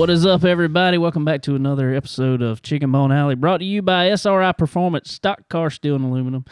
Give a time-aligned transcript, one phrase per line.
[0.00, 0.96] What is up, everybody?
[0.96, 5.12] Welcome back to another episode of Chicken Bone Alley, brought to you by SRI Performance,
[5.12, 6.46] Stock Car Steel and Aluminum,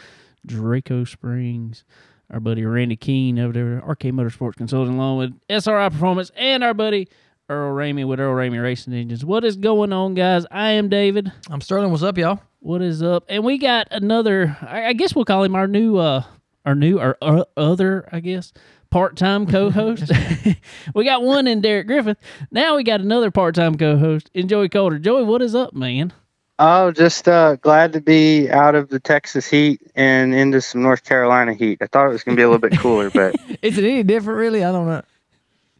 [0.45, 1.83] Draco Springs,
[2.29, 6.75] our buddy Randy Keene over there, RK Motorsports Consulting, along with SRI Performance, and our
[6.75, 7.07] buddy
[7.49, 9.25] Earl Ramey with Earl Ramey Racing Engines.
[9.25, 10.45] What is going on, guys?
[10.51, 11.31] I am David.
[11.49, 11.89] I'm Sterling.
[11.89, 12.41] What's up, y'all?
[12.59, 13.23] What is up?
[13.29, 14.57] And we got another.
[14.61, 16.23] I, I guess we'll call him our new, uh,
[16.67, 18.53] our new, our uh, other, I guess,
[18.91, 20.11] part-time co-host.
[20.95, 22.17] we got one in Derek Griffith.
[22.51, 24.99] Now we got another part-time co-host in Joey Coulter.
[24.99, 26.13] Joey, what is up, man?
[26.61, 31.05] Oh, just uh, glad to be out of the Texas heat and into some North
[31.05, 31.77] Carolina heat.
[31.81, 34.03] I thought it was going to be a little bit cooler, but Is it any
[34.03, 34.65] different, really?
[34.65, 35.01] I don't know.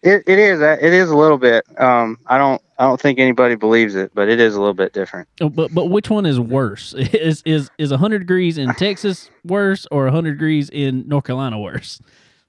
[0.03, 1.65] it, it is uh, it is a little bit.
[1.81, 4.93] Um, I don't I don't think anybody believes it, but it is a little bit
[4.93, 5.27] different.
[5.41, 6.93] Oh, But but which one is worse?
[6.93, 11.99] Is is is hundred degrees in Texas worse or hundred degrees in North Carolina worse?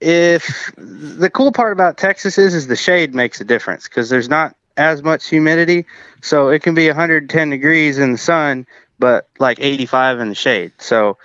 [0.01, 4.29] If the cool part about Texas is is the shade makes a difference because there's
[4.29, 5.85] not as much humidity,
[6.23, 8.67] so it can be 110 degrees in the sun,
[8.99, 10.73] but like 85 in the shade.
[10.79, 11.19] So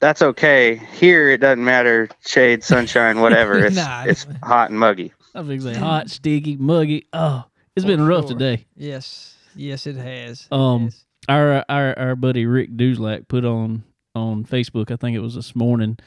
[0.00, 0.76] that's okay.
[0.76, 3.58] Here it doesn't matter shade, sunshine, whatever.
[3.66, 4.04] It's Nah.
[4.04, 5.12] it's hot and muggy.
[5.34, 7.06] I was gonna hot, sticky, muggy.
[7.12, 7.44] Oh,
[7.76, 8.38] it's been For rough sure.
[8.38, 8.66] today.
[8.76, 9.34] Yes.
[9.54, 10.48] Yes, it has.
[10.50, 11.04] It Um, has.
[11.28, 15.54] our our our buddy Rick Duzlak put on on Facebook, I think it was this
[15.54, 15.98] morning,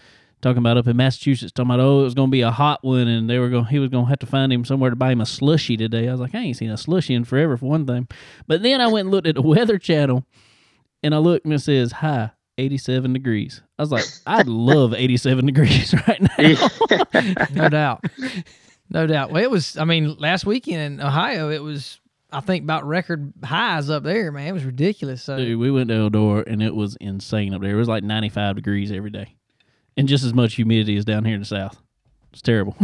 [0.41, 3.07] talking about up in Massachusetts, talking about oh it was gonna be a hot one
[3.07, 5.21] and they were going he was gonna have to find him somewhere to buy him
[5.21, 6.07] a slushy today.
[6.07, 8.07] I was like, I ain't seen a slushy in forever for one thing.
[8.47, 10.25] But then I went and looked at the weather channel
[11.03, 12.31] and I looked and it says hi.
[12.57, 13.61] 87 degrees.
[13.77, 17.45] I was like, I'd love 87 degrees right now.
[17.53, 18.03] no doubt.
[18.89, 19.31] No doubt.
[19.31, 22.01] Well, it was, I mean, last weekend in Ohio, it was,
[22.33, 24.47] I think, about record highs up there, man.
[24.47, 25.23] It was ridiculous.
[25.23, 27.71] So, Dude, we went to Eldora and it was insane up there.
[27.71, 29.37] It was like 95 degrees every day
[29.99, 31.77] and just as much humidity as down here in the south.
[32.31, 32.77] It's terrible.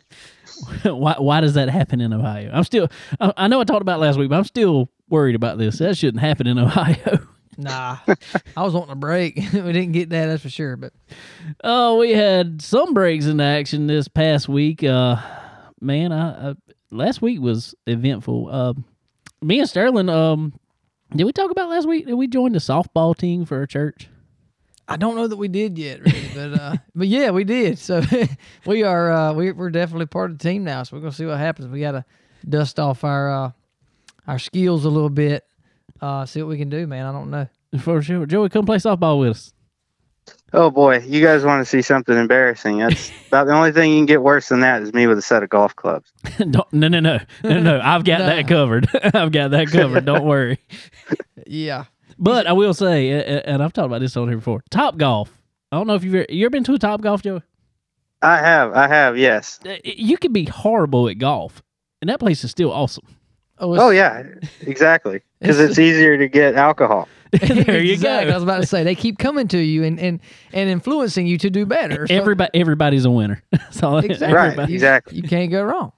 [0.82, 2.50] why, why does that happen in Ohio?
[2.52, 2.88] I'm still,
[3.20, 5.78] I, I know I talked about last week, but I'm still worried about this.
[5.78, 7.18] That shouldn't happen in Ohio.
[7.58, 7.98] nah,
[8.56, 9.36] I was wanting a break.
[9.52, 10.76] we didn't get that, that's for sure.
[10.76, 10.94] But
[11.62, 14.82] oh, we had some breaks in action this past week.
[14.82, 15.16] Uh,
[15.82, 16.54] man, I, I
[16.90, 18.48] last week was eventful.
[18.50, 18.72] Uh,
[19.42, 20.58] me and Sterling, um,
[21.14, 22.06] did we talk about last week?
[22.06, 24.08] Did we join the softball team for our church?
[24.90, 27.78] I don't know that we did yet, really, but uh, but yeah, we did.
[27.78, 28.02] So
[28.66, 30.82] we are uh, we, we're definitely part of the team now.
[30.82, 31.68] So we're gonna see what happens.
[31.68, 32.04] We got to
[32.48, 33.50] dust off our uh,
[34.26, 35.44] our skills a little bit.
[36.00, 37.04] Uh, see what we can do, man.
[37.06, 37.48] I don't know.
[37.80, 38.24] For sure.
[38.24, 39.52] Joey, come play softball with us.
[40.54, 42.78] Oh boy, you guys want to see something embarrassing?
[42.78, 45.22] That's about the only thing you can get worse than that is me with a
[45.22, 46.10] set of golf clubs.
[46.38, 47.80] Don't, no, no, no, no, no.
[47.82, 48.26] I've got No.
[48.26, 48.88] that covered.
[49.14, 50.06] I've got that covered.
[50.06, 50.58] Don't worry.
[51.46, 51.84] Yeah,
[52.18, 54.62] But I will say, a- a- and I've talked about this on here before.
[54.70, 55.28] Topgolf.
[55.70, 57.42] I don't know if you've ever, you ever been to a Topgolf, Joey.
[58.22, 59.60] I have, I have, yes.
[59.64, 61.62] Uh, You can be horrible at golf,
[62.00, 63.04] and that place is still awesome.
[63.60, 64.22] Oh, Oh yeah,
[64.62, 65.22] exactly.
[65.40, 67.08] Because It's- it's easier to get alcohol.
[67.32, 68.32] there you exactly.
[68.32, 70.18] I was about to say they keep coming to you and and,
[70.52, 72.06] and influencing you to do better.
[72.08, 73.42] So- Everybody, everybody's a winner.
[73.70, 74.34] so exactly.
[74.34, 75.16] Right, everybody- You- exactly.
[75.18, 75.92] You can't go wrong.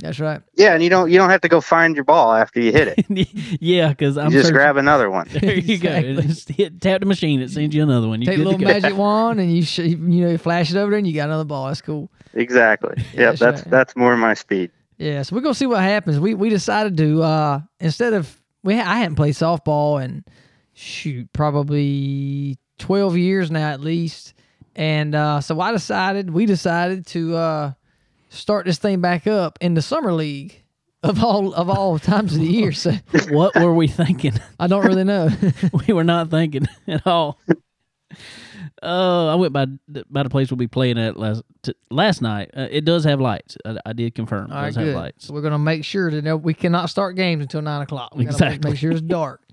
[0.00, 0.40] That's right.
[0.54, 2.94] Yeah, and you don't you don't have to go find your ball after you hit
[2.98, 3.28] it.
[3.60, 5.28] yeah, because I'm just searching- grab another one.
[5.40, 6.20] There you go.
[6.22, 7.40] Just hit, tap the machine.
[7.40, 8.20] It sends you another one.
[8.20, 10.98] You Take a little magic wand and you sh- you know flash it over there
[10.98, 11.68] and you got another ball.
[11.68, 12.10] That's cool.
[12.34, 12.94] Exactly.
[13.14, 13.70] Yeah, Yep, that's that's right.
[13.70, 14.70] that's more my speed.
[14.98, 16.18] Yeah, so we're gonna see what happens.
[16.20, 20.24] We we decided to uh instead of we ha- I hadn't played softball in
[20.74, 24.34] shoot probably twelve years now at least,
[24.74, 27.72] and uh, so I decided we decided to uh
[28.36, 30.62] start this thing back up in the summer league
[31.02, 32.72] of all of all times of the year.
[32.72, 32.92] So
[33.30, 34.34] what were we thinking?
[34.58, 35.28] I don't really know.
[35.86, 37.38] we were not thinking at all.
[38.82, 39.66] Oh, I went by
[40.10, 42.50] by the place we'll be playing at last t- last night.
[42.56, 43.56] Uh, it does have lights.
[43.64, 44.50] I, I did confirm.
[44.50, 44.96] It all right, does have good.
[44.96, 45.26] lights.
[45.26, 48.14] So we're gonna make sure that no, we cannot start games until nine o'clock.
[48.14, 48.70] We gotta make- Exactly.
[48.72, 49.42] make sure it's dark.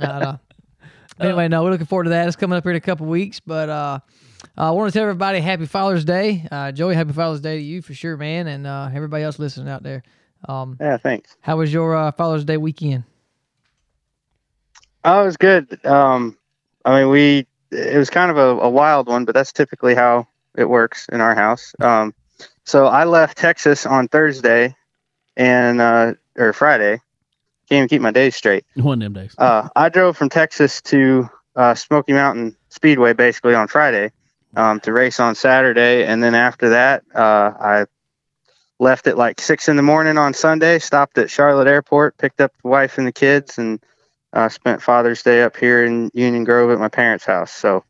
[0.00, 0.36] Uh, uh,
[1.20, 2.26] anyway, no, we're looking forward to that.
[2.26, 3.98] It's coming up here in a couple weeks, but uh,
[4.56, 6.46] I want to tell everybody Happy Father's Day.
[6.50, 9.68] Uh, Joey, Happy Father's Day to you for sure, man, and uh, everybody else listening
[9.68, 10.02] out there.
[10.48, 11.36] Um, Yeah, thanks.
[11.40, 13.04] how was your uh, Father's Day weekend?
[15.04, 15.84] Oh, it was good.
[15.84, 16.36] Um,
[16.84, 20.26] I mean, we it was kind of a, a wild one, but that's typically how
[20.56, 21.74] it works in our house.
[21.80, 22.14] Um,
[22.64, 24.76] so I left Texas on Thursday
[25.36, 27.00] and uh, or Friday.
[27.68, 28.64] Can't even keep my days straight.
[28.74, 29.34] One of them days.
[29.38, 34.12] Uh, I drove from Texas to uh, Smoky Mountain Speedway basically on Friday
[34.56, 37.86] um, to race on Saturday, and then after that, uh, I
[38.78, 40.78] left at like six in the morning on Sunday.
[40.78, 43.82] Stopped at Charlotte Airport, picked up the wife and the kids, and
[44.32, 47.52] uh, spent Father's Day up here in Union Grove at my parents' house.
[47.52, 47.84] So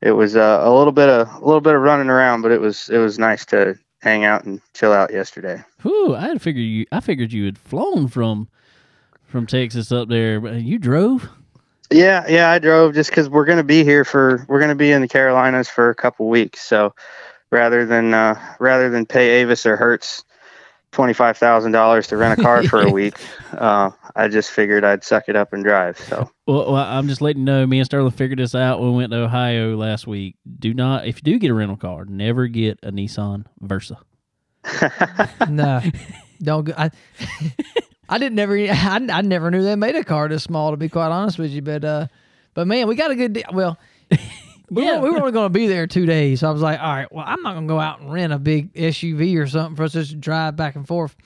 [0.00, 2.60] it was uh, a little bit of a little bit of running around, but it
[2.60, 5.62] was it was nice to hang out and chill out yesterday.
[5.82, 6.86] Whew, I figured you.
[6.90, 8.48] I figured you had flown from
[9.24, 11.28] from Texas up there, but you drove.
[11.92, 15.02] Yeah, yeah, I drove just because we're gonna be here for we're gonna be in
[15.02, 16.62] the Carolinas for a couple weeks.
[16.62, 16.94] So
[17.50, 20.24] rather than uh, rather than pay Avis or Hertz
[20.90, 23.14] twenty five thousand dollars to rent a car for a week,
[23.52, 25.98] uh, I just figured I'd suck it up and drive.
[25.98, 27.66] So Well, well, I'm just letting you know.
[27.66, 30.36] Me and Sterling figured this out when we went to Ohio last week.
[30.58, 33.98] Do not, if you do get a rental car, never get a Nissan Versa.
[35.48, 35.82] no,
[36.42, 36.74] don't go.
[36.76, 36.90] I,
[38.08, 38.56] I didn't never.
[38.58, 40.70] I, I never knew they made a car this small.
[40.72, 42.06] To be quite honest with you, but uh,
[42.54, 43.44] but man, we got a good deal.
[43.52, 43.78] Well,
[44.70, 44.98] we, Yeah.
[45.00, 46.92] were, we were only going to be there two days, so I was like, all
[46.94, 49.76] right, well, I'm not going to go out and rent a big SUV or something
[49.76, 51.16] for us just to drive back and forth.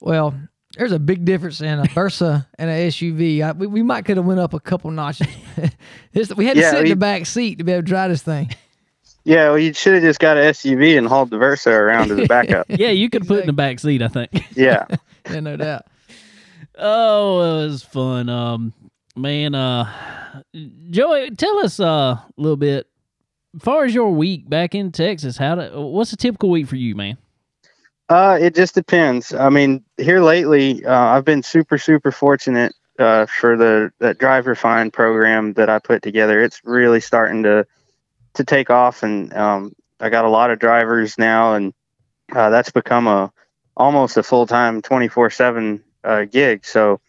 [0.00, 0.34] Well,
[0.76, 3.42] there's a big difference in a Versa and an SUV.
[3.42, 5.26] I, we, we might could have went up a couple notches.
[6.12, 8.10] This- we had to Yeah, sit in the back seat to be able to drive
[8.10, 8.50] this thing.
[9.24, 12.18] yeah, well, you should have just got an SUV and hauled the Versa around as
[12.18, 12.66] a backup.
[12.68, 14.02] Yeah, you could put it in the back seat.
[14.02, 14.30] I think.
[14.56, 14.84] yeah.
[15.30, 15.86] Yeah, no doubt.
[16.76, 18.28] Oh, it was fun.
[18.28, 18.72] Um,
[19.16, 20.42] man, uh,
[20.90, 21.84] Joey, tell us uh,
[22.16, 22.86] a little bit.
[23.54, 26.76] As far as your week back in Texas, how to, what's a typical week for
[26.76, 27.16] you, man?
[28.08, 29.32] Uh, it just depends.
[29.32, 34.46] I mean, here lately, uh, I've been super, super fortunate uh, for the that Drive
[34.46, 36.42] Refine program that I put together.
[36.42, 37.66] It's really starting to
[38.34, 41.72] to take off, and um, I got a lot of drivers now, and
[42.34, 43.32] uh, that's become a
[43.76, 45.82] almost a full time, twenty four seven
[46.30, 46.64] gig.
[46.64, 47.00] So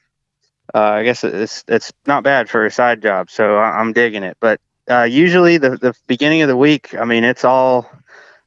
[0.74, 3.30] uh, I guess it's it's not bad for a side job.
[3.30, 4.38] So I, I'm digging it.
[4.40, 4.60] But
[4.90, 7.90] uh, usually the the beginning of the week, I mean, it's all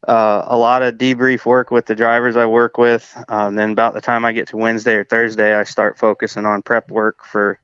[0.06, 3.16] uh, a lot of debrief work with the drivers I work with.
[3.28, 6.62] Um, then about the time I get to Wednesday or Thursday, I start focusing on
[6.62, 7.58] prep work for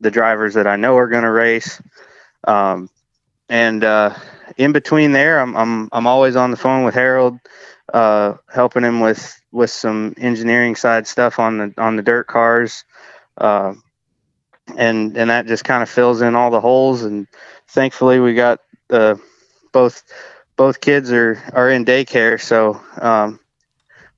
[0.00, 1.80] the drivers that I know are going to race.
[2.44, 2.90] Um,
[3.48, 4.14] and uh,
[4.56, 7.38] in between there, I'm, I'm I'm always on the phone with Harold,
[7.92, 12.84] uh, helping him with with some engineering side stuff on the on the dirt cars.
[13.36, 13.74] Uh,
[14.76, 17.26] and and that just kind of fills in all the holes and
[17.68, 18.60] thankfully we got
[18.90, 19.16] uh,
[19.72, 20.04] both
[20.56, 23.40] both kids are are in daycare, so um,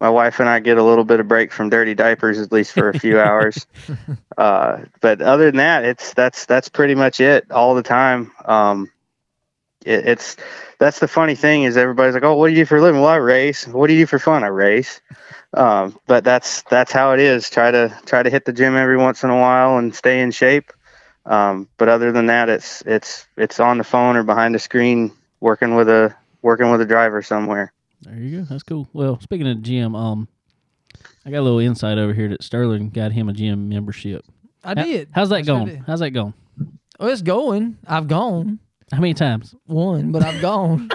[0.00, 2.72] my wife and I get a little bit of break from dirty diapers at least
[2.72, 3.66] for a few hours.
[4.36, 8.32] Uh, but other than that, it's that's that's pretty much it all the time.
[8.44, 8.90] Um,
[9.84, 10.36] it, it's
[10.78, 13.00] that's the funny thing is everybody's like, oh, what do you do for a living?
[13.00, 13.66] Well, I race.
[13.66, 14.42] What do you do for fun?
[14.44, 15.00] I race.
[15.52, 17.48] Um, but that's that's how it is.
[17.48, 20.31] Try to try to hit the gym every once in a while and stay in
[20.31, 20.72] shape.
[21.26, 25.12] Um, but other than that, it's it's it's on the phone or behind the screen
[25.40, 27.72] working with a working with a driver somewhere.
[28.02, 28.44] There you go.
[28.44, 28.88] That's cool.
[28.92, 30.28] Well, speaking of gym, um,
[31.25, 34.25] I got a little insight over here that Sterling got him a gym membership.
[34.62, 35.08] I How- did.
[35.12, 35.66] How's that I going?
[35.66, 35.82] did.
[35.86, 36.34] How's that going?
[37.00, 37.78] Oh, it's going.
[37.86, 38.58] I've gone
[38.94, 39.55] How many times?
[39.67, 40.88] one, but I've gone.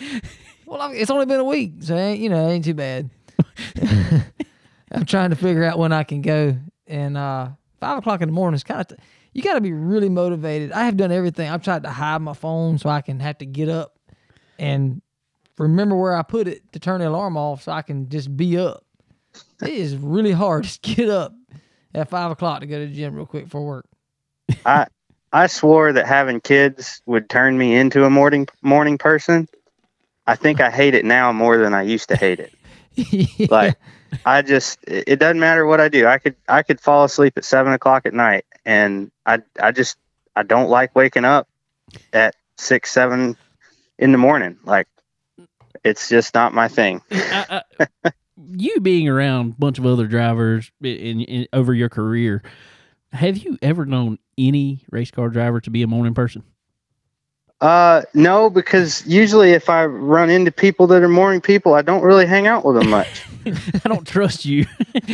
[0.66, 3.10] well, I, it's only been a week, so ain't, you know, it ain't too bad.
[4.92, 7.48] I'm trying to figure out when I can go, and uh,
[7.80, 8.88] five o'clock in the morning is kind of.
[8.88, 8.96] T-
[9.32, 10.72] you got to be really motivated.
[10.72, 11.48] I have done everything.
[11.48, 13.98] I've tried to hide my phone so I can have to get up
[14.58, 15.00] and
[15.58, 18.58] remember where I put it to turn the alarm off, so I can just be
[18.58, 18.84] up.
[19.62, 21.34] It is really hard to get up
[21.94, 23.86] at five o'clock to go to the gym real quick for work.
[24.66, 24.86] I
[25.32, 29.48] I swore that having kids would turn me into a morning morning person.
[30.26, 32.52] I think I hate it now more than I used to hate it.
[33.50, 33.76] Like
[34.24, 36.06] I just it it doesn't matter what I do.
[36.06, 39.96] I could I could fall asleep at seven o'clock at night and I I just
[40.34, 41.48] I don't like waking up
[42.12, 43.36] at six, seven
[43.98, 44.58] in the morning.
[44.64, 44.88] Like
[45.84, 47.02] it's just not my thing.
[47.10, 47.62] I,
[48.04, 48.12] I,
[48.50, 52.42] you being around a bunch of other drivers in, in over your career,
[53.12, 56.42] have you ever known any race car driver to be a morning person?
[57.60, 62.02] Uh no, because usually if I run into people that are morning people, I don't
[62.02, 63.24] really hang out with them much.
[63.84, 64.64] I don't trust you.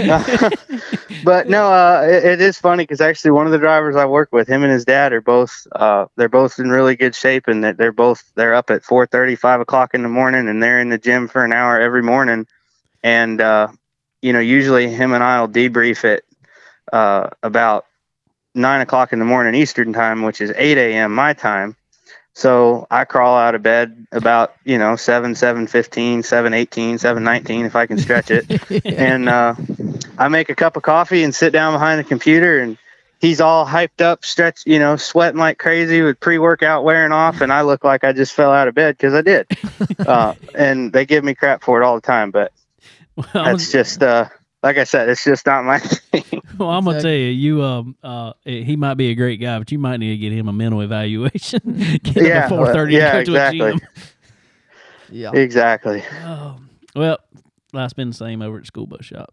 [1.25, 4.31] but no, uh, it, it is funny because actually one of the drivers I work
[4.31, 7.65] with, him and his dad are both, uh, they're both in really good shape, and
[7.65, 10.81] that they're both they're up at four thirty, five o'clock in the morning, and they're
[10.81, 12.47] in the gym for an hour every morning,
[13.03, 13.69] and uh,
[14.21, 16.27] you know usually him and I'll debrief it
[16.95, 17.87] uh, about
[18.55, 21.13] nine o'clock in the morning Eastern time, which is 8 a.m.
[21.13, 21.77] my time.
[22.35, 27.23] So I crawl out of bed about you know seven, seven fifteen, seven eighteen, seven
[27.23, 29.55] nineteen if I can stretch it and uh,
[30.19, 32.77] I make a cup of coffee and sit down behind the computer and
[33.21, 37.53] he's all hyped up, stretched, you know, sweating like crazy with pre-workout wearing off, and
[37.53, 39.47] I look like I just fell out of bed because I did.
[40.07, 42.53] uh, and they give me crap for it all the time, but
[43.17, 44.29] Well, that's just uh,
[44.64, 46.25] like I said, it's just not my thing.
[46.59, 47.02] well, I'm gonna Exactly.
[47.02, 50.11] tell you, you um uh he might be a great guy, but you might need
[50.11, 51.61] to get him a mental evaluation.
[52.02, 53.61] get Yeah, at four thirty yeah, to exactly.
[53.61, 53.80] a gym.
[55.11, 55.30] yeah.
[55.35, 56.02] exactly.
[56.25, 56.56] Oh,
[56.97, 57.18] well,
[57.73, 59.33] Life's been the same over at school bus shop.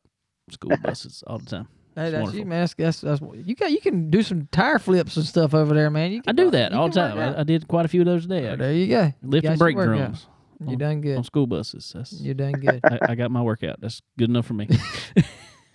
[0.52, 1.68] School buses all the time.
[1.96, 2.40] Hey, It's that's wonderful.
[2.40, 2.60] you, man.
[2.62, 3.72] That's, that's, that's you got.
[3.72, 6.12] You can do some tire flips and stuff over there, man.
[6.12, 7.18] You I do that all the time.
[7.18, 8.48] I, I did quite a few of those today.
[8.48, 8.66] Oh, actually.
[8.66, 9.14] there you go.
[9.24, 10.00] Lifting got brake drums.
[10.00, 10.26] workout.
[10.62, 11.18] Drums You on- done good.
[11.18, 11.92] on school buses.
[11.96, 12.80] That's You done good.
[12.84, 13.80] I, I got my workout.
[13.82, 14.68] That's good enough for me.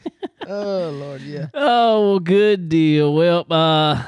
[0.46, 1.48] oh Lord, yeah.
[1.54, 3.12] oh, well, good deal.
[3.12, 4.02] Well, uh,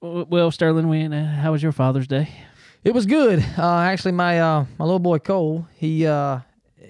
[0.00, 2.28] well, Sterling, when uh, how was your Father's Day?
[2.84, 3.44] It was good.
[3.58, 6.40] Uh, actually, my uh, my little boy Cole, he uh,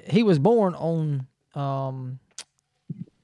[0.08, 2.18] he was born on um,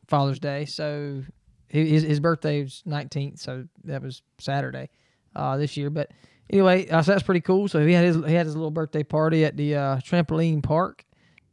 [0.07, 1.23] Father's Day, so
[1.69, 4.89] his his birthday was nineteenth, so that was Saturday
[5.37, 5.91] uh, this year.
[5.91, 6.11] But
[6.50, 7.69] anyway, uh, so that's pretty cool.
[7.69, 11.05] So he had his he had his little birthday party at the uh, trampoline park,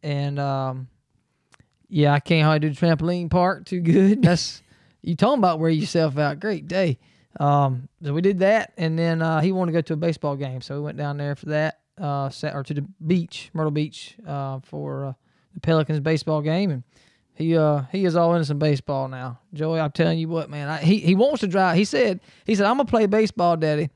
[0.03, 0.87] and um,
[1.89, 4.21] yeah, I can't hardly do the trampoline park too good.
[4.21, 4.61] That's
[5.01, 6.39] you talking about wear yourself out.
[6.39, 6.99] Great day.
[7.39, 10.35] Um, so we did that, and then uh, he wanted to go to a baseball
[10.35, 11.79] game, so we went down there for that.
[11.97, 15.13] Uh, sat, or to the beach, Myrtle Beach, uh, for uh,
[15.53, 16.83] the Pelicans baseball game, and
[17.35, 19.39] he uh he is all into some baseball now.
[19.53, 21.75] Joey, I'm telling you what, man, I, he he wants to drive.
[21.75, 23.89] He said he said I'm gonna play baseball, Daddy,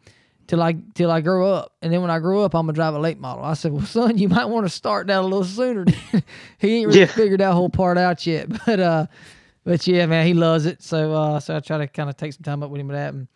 [0.50, 2.94] till I till I grow up, and then when I grow up, I'm gonna drive
[2.96, 3.46] a late model.
[3.46, 5.86] I said, well, son, you might want to start that a little sooner.
[6.58, 7.06] he ain't really Yeah.
[7.06, 9.06] figured that whole part out yet, but uh.
[9.65, 10.82] But yeah, man, he loves it.
[10.82, 12.96] So uh, so I try to kind of take some time up with him with
[12.96, 13.13] that.
[13.13, 13.27] And,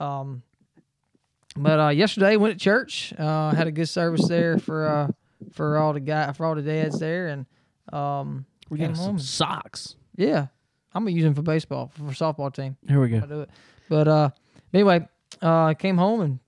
[0.00, 0.42] um,
[1.56, 3.12] but uh, yesterday went to church.
[3.18, 5.08] Uh, had a good service there for uh,
[5.52, 7.46] for all the guy for all the dads there, and
[7.92, 9.96] um, We came got some socks.
[10.16, 10.46] Yeah,
[10.94, 12.76] I'm gonna use them for baseball for, for softball team.
[12.88, 13.26] Here we I go.
[13.26, 13.50] do it.
[13.90, 14.30] But uh,
[14.72, 15.06] anyway,
[15.42, 16.38] uh, I came home and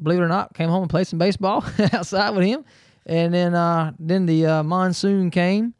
[0.00, 2.64] believe it or not, came home and played some baseball outside with him.
[3.04, 5.74] And then uh, then the uh, monsoon came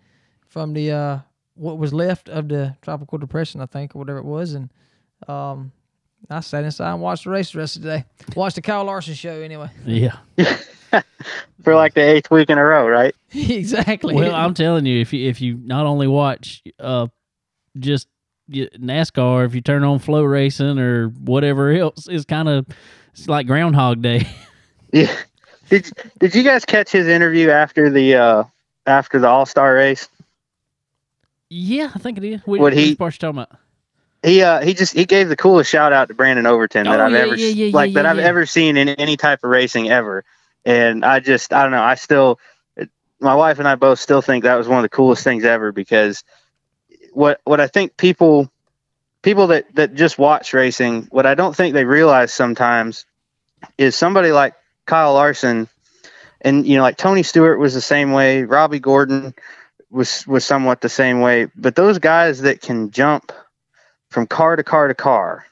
[0.49, 1.19] from the uh,
[1.55, 4.71] what was left of the tropical depression, I think, or whatever it was, and
[5.29, 5.71] um,
[6.29, 8.05] I sat inside and watched the race the rest of the day.
[8.35, 9.71] Watched the Kyle Larson show anyway.
[9.85, 10.17] Yeah.
[11.63, 13.15] for like the eighth week in a row, right?
[13.33, 14.15] exactly.
[14.15, 17.09] Well, I'm telling you, if you if you not only watch uh
[17.79, 18.09] just
[18.51, 22.67] NASCAR, if you turn on FloRacing or whatever else, it's kind of
[23.13, 24.27] it's like Groundhog Day.
[24.95, 25.11] Yeah.
[25.71, 28.45] Did Did you guys catch his interview after the uh
[28.85, 30.07] after the All Star race?
[31.49, 32.43] yeah, I think it is.
[32.47, 33.51] Which, What he- you talking about?
[34.23, 37.05] He uh he just he gave the coolest shout out to Brandon Overton that Oh,
[37.07, 39.89] I've yeah, ever yeah, yeah, like that I've ever seen in any type of racing
[39.91, 40.25] ever.
[40.67, 42.39] And I just I don't know, I still
[43.19, 45.73] my wife and I both still think that was one of the coolest things ever
[45.73, 46.23] because
[47.13, 48.52] what what I think people
[49.23, 53.07] people that that just watch racing, what I don't think they realize sometimes
[53.79, 54.55] is somebody like
[54.87, 55.69] Kyle Larson
[56.41, 59.35] and you know like Tony Stewart was the same way, Robby Gordon
[59.91, 63.33] was was somewhat the same way, but those guys that can jump
[64.11, 65.47] from car to car to car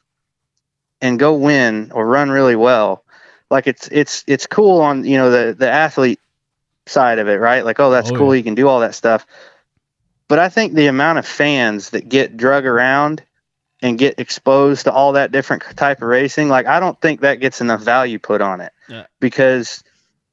[1.01, 3.05] and go win or run really well
[3.51, 6.21] like it's it's it's cool on you know the the athlete
[6.87, 8.39] side of it right like oh that's Oh, cool yeah.
[8.39, 9.27] you can do all that stuff
[10.29, 13.23] but i think the amount of fans that get drug around
[13.83, 17.37] and get exposed to all that different type of racing like i don't think that
[17.41, 19.07] gets enough value put on it Yeah.
[19.21, 19.83] because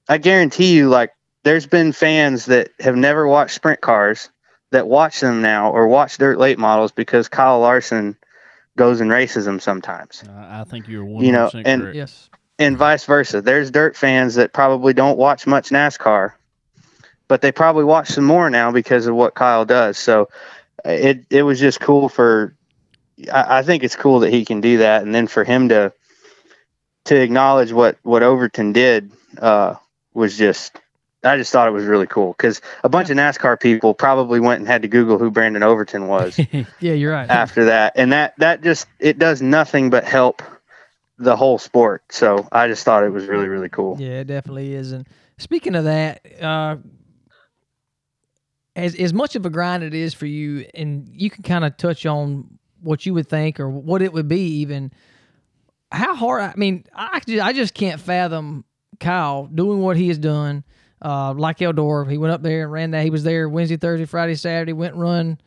[0.10, 1.12] i guarantee you like
[1.44, 4.30] there's been fans that have never watched sprint cars
[4.72, 8.18] that watch them now or watch dirt late models because Kyle Larson
[8.76, 10.26] goes and races them sometimes.
[10.30, 11.96] I I think you're one You know, and- correct.
[11.96, 12.30] yes.
[12.60, 13.42] And vice versa.
[13.42, 16.34] There's dirt fans that probably don't watch much NASCAR,
[17.30, 19.98] but they probably watch some more now because of what Kyle does.
[19.98, 20.28] So
[20.86, 22.54] uh, it it was just cool for
[23.32, 25.92] I, I think it's cool that he can do that and then for him to
[27.06, 29.76] to acknowledge what what Overton did uh
[30.14, 30.78] was just
[31.24, 34.60] I just thought it was really cool because a bunch of NASCAR people probably went
[34.60, 36.40] and had to Google who Brandon Overton was.
[36.80, 37.30] Yeah, you're right.
[37.30, 40.42] after that and that that just it does nothing but help
[41.18, 44.74] the whole sport so i just thought it was really really cool Yeah, it definitely
[44.76, 44.92] is.
[44.92, 45.08] And
[45.40, 46.76] speaking of that, uh,
[48.76, 51.76] as as much of a grind it is for you, and you can kind of
[51.78, 52.57] touch on
[52.88, 54.92] what you would think or what it would be, even
[55.92, 56.42] how hard.
[56.42, 58.66] I mean, I just, I just can't fathom
[59.00, 60.64] Kyle doing what he has done.
[61.02, 63.04] Uh, like Eldora, he went up there and ran that.
[63.04, 64.74] He was there Wednesday, Thursday, Friday, Saturday.
[64.74, 65.40] Went run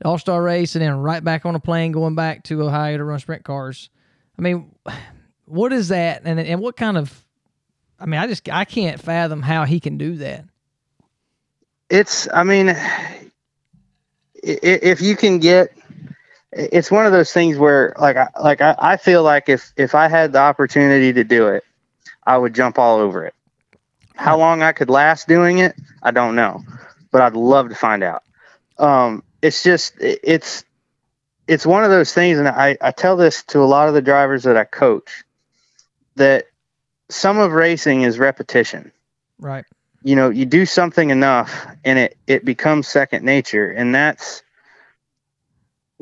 [0.00, 2.98] the All Star race, and then right back on a plane going back to Ohio
[2.98, 3.88] to run sprint cars.
[4.38, 4.74] I mean,
[5.46, 7.24] what is that, and and what kind of
[7.98, 10.44] I mean, I just I can't fathom how he can do that.
[11.90, 12.74] it's i mean
[14.42, 15.72] if you can get
[16.52, 19.94] it's one of those things where like I, like I, I feel like if if
[19.94, 21.64] i had the opportunity to do it
[22.24, 23.34] i would jump all over it.
[24.14, 26.62] How long i could last doing it i don't know
[27.10, 28.22] but i'd love to find out.
[28.78, 30.64] Um it's just it's
[31.48, 34.02] it's one of those things and i i tell this to a lot of the
[34.02, 35.24] drivers that i coach
[36.16, 36.46] that
[37.08, 38.92] some of racing is repetition.
[39.38, 39.64] Right.
[40.02, 44.42] you know, you do something enough and it it becomes second nature, and that's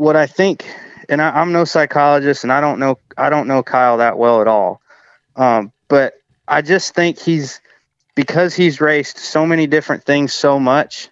[0.01, 0.67] what I think.
[1.09, 4.41] And I, I'm no psychologist, and I don't know I don't know Kyle that well
[4.41, 4.81] at all,
[5.37, 6.15] um, but
[6.47, 7.61] I just think he's
[8.15, 11.09] because he's raced so many different things so much,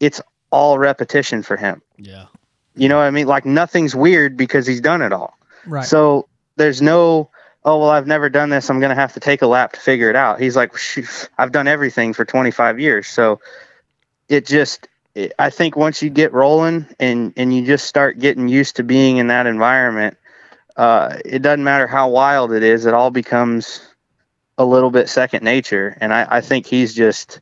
[0.00, 1.82] it's all repetition for him.
[1.98, 2.26] Yeah.
[2.74, 3.26] You know what I mean?
[3.26, 5.38] Like nothing's weird because he's done it all.
[5.66, 5.84] Right.
[5.84, 7.30] So there's no,
[7.64, 8.70] oh, well, I've never done this.
[8.70, 10.40] I'm going to have to take a lap to figure it out.
[10.40, 10.74] He's like,
[11.38, 13.06] I've done everything for 25 years.
[13.06, 13.40] So
[14.28, 14.88] it just, it,
[15.38, 19.16] I think once you get rolling and, and you just start getting used to being
[19.16, 20.16] in that environment,
[20.76, 23.80] uh, it doesn't matter how wild it is, it all becomes
[24.56, 25.96] a little bit second nature.
[26.00, 27.40] And I, I think he's just,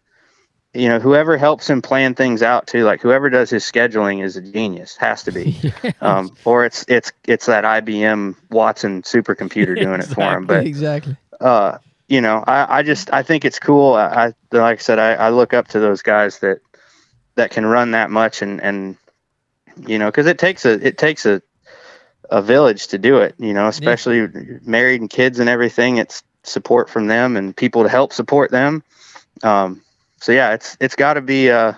[0.72, 4.36] you know, whoever helps him plan things out too, like whoever does his scheduling is
[4.36, 5.56] a genius, has to be.
[6.00, 10.46] Um, or it's it's it's that IBM Watson supercomputer doing it for him.
[10.46, 11.16] But exactly.
[11.40, 11.78] uh,
[12.08, 13.94] you know, I, I just I think it's cool.
[13.94, 16.60] I, I like I said, I, I look up to those guys that
[17.36, 18.96] that can run that much and and
[19.86, 21.42] you know, because it takes a it takes a
[22.30, 23.34] a village to do it.
[23.38, 24.28] You know, especially
[24.62, 25.98] married and kids and everything.
[25.98, 28.82] It's support from them and people to help support them.
[29.42, 29.82] Um,
[30.20, 31.50] so yeah, it's it's got to be.
[31.50, 31.74] Uh,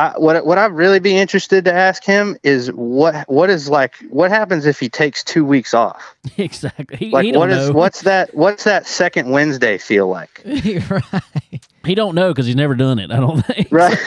[0.00, 3.96] I, what what I'd really be interested to ask him is what what is like
[4.08, 6.16] what happens if he takes two weeks off?
[6.38, 6.96] exactly.
[6.96, 7.74] He, Like he what is know.
[7.74, 10.42] what's that what's that second Wednesday feel like?
[10.90, 11.66] right.
[11.84, 13.10] He don't know because he's never done it.
[13.10, 13.68] I don't think.
[13.72, 13.98] Right.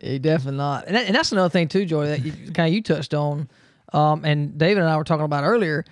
[0.00, 0.86] He definitely not.
[0.86, 3.48] And, that, and that's another thing too, Joy, that you, kind of you touched on,
[3.92, 5.84] um, and David and I were talking about earlier.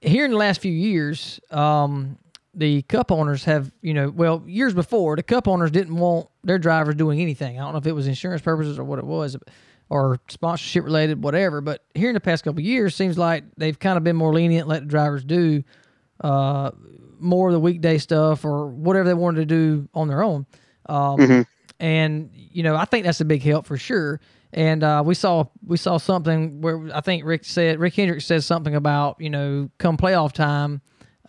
[0.00, 2.18] Here in the last few years, um,
[2.54, 6.58] the cup owners have, you know, well, years before, the cup owners didn't want their
[6.58, 7.58] drivers doing anything.
[7.58, 9.36] I don't know if it was insurance purposes or what it was,
[9.90, 11.60] or sponsorship related, whatever.
[11.60, 14.32] But here in the past couple of years, seems like they've kind of been more
[14.32, 15.62] lenient, let the drivers do
[16.20, 16.70] uh,
[17.20, 20.46] more of the weekday stuff or whatever they wanted to do on their own.
[20.86, 21.46] Um, Mhm.
[21.80, 24.20] And you know, I think that's a big help for sure.
[24.52, 28.42] And uh, we saw we saw something where I think Rick said Rick Hendricks said
[28.42, 30.80] something about you know come playoff time,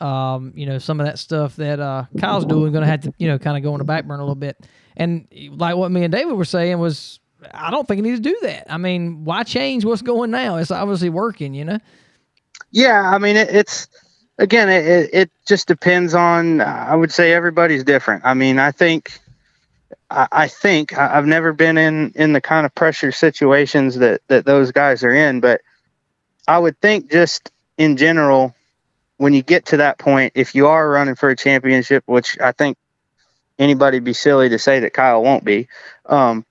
[0.01, 3.13] um, you know some of that stuff that uh, Kyle's doing going to have to
[3.17, 4.57] you know kind of go on the back burner a little bit.
[4.97, 7.19] And like what me and David were saying was,
[7.53, 8.71] I don't think you need to do that.
[8.71, 10.57] I mean, why change what's going now?
[10.57, 11.79] It's obviously working, you know.
[12.71, 13.88] Yeah, I mean it, it's
[14.38, 16.62] again it, it just depends on.
[16.62, 18.25] I would say everybody's different.
[18.25, 19.19] I mean I think
[20.09, 24.45] I, I think I've never been in in the kind of pressure situations that that
[24.45, 25.62] those guys are in, but
[26.47, 28.55] I would think just in general
[29.19, 32.53] when you get to that point, if you are running for a championship, which I
[32.53, 32.77] think
[33.60, 35.67] anybody would be silly to say that Kyle won't be.
[36.05, 36.45] Um,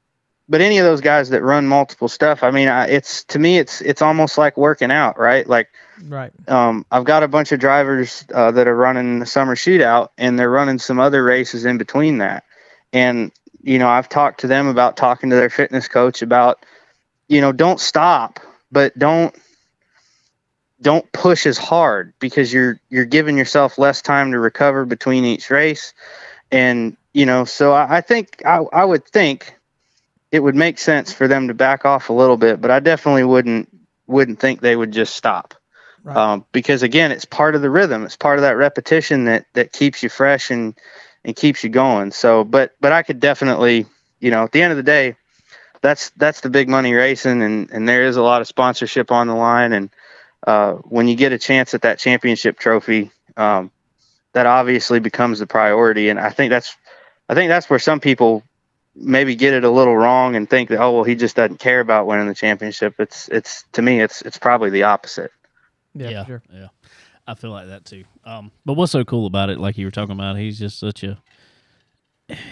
[0.50, 3.58] but any of those guys that run multiple stuff, I mean, I, it's to me,
[3.58, 5.46] it's it's almost like working out, right?
[5.46, 5.68] Like
[6.06, 6.30] Right.
[6.46, 10.38] um, I've got a bunch of drivers uh, that are running the summer shootout, and
[10.38, 12.44] they're running some other races in between that.
[12.92, 16.64] And you know, I've talked to them about talking to their fitness coach about,
[17.28, 19.34] you know, don't stop, but don't
[20.80, 25.50] don't push as hard because you're you're giving yourself less time to recover between each
[25.50, 25.94] race.
[26.50, 29.54] And you know, so I, I think I, I would think
[30.32, 33.24] it would make sense for them to back off a little bit, but I definitely
[33.24, 33.68] wouldn't
[34.06, 35.54] wouldn't think they would just stop
[36.04, 36.16] Right.
[36.16, 38.04] um, because again, it's part of the rhythm.
[38.04, 40.74] It's part of that repetition that that keeps you fresh and
[41.24, 42.12] and keeps you going.
[42.12, 43.86] So, but but I could definitely,
[44.20, 45.16] you know, at the end of the day,
[45.82, 49.28] that's that's the big money racing, and and there is a lot of sponsorship on
[49.28, 49.72] the line.
[49.72, 49.90] And
[50.46, 53.70] uh, when you get a chance at that championship trophy, um,
[54.32, 56.08] that obviously becomes the priority.
[56.08, 56.76] And I think that's
[57.28, 58.42] I think that's where some people
[58.94, 61.80] maybe get it a little wrong and think that oh well he just doesn't care
[61.80, 62.94] about winning the championship.
[62.98, 65.32] It's it's to me it's it's probably the opposite.
[65.94, 66.10] Yeah.
[66.10, 66.42] yeah, sure.
[66.52, 66.68] yeah.
[67.26, 68.04] I feel like that too.
[68.24, 71.02] Um, but what's so cool about it, like you were talking about, he's just such
[71.02, 71.18] a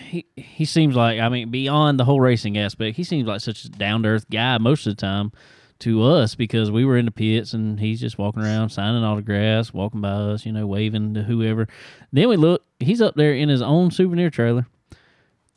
[0.09, 0.27] he.
[0.37, 3.69] He seems like I mean, beyond the whole racing aspect, he seems like such a
[3.69, 5.33] down to earth guy most of the time
[5.81, 9.75] to us because we were in the pits and he's just walking around signing autographs,
[9.75, 11.69] walking by us, you know, waving to whoever.
[12.13, 14.67] Then we look, he's up there in his own souvenir trailer,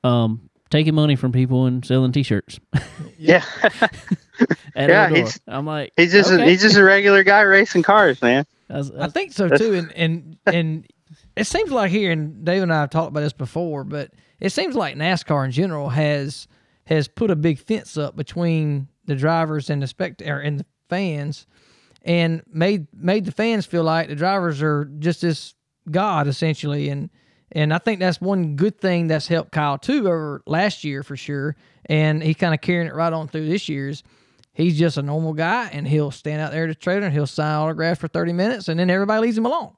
[0.04, 2.60] um, taking money from people and selling T-shirts.
[3.22, 3.44] Yeah.
[4.76, 6.42] at Yeah, our he's- I'm like, He's just okay.
[6.42, 8.46] a, he's just a regular guy racing cars, man.
[8.70, 10.88] That's- I that's- think so too, and and and
[11.36, 14.52] it seems like here, and Dave and I have talked about this before, but it
[14.52, 16.48] seems like NASCAR in general has
[16.86, 20.66] has put a big fence up between the drivers and the spect or and the
[20.90, 21.46] fans,
[22.04, 25.56] and made made the fans feel like the drivers are just this
[25.92, 27.10] god essentially, and
[27.52, 31.18] and I think that's one good thing that's helped Kyle too over last year for
[31.18, 34.04] sure, and he's kind of carrying it right on through this year's
[34.54, 37.26] he's just a normal guy and he'll stand out there at the trailer and he'll
[37.28, 39.72] sign autographs for 30 minutes and then everybody leaves him alone.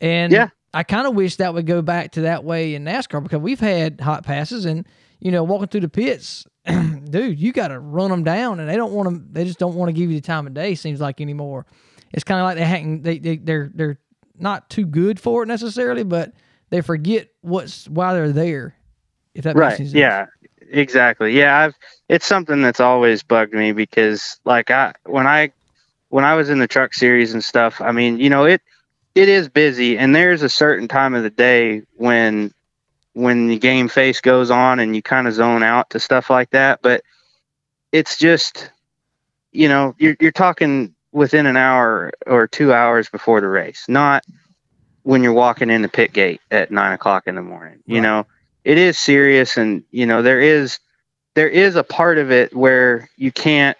[0.00, 0.50] And Yeah.
[0.74, 3.58] I kind of wish that would go back to that way in NASCAR because we've
[3.58, 4.86] had hot passes and
[5.18, 6.46] you know walking through the pits,
[7.10, 9.22] dude, you got to run them down and they don't want to.
[9.32, 10.74] They just don't want to give you the time of day.
[10.74, 11.66] Seems like anymore.
[12.12, 13.02] It's kind of like they hadn't.
[13.02, 13.98] They they they're they're
[14.38, 16.32] not too good for it necessarily, but
[16.70, 18.74] they forget what's why they're there.
[19.34, 20.26] If that makes right yeah
[20.70, 21.74] exactly yeah i've
[22.08, 25.52] it's something that's always bugged me because like i when i
[26.08, 28.60] when i was in the truck series and stuff i mean you know it
[29.14, 32.52] it is busy and there's a certain time of the day when
[33.18, 36.50] when the game face goes on and you kind of zone out to stuff like
[36.50, 37.02] that but
[37.92, 38.70] it's just
[39.52, 44.24] you know you're, you're talking within an hour or two hours before the race not
[45.02, 48.02] when you're walking in the pit gate at nine o'clock in the morning you Right.
[48.02, 48.26] know
[48.64, 50.78] it is serious and you know there is
[51.34, 53.78] there is a part of it where you can't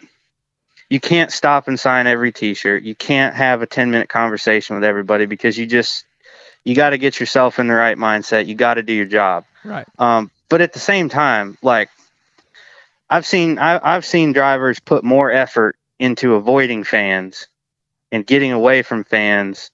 [0.91, 4.85] you can't stop and sign every t-shirt you can't have a 10 minute conversation with
[4.85, 6.05] everybody because you just
[6.69, 9.45] you got to get yourself in the right mindset you got to do your job
[9.65, 9.87] Right.
[9.99, 11.89] um, but at the same time like
[13.11, 17.49] i've seen I, i've seen drivers put more effort into avoiding fans
[18.13, 19.71] and getting away from fans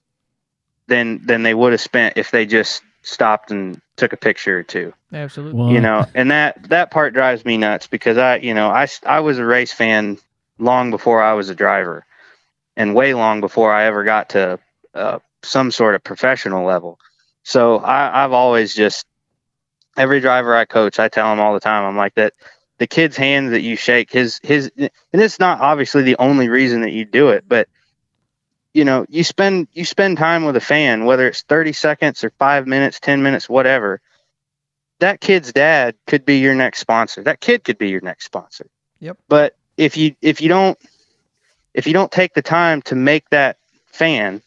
[0.87, 4.63] than than they would have spent if they just stopped and took a picture or
[4.63, 5.59] two Absolutely.
[5.59, 8.87] Well, you know and that that part drives me nuts because i you know i
[9.05, 10.17] i was a race fan
[10.59, 12.05] long before i was a driver
[12.75, 14.59] and way long before i ever got to
[14.93, 16.99] uh, some sort of professional level
[17.43, 19.05] so i i've always just
[19.97, 22.33] every driver i coach i tell them all the time i'm like that
[22.77, 26.81] the kid's hand that you shake his his and it's not obviously the only reason
[26.81, 27.67] that you do it but
[28.73, 32.31] you know you spend you spend time with a fan whether it's 30 seconds or
[32.31, 34.01] 5 minutes 10 minutes whatever
[34.99, 37.23] that kid's dad could be your next sponsor.
[37.23, 38.67] That kid could be your next sponsor.
[38.99, 39.17] Yep.
[39.27, 40.77] But if you if you don't
[41.73, 44.41] if you don't take the time to make that fan,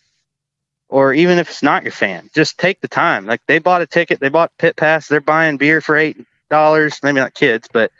[0.88, 3.26] or even if it's not your fan, just take the time.
[3.26, 6.16] Like they bought a ticket, they bought pit pass, they're buying beer for eight
[6.48, 7.00] dollars.
[7.02, 7.92] Maybe not kids, but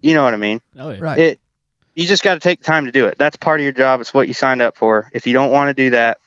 [0.00, 0.60] you know what I mean.
[0.78, 0.98] oh yeah.
[1.00, 1.18] Right.
[1.18, 1.40] It
[1.94, 3.16] you just got to take the time to do it.
[3.16, 4.00] That's part of your job.
[4.02, 5.10] It's what you signed up for.
[5.14, 6.18] If you don't want to do that,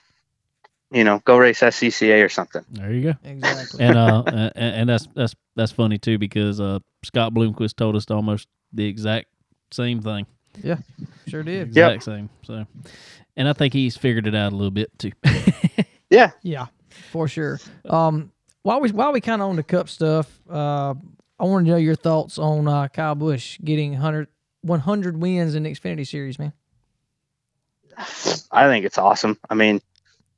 [0.91, 2.65] you know, go race SCCA or something.
[2.71, 3.13] There you go.
[3.23, 3.85] Exactly.
[3.85, 8.09] and uh and, and that's that's that's funny too because uh Scott Bloomquist told us
[8.09, 9.27] almost the exact
[9.71, 10.25] same thing.
[10.63, 10.77] Yeah,
[11.27, 11.67] sure did.
[11.67, 12.29] Exact same.
[12.43, 12.65] So
[13.37, 15.11] and I think he's figured it out a little bit too.
[16.09, 16.31] Yeah.
[16.41, 16.67] Yeah,
[17.11, 17.59] for sure.
[17.87, 18.31] Um,
[18.63, 20.93] while we while we kind of on the cup stuff, uh,
[21.39, 24.27] I want to know your thoughts on uh, Kyle Busch getting 100,
[24.61, 26.53] 100 wins in the Xfinity Series, man.
[28.51, 29.37] I think it's awesome.
[29.49, 29.81] I mean,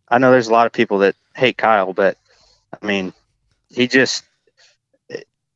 [0.09, 2.17] I know there's a lot of people that hate Kyle, but
[2.81, 3.13] I mean,
[3.69, 4.23] he just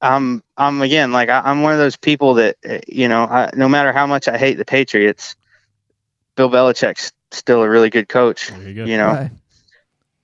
[0.02, 3.50] I'm I'm again like I, I'm one of those people that uh, you know I,
[3.56, 5.36] no matter how much I hate the Patriots,
[6.36, 8.50] Bill Belichick's still a really good coach.
[8.50, 8.86] There you go.
[8.86, 9.32] You know, Right.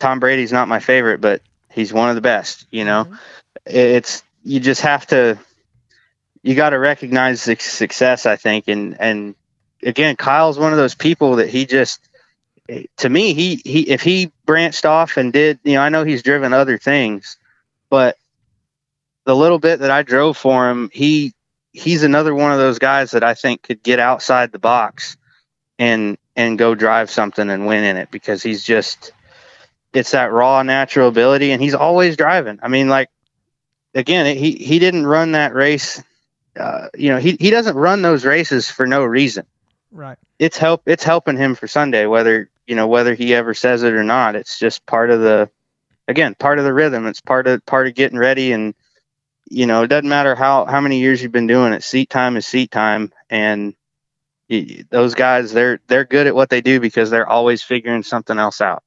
[0.01, 2.65] Tom Brady's not my favorite, but he's one of the best.
[2.71, 3.19] You know, Mhm.
[3.67, 5.37] it's you just have to
[6.41, 9.35] you got to recognize the success i think and and
[9.83, 11.99] again kyle's one of those people that he just
[12.97, 16.23] to me he he if he branched off and did you know i know he's
[16.23, 17.37] driven other things
[17.91, 18.17] but
[19.25, 21.33] the little bit that i drove for him he
[21.73, 25.17] he's another one of those guys that i think could get outside the box
[25.77, 29.11] and and go drive something and win in it because he's just
[29.93, 33.09] it's that raw natural ability and he's always driving i mean like
[33.93, 36.01] again, he he didn't run that race.
[36.59, 39.45] Uh, you know, he he doesn't run those races for no reason.
[39.91, 40.17] Right.
[40.39, 40.83] It's help.
[40.85, 44.35] It's helping him for Sunday, whether you know whether he ever says it or not.
[44.35, 45.49] It's just part of the,
[46.07, 47.07] again, part of the rhythm.
[47.07, 48.73] It's part of part of getting ready, and
[49.49, 51.83] you know, it doesn't matter how how many years you've been doing it.
[51.83, 53.75] Seat time is seat time, and
[54.89, 58.61] those guys, they're they're good at what they do because they're always figuring something else
[58.61, 58.83] out.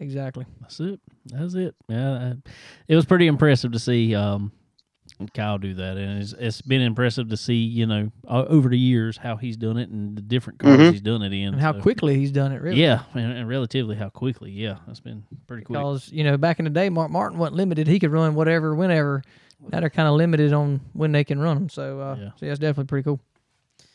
[0.00, 0.44] Exactly.
[0.60, 1.00] That's it.
[1.26, 1.74] That's it.
[1.88, 2.50] Yeah, I-
[2.88, 4.50] it was pretty impressive to see um,
[5.34, 9.16] Kyle do that, and it's, it's been impressive to see you know over the years
[9.16, 10.90] how he's done it and the different cars Mhm.
[10.92, 12.80] he's done it in, And how so- quickly he's done it, really.
[12.80, 14.50] Yeah, and, and relatively how quickly.
[14.50, 15.78] Yeah, that's been pretty quick.
[15.78, 18.74] Because you know, back in the day, Mark Martin wasn't limited; he could run whatever,
[18.74, 19.22] whenever.
[19.70, 21.68] Now they're kind of limited on when they can run them.
[21.70, 22.30] So, uh, Yeah.
[22.36, 23.20] so that's definitely pretty cool.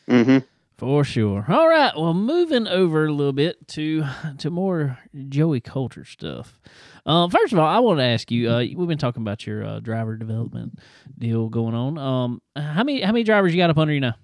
[0.08, 0.38] hmm
[0.80, 1.46] For sure.
[1.50, 1.92] All right.
[1.94, 4.06] Well, moving over a little bit to
[4.38, 6.58] to more Joey Coulter stuff.
[7.06, 8.50] Um, first of all, I want to ask you.
[8.50, 10.80] Uh, we've been talking about your uh, driver development
[11.18, 11.98] deal going on.
[11.98, 14.16] Um, how many how many drivers you got up under you now?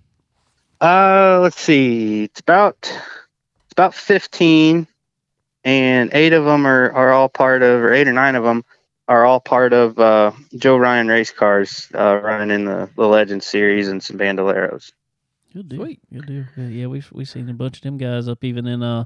[0.80, 2.24] Uh, let's see.
[2.24, 4.88] It's about it's about fifteen,
[5.66, 8.64] and eight of them are, are all part of, or eight or nine of them
[9.10, 13.44] are all part of uh, Joe Ryan race cars, uh, running in the the Legend
[13.44, 14.94] series and some Bandoleros.
[15.56, 15.80] Good deal.
[15.80, 16.00] Sweet.
[16.12, 16.44] Good deal.
[16.58, 19.06] Yeah, yeah, we've we've seen a bunch of them guys up even in uh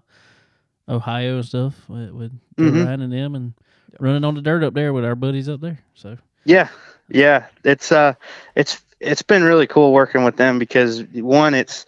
[0.88, 2.86] Ohio and stuff with, with Joe Mhm.
[2.86, 3.54] Ryan and them, and
[4.00, 5.78] running on the dirt up there with our buddies up there.
[5.94, 6.70] So Yeah,
[7.08, 7.46] yeah.
[7.64, 8.16] It's uh,
[8.56, 11.86] it's it's been really cool working with them because one, it's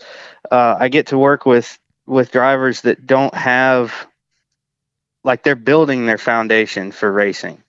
[0.52, 4.08] uh, I get to work with with drivers that don't have
[5.24, 7.64] like they're building their foundation for racing.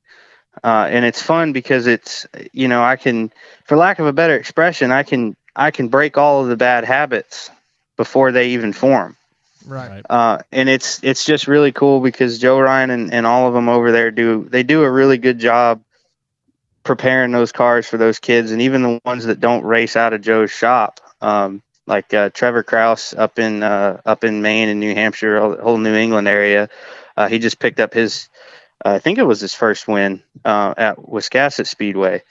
[0.63, 3.33] Uh, and it's fun because it's you know I can,
[3.65, 6.85] for lack of a better expression, I can I can break all of the bad
[6.85, 7.51] habits
[7.97, 9.17] before they even form.
[9.65, 9.91] Right.
[9.91, 10.07] right.
[10.09, 13.69] Uh, and it's it's just really cool because Joe Ryan and, and all of them
[13.69, 15.83] over there do they do a really good job
[16.83, 20.21] preparing those cars for those kids and even the ones that don't race out of
[20.21, 21.01] Joe's shop.
[21.21, 25.57] Um, like uh, Trevor Kraus up in uh, up in Maine and New Hampshire, whole,
[25.57, 26.69] whole New England area.
[27.17, 28.29] Uh, he just picked up his,
[28.85, 32.23] uh, I think it was his first win uh, at Wiscasset Speedway.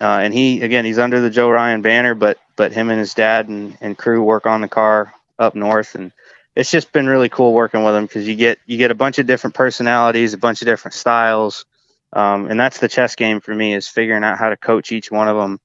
[0.00, 3.14] Uh, and he again he's under the Joe Ryan banner, but but him and his
[3.14, 6.12] dad and, and crew work on the car up north and
[6.56, 9.18] it's just been really cool working with them because you get you get a bunch
[9.18, 11.66] of different personalities, a bunch of different styles,
[12.14, 15.10] um, and that's the chess game for me is figuring out how to coach each
[15.10, 15.60] one of them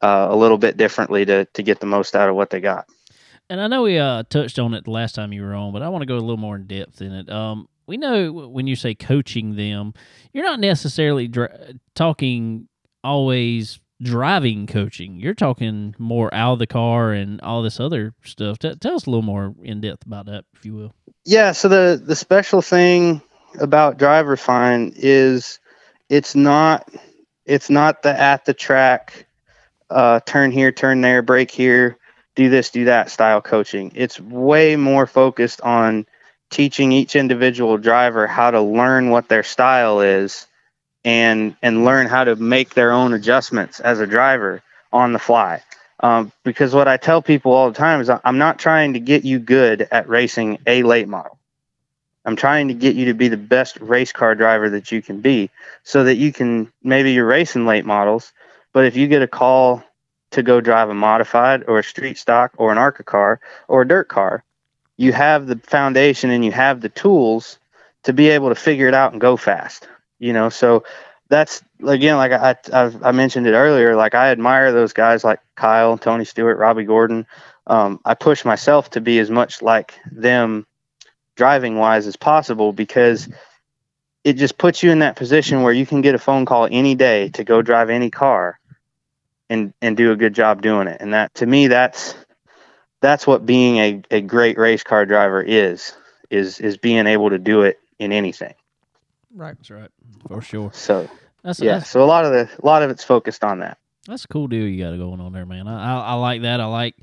[0.00, 2.86] uh, a little bit differently to to get the most out of what they got.
[3.50, 5.82] And I know we uh, touched on it the last time you were on, but
[5.82, 7.28] I want to go a little more in depth in it.
[7.28, 9.92] Um, we know when you say coaching them,
[10.32, 12.68] you're not necessarily dr- talking
[13.02, 15.16] always driving coaching.
[15.16, 18.58] You're talking more out of the car and all this other stuff.
[18.58, 20.94] T- tell us a little more in depth about that, if you will.
[21.24, 23.20] Yeah, so the the special thing
[23.60, 25.60] about Drive Refine is
[26.08, 26.88] it's not
[27.44, 29.26] it's not the at the track
[29.90, 31.98] uh, turn here, turn there, break here,
[32.36, 33.92] do this, do that style coaching.
[33.94, 36.06] It's way more focused on
[36.50, 40.46] teaching each individual driver how to learn what their style is
[41.04, 45.62] and and learn how to make their own adjustments as a driver on the fly.
[46.00, 49.24] Um, because what I tell people all the time is I'm not trying to get
[49.24, 51.38] you good at racing a late model.
[52.24, 55.20] I'm trying to get you to be the best race car driver that you can
[55.20, 55.50] be
[55.84, 58.32] so that you can maybe you're racing late models,
[58.72, 59.82] but if you get a call
[60.30, 63.88] to go drive a modified or a street stock or an ARCA car or a
[63.88, 64.44] dirt car,
[64.96, 67.58] you have the foundation and you have the tools
[68.04, 69.88] to be able to figure it out and go fast.
[70.20, 70.84] You know, so
[71.30, 75.40] that's again, like I, I, I mentioned it earlier, like I admire those guys like
[75.56, 77.26] Kyle, Tony Stewart, Robby Gordon.
[77.66, 80.66] Um, I push myself to be as much like them
[81.36, 83.28] driving wise as possible because
[84.24, 86.94] it just puts you in that position where you can get a phone call any
[86.94, 88.60] day to go drive any car
[89.48, 90.98] and and do a good job doing it.
[91.00, 92.14] And that to me that's
[93.00, 95.94] that's what being a, a great race car driver is
[96.28, 98.54] is is being able to do it in anything
[99.34, 99.56] Right.
[99.56, 99.90] That's right,
[100.28, 100.70] for sure.
[100.74, 101.08] so
[101.44, 103.78] That's yeah that's, so a lot of the a lot of it's focused on that
[104.06, 105.68] that's a cool deal you got going on there, man.
[105.68, 106.60] I, I, I like that.
[106.60, 106.96] I like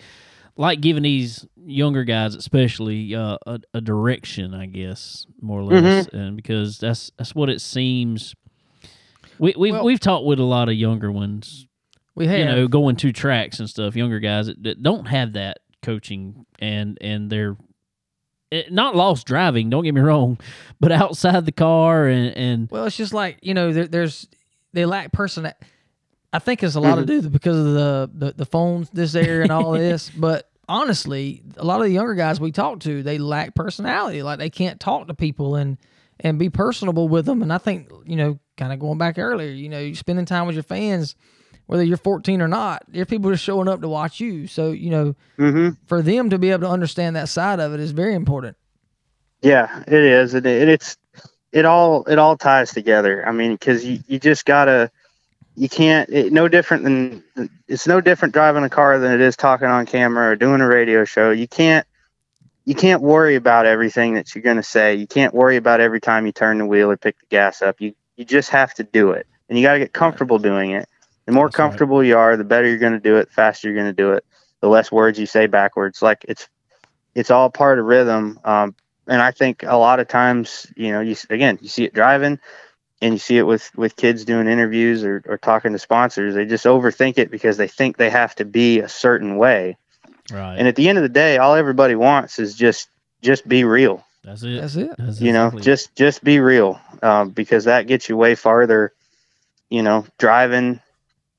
[0.57, 6.07] like giving these younger guys, especially, uh, a, a direction, I guess, more or less,
[6.07, 8.33] and because that's that's what it seems.
[9.39, 11.67] We we've Well- we've talked with a lot of younger ones
[12.15, 12.39] We have.
[12.39, 16.45] you know, going to tracks and stuff, younger guys that, that don't have that coaching
[16.59, 17.55] and and they're
[18.51, 19.69] it, not lost driving.
[19.69, 20.37] Don't get me wrong,
[20.79, 24.27] but outside the car and and Well, it's just like you know, there, there's
[24.73, 25.51] they lack person.
[26.33, 27.21] I think it's a lot to Mm-hmm.
[27.21, 30.09] do because of the, the the phones this area and all this.
[30.17, 34.21] But honestly, a lot of the younger guys we talk to, they lack personality.
[34.23, 35.77] Like they can't talk to people and
[36.19, 37.41] and be personable with them.
[37.41, 40.47] And I think you know, kind of going back earlier, you know, you spending time
[40.47, 41.15] with your fans,
[41.67, 44.47] whether you're 14 or not, there's people just showing up to watch you.
[44.47, 45.69] So you know, mm-hmm.
[45.85, 48.57] for them to be able to understand that side of it is very important.
[49.41, 50.33] Yeah, it is.
[50.33, 50.97] It, it it's
[51.51, 53.25] it all it all ties together.
[53.27, 54.89] I mean, because you, you just gotta
[55.55, 57.23] you can't it, no different than
[57.67, 60.67] it's no different driving a car than it is talking on camera or doing a
[60.67, 61.31] radio show.
[61.31, 61.85] You can't
[62.65, 64.95] you can't worry about everything that you're gonna say.
[64.95, 67.79] You can't worry about every time you turn the wheel or pick the gas up.
[67.79, 70.89] You you just have to do it, and you got to get comfortable doing it.
[71.27, 71.63] The more That's right.
[71.65, 73.27] comfortable you are, the better you're gonna do it.
[73.27, 74.25] The faster you're gonna do it.
[74.61, 76.01] The less words you say backwards.
[76.01, 76.49] Like it's
[77.13, 78.39] it's all part of rhythm.
[78.43, 78.75] Um,
[79.07, 82.39] and I think a lot of times, you know, you again, you see it driving,
[83.01, 86.33] and you see it with with kids doing interviews or, or talking to sponsors.
[86.33, 89.77] They just overthink it because they think they have to be a certain way.
[90.31, 90.55] right.
[90.57, 92.89] And at the end of the day, all everybody wants is just
[93.21, 94.05] just be real.
[94.23, 94.61] that's it.
[94.61, 94.91] That's it.
[94.97, 95.65] That's You know, exactly it.
[95.65, 98.93] just just be real, um, because that gets you way farther.
[99.69, 100.79] You know, driving,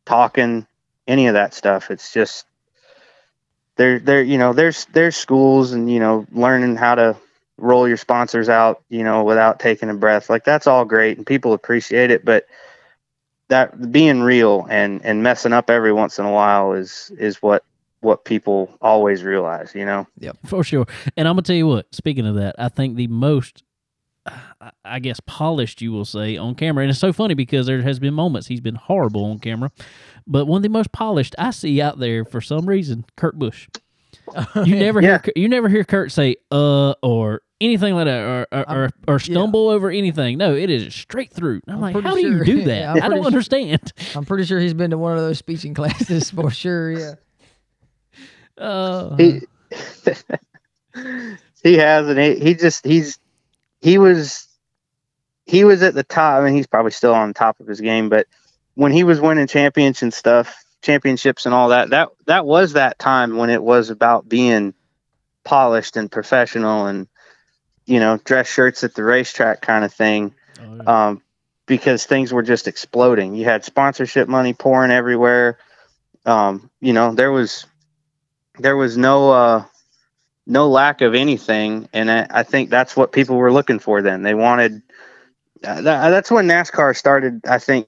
[0.08, 0.66] talking,
[1.06, 1.90] any of that stuff.
[1.90, 2.46] It's just
[3.76, 3.98] there.
[3.98, 7.16] There, you know, there's there's schools and you know learning how to
[7.58, 8.82] roll your sponsors out.
[8.88, 10.30] You know, without taking a breath.
[10.30, 12.46] Like that's all great and people appreciate it, but
[13.48, 17.62] that being real and and messing up every once in a while is is what
[18.00, 19.74] what people always realize.
[19.74, 20.06] You know.
[20.18, 20.86] Yeah, for sure.
[21.16, 21.94] And I'm gonna tell you what.
[21.94, 23.62] Speaking of that, I think the most
[24.60, 26.82] I- I guess polished, you will say, on camera.
[26.82, 29.70] And it's so funny because there has been moments he's been horrible on camera,
[30.26, 33.68] but one of the most polished I see out there for some reason, Kurt Busch.
[34.64, 35.20] You never Yeah.
[35.24, 39.18] hear you never hear Kurt say uh or anything like that or or, or, or
[39.18, 40.36] stumble over anything.
[40.36, 41.62] No, it is straight through.
[41.66, 42.88] I'm, I'm like, pretty how do you do that?
[42.90, 43.92] I'm I don't sure- understand.
[44.14, 46.90] I'm pretty sure he's been to one of those speeching classes for sure.
[46.92, 47.14] Yeah.
[48.58, 49.40] Uh, he
[51.62, 53.18] he has and he, he just he's
[53.80, 54.48] he was
[55.46, 58.08] he was at the top I mean he's probably still on top of his game
[58.08, 58.26] but
[58.74, 62.98] when he was winning championships and stuff championships and all that that that was that
[62.98, 64.74] time when it was about being
[65.44, 67.08] polished and professional and
[67.86, 70.34] you know dress shirts at the racetrack kind of thing
[70.86, 71.22] um,
[71.66, 73.34] because things were just exploding.
[73.34, 75.58] You had sponsorship money pouring everywhere.
[76.24, 77.66] Um, you know, there was
[78.58, 79.64] there was no uh,
[80.48, 84.02] no lack of anything, and I, I think that's what people were looking for.
[84.02, 84.82] Then they wanted.
[85.62, 87.42] Uh, that, that's when NASCAR started.
[87.46, 87.86] I think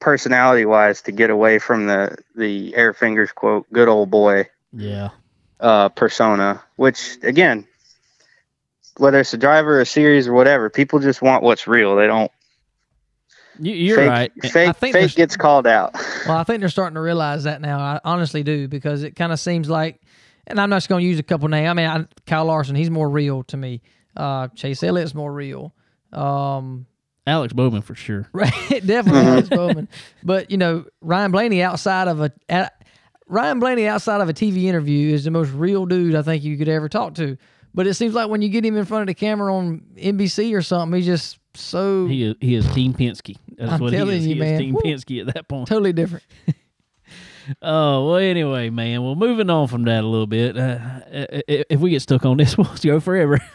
[0.00, 5.10] personality wise to get away from the the air fingers quote good old boy yeah.
[5.60, 7.66] uh, persona, which again,
[8.96, 11.96] whether it's a driver, a series, or whatever, people just want what's real.
[11.96, 12.32] They don't.
[13.62, 14.32] You, you're fake, right.
[14.42, 15.94] Fake, think fake gets called out.
[16.26, 17.78] Well, I think they're starting to realize that now.
[17.78, 20.00] I honestly do because it kind of seems like,
[20.46, 21.68] and I'm not just going to use a couple names.
[21.68, 23.82] I mean, I, Kyle Larson, he's more real to me.
[24.16, 25.74] Uh, Chase Elliott's more real.
[26.12, 26.86] Um,
[27.26, 28.28] Alex Bowman for sure.
[28.32, 28.52] right,
[28.84, 29.88] definitely Alex Bowman.
[30.22, 32.32] But you know, Ryan Blaney outside of a
[33.26, 36.56] Ryan Blaney outside of a TV interview is the most real dude I think you
[36.58, 37.36] could ever talk to.
[37.72, 40.56] But it seems like when you get him in front of the camera on NBC
[40.56, 43.36] or something, he's just so He is he is Team Penske.
[43.56, 44.26] That's I'm what he telling is.
[44.26, 44.54] you, he man.
[44.54, 44.80] is Team Woo.
[44.82, 45.68] Penske at that point.
[45.68, 46.24] totally different.
[47.62, 49.02] Oh well, anyway, man.
[49.02, 50.56] Well, moving on from that a little bit.
[50.56, 50.78] Uh,
[51.12, 53.40] i- i- if we get stuck on this, we'll go forever.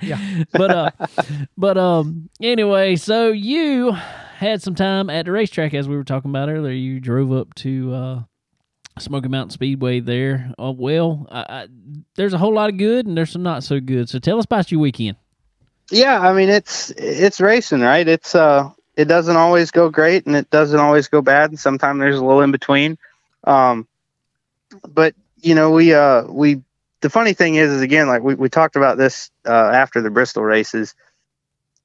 [0.00, 0.44] Yeah.
[0.52, 0.90] but uh,
[1.56, 6.30] but um, anyway, so you had some time at the racetrack as we were talking
[6.30, 6.72] about earlier.
[6.74, 8.22] You drove up to uh,
[8.98, 10.52] Smoky Mountain Speedway there.
[10.58, 11.66] Oh well, I, I,
[12.16, 14.08] there's a whole lot of good and there's some not so good.
[14.10, 15.16] So tell us about your weekend.
[15.90, 18.06] Yeah, I mean it's it's racing, right?
[18.06, 21.98] It's uh it doesn't always go great and it doesn't always go bad and sometimes
[22.00, 22.98] there's a little in between.
[23.44, 23.86] Um
[24.88, 26.62] but you know, we uh we
[27.00, 30.10] the funny thing is is again like we, we talked about this uh after the
[30.10, 30.94] Bristol races.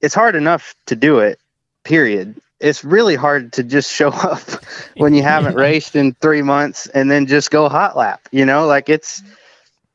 [0.02, 1.40] It's hard enough to do it,
[1.84, 2.42] period.
[2.60, 4.42] It's really hard to just show up
[4.96, 8.66] when you haven't raced in 3 months and then just go hot lap, you know?
[8.66, 9.22] Like it's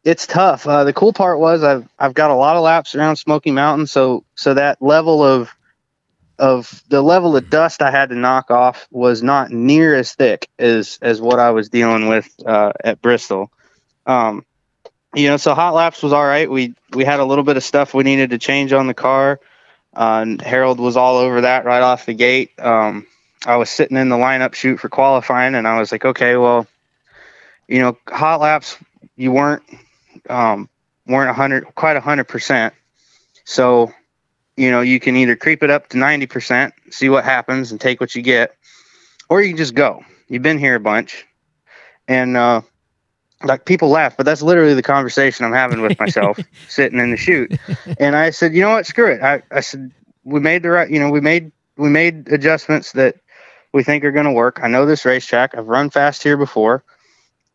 [0.04, 0.66] it's tough.
[0.66, 3.86] Uh, the cool part was I've I've got a lot of laps around Smoky Mountain,
[3.86, 5.50] so so that level of
[6.38, 10.48] of the level of dust I had to knock off was not near as thick
[10.58, 13.50] as as what I was dealing with uh, at Bristol.
[14.06, 14.44] Um,
[15.14, 16.50] you know, so hot laps was all right.
[16.50, 19.40] We we had a little bit of stuff we needed to change on the car,
[19.94, 22.50] uh, and Harold was all over that right off the gate.
[22.58, 23.06] Um,
[23.46, 26.66] I was sitting in the lineup chute for qualifying, and I was like, okay, well,
[27.68, 28.76] you know, hot laps
[29.16, 29.62] you weren't
[30.28, 30.68] um,
[31.06, 32.74] weren't a hundred quite a hundred percent.
[33.44, 33.92] So,
[34.56, 37.80] you know, you can either creep it up to ninety percent, see what happens, and
[37.80, 38.56] take what you get,
[39.28, 40.04] or you can just go.
[40.28, 41.26] You've been here a bunch,
[42.08, 42.62] and uh,
[43.42, 46.38] like people laugh, but that's literally the conversation I'm having with myself
[46.68, 47.58] sitting in the chute.
[47.98, 49.22] And I said, you know what, screw it.
[49.22, 49.92] I, I said
[50.24, 53.16] we made the right, you know, we made we made adjustments that
[53.72, 54.60] we think are going to work.
[54.62, 55.56] I know this racetrack.
[55.56, 56.84] I've run fast here before.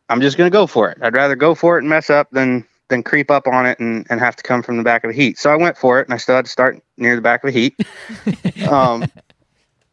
[0.08, 0.98] I'm just going to go for it.
[1.02, 4.06] I'd rather go for it and mess up than than creep up on it and,
[4.10, 5.38] and have to come from the back of the heat.
[5.38, 7.52] So I went for it, and I still had to start near the back of
[7.52, 8.68] the heat.
[8.68, 9.10] um,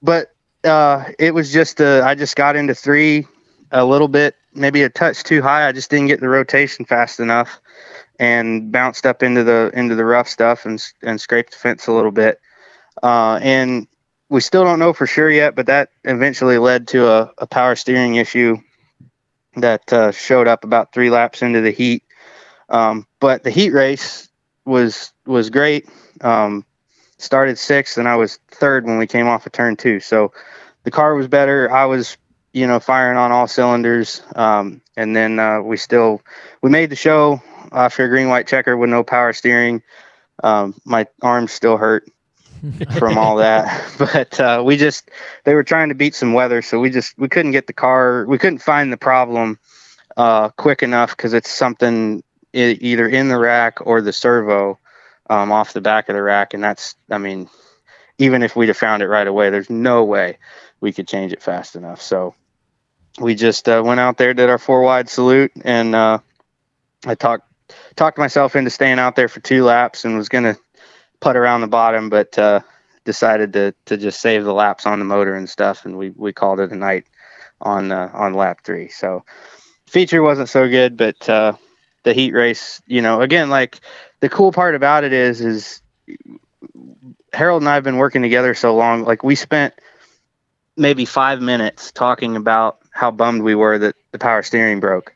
[0.01, 3.25] but uh, it was just uh, I just got into three
[3.71, 5.67] a little bit, maybe a touch too high.
[5.67, 7.61] I just didn't get the rotation fast enough,
[8.19, 11.93] and bounced up into the into the rough stuff and and scraped the fence a
[11.93, 12.41] little bit.
[13.01, 13.87] Uh, and
[14.29, 17.75] we still don't know for sure yet, but that eventually led to a, a power
[17.75, 18.57] steering issue
[19.55, 22.03] that uh, showed up about three laps into the heat.
[22.69, 24.29] Um, but the heat race
[24.65, 25.87] was was great.
[26.21, 26.65] Um,
[27.17, 29.99] started sixth, and I was third when we came off of turn two.
[29.99, 30.33] So
[30.83, 31.71] the car was better.
[31.71, 32.17] I was,
[32.53, 34.21] you know, firing on all cylinders.
[34.35, 36.21] Um, and then uh, we still
[36.61, 37.41] we made the show
[37.71, 39.83] after a green white checker with no power steering.
[40.43, 42.07] Um, my arms still hurt
[42.99, 45.09] from all that, but uh, we just
[45.43, 48.25] they were trying to beat some weather, so we just we couldn't get the car.
[48.25, 49.59] We couldn't find the problem
[50.15, 52.23] uh, quick enough because it's something
[52.55, 54.79] i- either in the rack or the servo
[55.29, 57.49] um, off the back of the rack, and that's I mean,
[58.17, 60.37] even if we'd have found it right away, there's no way
[60.79, 62.01] we could change it fast enough.
[62.01, 62.35] So
[63.19, 66.19] we just uh, went out there, did our four wide salute, and uh,
[67.05, 67.43] I talked
[67.95, 70.55] talked myself into staying out there for two laps and was gonna
[71.19, 72.61] putt around the bottom, but uh,
[73.05, 76.31] decided to to just save the laps on the motor and stuff, and we we
[76.33, 77.05] called it a night
[77.61, 78.87] on uh, on lap three.
[78.89, 79.25] So
[79.87, 81.53] feature wasn't so good, but uh,
[82.03, 83.79] the heat race, you know, again, like
[84.19, 85.81] the cool part about it is is
[87.33, 89.03] Harold and I have been working together so long.
[89.03, 89.73] Like we spent
[90.75, 95.13] maybe five minutes talking about how bummed we were that the power steering broke.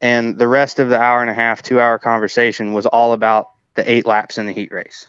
[0.00, 3.50] And the rest of the hour and a half, two hour conversation was all about
[3.74, 5.06] the eight laps in the heat race.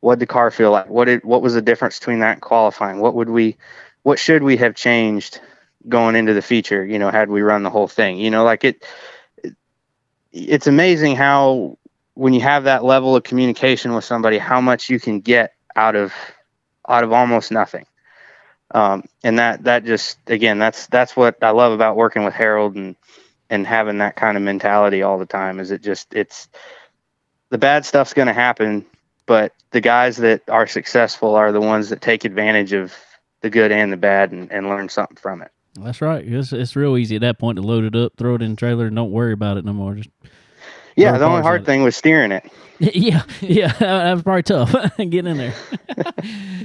[0.00, 0.88] What did the car feel like?
[0.88, 2.98] What did what was the difference between that and qualifying?
[2.98, 3.56] What would we
[4.02, 5.40] what should we have changed
[5.88, 8.18] going into the feature, you know, had we run the whole thing?
[8.18, 8.86] You know, like it, it
[10.32, 11.78] it's amazing how
[12.14, 15.96] when you have that level of communication with somebody, how much you can get out
[15.96, 16.12] of
[16.88, 17.86] out of almost nothing.
[18.74, 22.74] Um, and that that just again that's that's what I love about working with Harold
[22.74, 22.96] and
[23.50, 26.48] and having that kind of mentality all the time is it just it's
[27.50, 28.86] the bad stuff's going to happen
[29.26, 32.94] but the guys that are successful are the ones that take advantage of
[33.42, 36.24] the good and the bad and, and learn something from it That's right.
[36.26, 38.56] It's, it's real easy at that point to load it up, throw it in the
[38.56, 39.94] trailer, and don't worry about it no more.
[39.94, 40.10] Just
[40.94, 42.44] yeah the only hard thing was steering it
[42.94, 45.54] yeah, yeah, that was probably tough getting in there.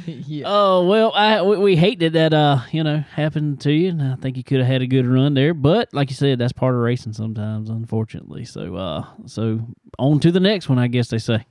[0.07, 0.45] yeah.
[0.47, 4.01] Oh well, I we, we hate that that uh you know happened to you, and
[4.01, 5.53] I think you could have had a good run there.
[5.53, 8.45] But like you said, that's part of racing sometimes, unfortunately.
[8.45, 9.59] So uh, so
[9.99, 11.45] on to the next one, I guess they say.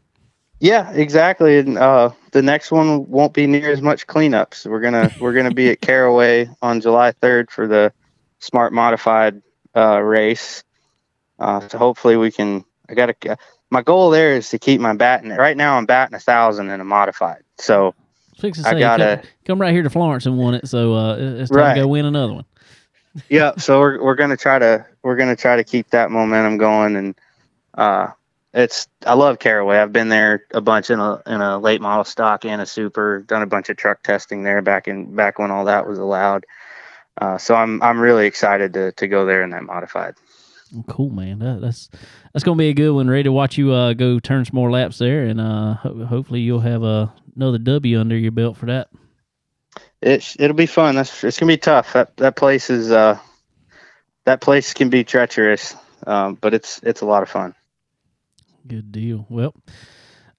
[0.58, 1.58] Yeah, exactly.
[1.58, 4.66] And uh, the next one won't be near as much cleanups.
[4.66, 7.92] We're gonna we're gonna be at Caraway on July third for the
[8.38, 9.42] Smart Modified
[9.76, 10.64] uh, race.
[11.38, 12.64] Uh, so hopefully we can.
[12.88, 13.36] I got to.
[13.70, 15.30] My goal there is to keep my batting.
[15.30, 17.42] Right now I'm batting a thousand in a modified.
[17.58, 17.94] So
[18.38, 20.68] Fix I say, gotta- come, come right here to Florence and won it.
[20.68, 21.74] So uh, it's time Right.
[21.74, 22.44] to go win another one.
[23.28, 26.96] yeah, so we're we're gonna try to we're gonna try to keep that momentum going,
[26.96, 27.14] and
[27.74, 28.08] uh,
[28.56, 29.76] it's I love Caraway.
[29.76, 33.20] I've been there a bunch in a in a late model stock and a super.
[33.20, 36.46] Done a bunch of truck testing there back in back when all that was allowed.
[37.20, 40.14] Uh, so I'm I'm really excited to to go there in that modified.
[40.88, 41.38] Cool, man.
[41.38, 41.90] That, that's
[42.32, 43.08] that's gonna be a good one.
[43.08, 46.40] Ready to watch you uh, go turn some more laps there, and uh, ho- hopefully
[46.40, 48.88] you'll have uh, another W under your belt for that.
[50.00, 50.94] It it'll be fun.
[50.94, 51.92] That's it's gonna be tough.
[51.92, 53.18] That that place is uh
[54.24, 55.76] that place can be treacherous,
[56.06, 57.54] um, but it's it's a lot of fun.
[58.66, 59.26] Good deal.
[59.28, 59.54] Well,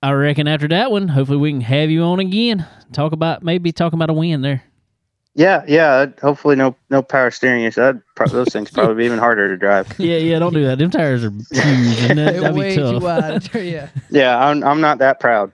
[0.01, 2.65] I reckon after that one, hopefully we can have you on again.
[2.91, 4.63] Talk about maybe talking about a win there.
[5.33, 6.07] Yeah, yeah.
[6.19, 7.79] Hopefully no no power steering issue.
[7.79, 9.87] That pro- those things probably be even harder to drive.
[9.99, 10.39] Yeah, yeah.
[10.39, 10.79] Don't do that.
[10.79, 11.53] Them tires are huge,
[12.09, 13.53] and that, that'd way be too wide.
[13.55, 13.89] yeah.
[14.09, 15.53] Yeah, I'm I'm not that proud.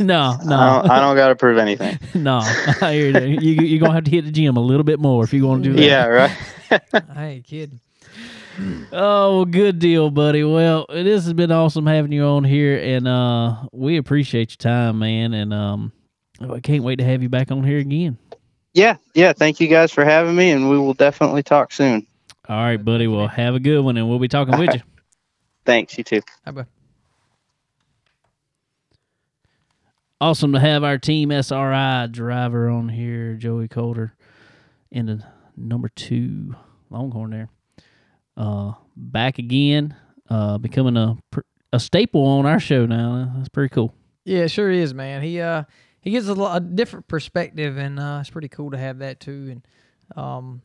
[0.00, 1.98] no, I no, don't, I don't got to prove anything.
[2.14, 2.38] no.
[2.80, 3.38] I hear you.
[3.38, 3.62] you.
[3.66, 5.70] You're gonna have to hit the gym a little bit more if you want to
[5.70, 5.82] do that.
[5.82, 6.36] Yeah, right.
[7.14, 7.80] I ain't kidding.
[8.92, 10.44] Oh, good deal, buddy.
[10.44, 14.98] Well, this has been awesome having you on here, and uh, we appreciate your time,
[14.98, 15.32] man.
[15.32, 15.92] And um,
[16.40, 18.18] I can't wait to have you back on here again.
[18.74, 19.32] Yeah, yeah.
[19.32, 22.06] Thank you guys for having me, and we will definitely talk soon.
[22.48, 23.06] All right, buddy.
[23.06, 24.80] Well, have a good one, and we'll be talking with you.
[25.64, 25.96] Thanks.
[25.96, 26.20] You too.
[26.44, 26.66] Bye about
[30.20, 34.14] Awesome to have our team SRI driver on here, Joey Coulter,
[34.90, 35.24] in the
[35.56, 36.54] number two
[36.90, 37.48] Longhorn there.
[38.36, 39.94] Uh, back again,
[40.30, 41.16] uh, becoming a
[41.72, 43.32] a staple on our show now.
[43.36, 43.94] That's pretty cool.
[44.24, 45.22] Yeah, it sure is, man.
[45.22, 45.64] He uh
[46.00, 49.60] he gives a, a different perspective, and uh, it's pretty cool to have that too.
[50.14, 50.62] And um,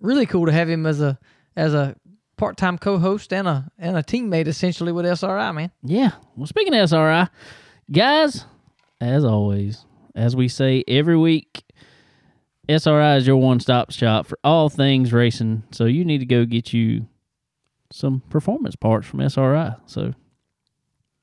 [0.00, 1.18] really cool to have him as a
[1.56, 1.96] as a
[2.36, 5.70] part time co host and a and a teammate essentially with SRI, man.
[5.82, 6.12] Yeah.
[6.36, 7.28] Well, speaking of SRI,
[7.90, 8.44] guys,
[9.00, 9.84] as always,
[10.14, 11.64] as we say every week,
[12.68, 15.64] SRI is your one stop shop for all things racing.
[15.72, 17.06] So you need to go get you
[17.90, 19.74] some performance parts from SRI.
[19.86, 20.14] So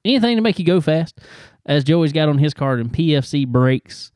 [0.03, 1.19] anything to make you go fast,
[1.65, 4.11] as Joey's got on his card and PFC brakes.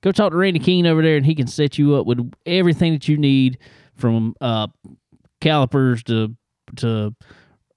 [0.00, 2.92] Go talk to Randy Keene over there, and he can set you up with everything
[2.92, 3.58] that you need
[3.94, 4.66] from uh,
[5.40, 6.34] calipers to
[6.76, 7.14] to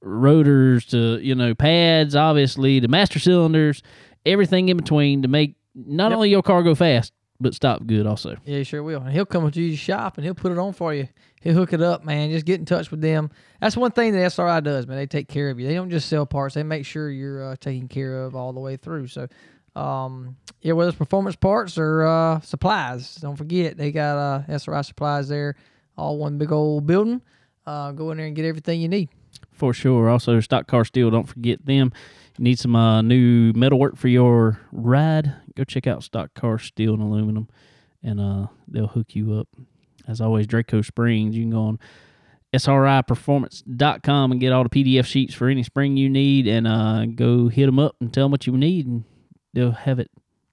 [0.02, 3.84] rotors to you know pads, obviously to master cylinders,
[4.26, 6.16] everything in between to make not Yep.
[6.16, 8.38] only your car go fast but stop good also.
[8.46, 9.02] Yeah, he sure will.
[9.02, 11.08] And he'll come to your shop and he'll put it on for you.
[11.42, 12.32] He'll hook it up, man.
[12.32, 13.30] Just get in touch with them.
[13.62, 14.98] That's one thing that SRI does, man.
[14.98, 15.68] They take care of you.
[15.68, 16.56] They don't just sell parts.
[16.56, 19.08] They make sure you're uh, taken care of all the way through.
[19.08, 19.28] So,
[19.76, 24.82] um, yeah, whether it's performance parts or uh, supplies, don't forget they got uh, SRI
[24.82, 25.56] supplies there,
[25.98, 27.22] all one big old building.
[27.68, 29.10] Uh, go in there and get everything you need.
[29.52, 30.10] For sure.
[30.10, 31.92] Also, Stock Car Steel, don't forget them.
[32.38, 35.34] Need some uh, new metalwork for your ride?
[35.56, 37.48] Go check out Stock Car Steel and Aluminum,
[38.04, 39.48] and uh, they'll hook you up.
[40.08, 41.36] As always, Draco Springs.
[41.36, 41.80] You can go on
[42.54, 47.48] sriperformance.com and get all the PDF sheets for any spring you need and uh, go
[47.48, 49.04] hit them up and tell them what you need and
[49.54, 50.10] they'll have it.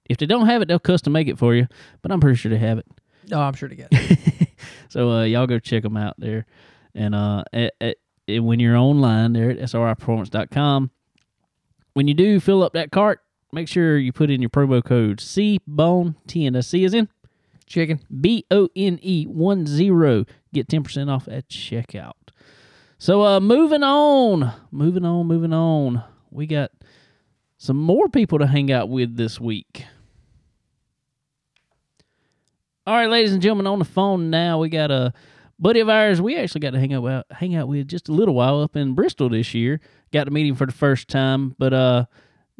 [0.09, 1.67] If they don't have it, they'll custom make it for you,
[2.01, 2.85] but I'm pretty sure they have it.
[3.31, 3.87] Oh, I'm sure to get.
[3.91, 4.49] It.
[4.89, 6.45] so uh, y'all go check them out there.
[6.93, 10.91] And uh, at, at, when you're online there at sriperformance.com,
[11.93, 13.21] when you do fill up that cart,
[13.51, 16.53] make sure you put in your promo code CBONE10.
[16.53, 17.07] That's C is in
[17.65, 18.01] Chicken.
[18.21, 20.25] B O N E 1 0.
[20.53, 22.13] Get 10% off at checkout.
[22.97, 26.03] So, uh, moving on, moving on, moving on.
[26.31, 26.71] We got
[27.57, 29.85] some more people to hang out with this week.
[32.85, 35.13] All right, ladies and gentlemen, on the phone now, we got a
[35.63, 36.21] buddy of ours.
[36.21, 38.93] We actually got to hang out hang out with just a little while up in
[38.93, 39.79] Bristol this year.
[40.11, 42.05] Got to meet him for the first time, but uh,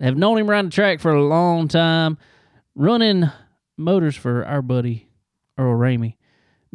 [0.02, 2.18] have known him around the track for a long time,
[2.74, 3.30] running
[3.78, 5.10] motors for our buddy
[5.58, 6.16] Earl Ramey.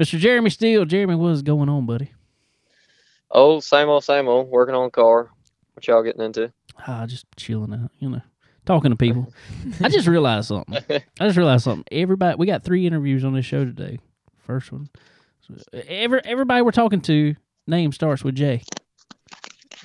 [0.01, 0.18] Mr.
[0.18, 0.85] Jeremy Steele.
[0.85, 2.12] Jeremy, what's going on, buddy?
[3.31, 4.49] Oh, same old, same old.
[4.49, 5.31] Working on a car.
[5.74, 6.53] What y'all getting into?
[6.87, 8.22] Ah, just chilling out, you know,
[8.66, 9.33] talking to people.
[9.83, 10.76] I just realized something.
[11.20, 11.85] I just realized something.
[11.91, 13.99] Everybody, we got three interviews on this show today.
[14.39, 14.89] First one,
[15.72, 17.34] every everybody we're talking to,
[17.66, 18.62] name starts with J.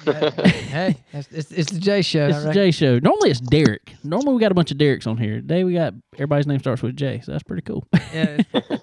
[0.05, 2.27] hey, it's, it's, it's the J show.
[2.27, 2.99] It's the J show.
[2.99, 3.93] Normally it's Derek.
[4.03, 5.35] Normally we got a bunch of Derek's on here.
[5.35, 7.87] Today we got everybody's name starts with J, so that's pretty cool.
[8.13, 8.41] Yeah.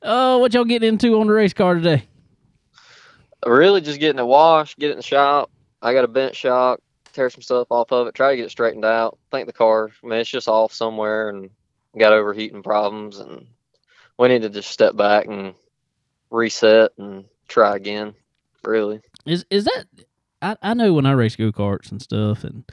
[0.00, 2.04] Oh, what y'all getting into on the race car today?
[3.44, 5.50] Really, just getting it wash, get it in the shop.
[5.82, 6.80] I got a bent shock,
[7.12, 9.18] tear some stuff off of it, try to get it straightened out.
[9.30, 11.50] Think the car, I mean, it's just off somewhere and
[11.98, 13.46] got overheating problems, and
[14.18, 15.54] we need to just step back and
[16.30, 18.14] reset and try again.
[18.64, 19.00] Really.
[19.26, 19.84] Is is that?
[20.40, 22.64] I I know when I race go karts and stuff, and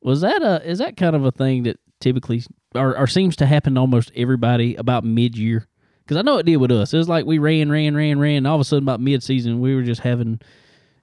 [0.00, 2.42] was that a is that kind of a thing that typically
[2.74, 5.66] or, or seems to happen to almost everybody about mid year?
[6.04, 6.94] Because I know it did with us.
[6.94, 8.36] It was like we ran, ran, ran, ran.
[8.36, 10.40] And all of a sudden, about mid season, we were just having,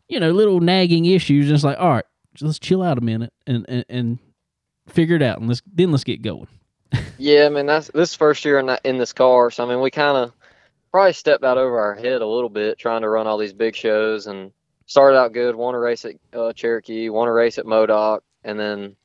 [0.08, 1.48] you know, little nagging issues.
[1.48, 2.06] And it's like, all right,
[2.40, 4.20] let's chill out a minute and, and, and
[4.88, 6.48] figure it out, and let's then let's get going.
[7.18, 9.82] Yeah, I mean that's this first year in that in this car, so I mean
[9.82, 10.34] we kind of
[10.92, 13.76] probably stepped out over our head a little bit trying to run all these big
[13.76, 14.52] shows and
[14.86, 15.56] started out good.
[15.56, 18.96] Won a race at uh, Cherokee, won a race at Modoc, and then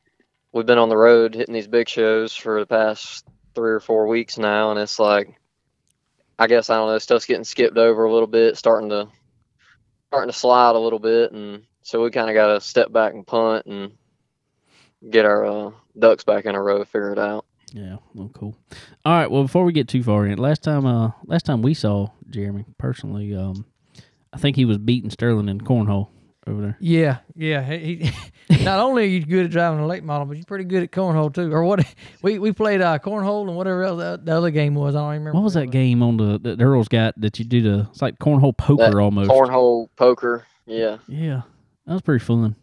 [0.53, 3.24] we've been on the road hitting these big shows for the past
[3.55, 5.39] three or four weeks now, and it's like
[6.39, 9.09] I guess I don't know, stuff's getting skipped over a little bit, starting to
[10.09, 13.14] starting to slide a little bit, and so we kind of got to step back
[13.14, 13.93] and punt and
[15.11, 17.45] get our uh, ducks back in a row, figure it out.
[17.72, 18.56] Yeah, well, cool.
[19.04, 21.74] All right, well, before we get too far in, last time, uh, last time we
[21.74, 23.66] saw Jeremy personally, um,
[24.32, 26.08] I think he was beating Sterling in cornhole
[26.46, 26.76] over there.
[26.80, 27.62] Yeah, yeah.
[27.62, 28.10] He,
[28.48, 30.82] he not only are you good at driving a late model, but you're pretty good
[30.82, 31.52] at cornhole too.
[31.52, 31.84] Or what?
[32.22, 34.96] We we played uh, cornhole and whatever else the, the other game was.
[34.96, 35.36] I don't even remember.
[35.36, 37.86] What was that game on the that Earl's got that you do the?
[37.90, 39.30] It's like cornhole poker That almost.
[39.30, 40.98] Cornhole, poker, yeah.
[41.06, 41.42] Yeah,
[41.86, 42.56] that was pretty fun.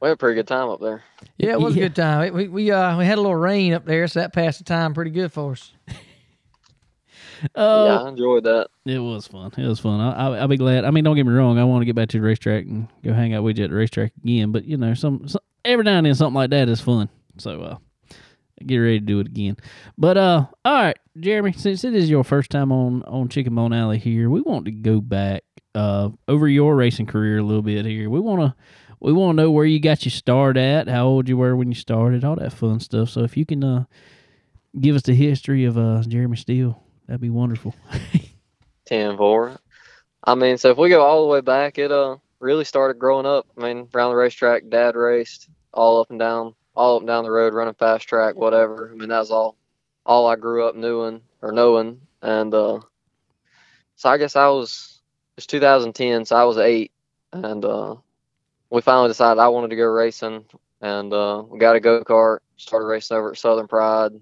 [0.00, 1.02] We had a pretty good time up there.
[1.36, 1.84] Yeah, it was Yeah.
[1.84, 2.34] a good time.
[2.34, 4.94] We we uh we had a little rain up there, so that passed the time
[4.94, 5.72] pretty good for us.
[7.54, 8.68] Oh, yeah, I enjoyed that.
[8.84, 9.50] It was fun.
[9.56, 9.98] It was fun.
[9.98, 10.84] I, I, I'll be glad.
[10.84, 11.58] I mean, don't get me wrong.
[11.58, 13.70] I want to get back to the racetrack and go hang out with you at
[13.70, 14.52] the racetrack again.
[14.52, 17.08] But you know, some, some every now and then something like that is fun.
[17.38, 17.76] So uh,
[18.66, 19.56] get ready to do it again.
[19.96, 21.52] But uh, all right, Jeremy.
[21.52, 24.70] Since it is your first time on on Chicken Bone Alley here, we want to
[24.70, 25.42] go back
[25.74, 28.10] uh over your racing career a little bit here.
[28.10, 28.54] We want to
[29.00, 31.68] we want to know where you got your start at, how old you were when
[31.68, 33.10] you started, all that fun stuff.
[33.10, 33.84] So if you can uh
[34.78, 37.74] give us the history of uh Jeremy Steele, that'd be wonderful.
[38.86, 39.58] 10 4.
[40.24, 43.26] I mean, so if we go all the way back, it uh really started growing
[43.26, 43.46] up.
[43.56, 47.24] I mean, around the racetrack, dad raced all up and down, all up and down
[47.24, 48.90] the road, running fast track, whatever.
[48.92, 49.56] I mean, that was all,
[50.04, 52.00] all I grew up knowing or knowing.
[52.22, 52.80] And uh,
[53.96, 55.00] so I guess I was,
[55.36, 56.92] it's 2010, so I was eight.
[57.32, 57.96] And uh,
[58.70, 60.44] we finally decided I wanted to go racing.
[60.80, 64.12] And uh, we got a go kart, started racing over at Southern Pride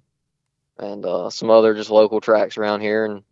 [0.79, 3.05] and uh, some other just local tracks around here.
[3.05, 3.23] And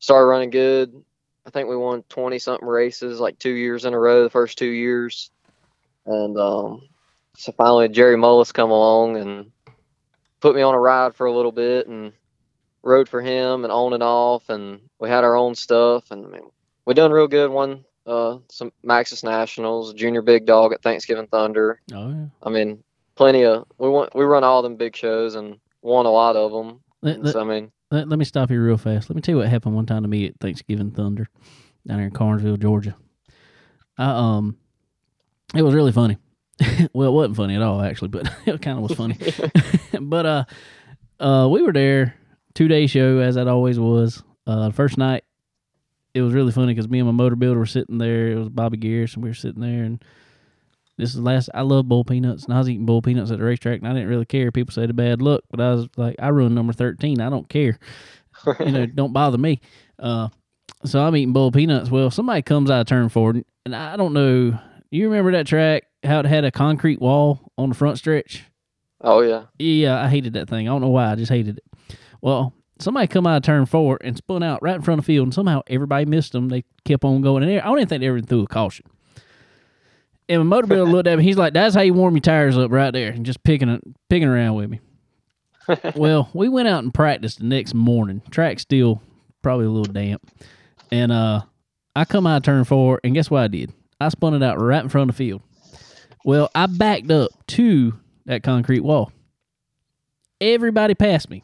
[0.00, 1.02] started running good.
[1.46, 4.58] I think we won 20 something races like two years in a row, the first
[4.58, 5.30] two years.
[6.06, 6.88] And um,
[7.36, 9.50] so finally, Jerry Mullis come along and
[10.40, 12.12] put me on a ride for a little bit and
[12.82, 14.50] rode for him and on and off.
[14.50, 16.10] And we had our own stuff.
[16.10, 16.50] And I mean,
[16.84, 17.50] we done real good.
[17.50, 21.80] Won uh, some Maxis Nationals, Junior Big Dog at Thanksgiving Thunder.
[21.92, 22.26] Oh yeah.
[22.42, 22.82] I mean,
[23.14, 26.52] plenty of we went we run all them big shows and won a lot of
[26.52, 26.80] them.
[27.02, 29.08] Let, let, So I mean, let, let me stop you real fast.
[29.08, 31.28] Let me tell you what happened one time to me at Thanksgiving Thunder
[31.86, 32.96] down here in Carnesville, Georgia.
[33.96, 34.56] I um,
[35.54, 36.18] it was really funny.
[36.92, 39.18] well, it wasn't funny at all actually, but it kind of was funny.
[40.00, 40.44] but uh,
[41.20, 42.16] uh, we were there
[42.54, 44.22] two day show as that always was.
[44.46, 45.24] Uh, first night
[46.14, 48.28] it was really funny because me and my motor builder were sitting there.
[48.28, 50.02] It was Bobby Garris, and we were sitting there, and
[50.96, 51.50] this is the last.
[51.52, 53.92] I love bull peanuts, and I was eating bull peanuts at the racetrack, and I
[53.92, 54.52] didn't really care.
[54.52, 57.20] People said a bad look, but I was like, I run number thirteen.
[57.20, 57.78] I don't care.
[58.60, 59.60] you know, don't bother me.
[59.98, 60.28] Uh,
[60.84, 61.90] so I'm eating bull peanuts.
[61.90, 63.34] Well, somebody comes out of turn four,
[63.66, 64.58] and I don't know.
[64.90, 65.84] You remember that track?
[66.04, 68.44] How it had a concrete wall on the front stretch?
[69.00, 69.46] Oh yeah.
[69.58, 70.68] Yeah, I hated that thing.
[70.68, 71.10] I don't know why.
[71.10, 71.96] I just hated it.
[72.22, 75.12] Well, somebody come out of turn four and spun out right in front of the
[75.12, 76.48] field, and somehow everybody missed them.
[76.48, 77.62] They kept on going in there.
[77.62, 78.86] I don't even think they ever threw a caution.
[80.28, 81.24] And my motor builder looked at me.
[81.24, 83.82] He's like, "That's how you warm your tires up, right there," and just picking it,
[84.08, 84.80] picking around with me.
[85.96, 88.22] well, we went out and practiced the next morning.
[88.30, 89.02] Track still
[89.42, 90.26] probably a little damp,
[90.90, 91.42] and uh,
[91.94, 93.72] I come out of turn four, and guess what I did?
[94.00, 95.42] I spun it out right in front of the field.
[96.24, 97.94] Well, I backed up to
[98.24, 99.12] that concrete wall.
[100.40, 101.43] Everybody passed me.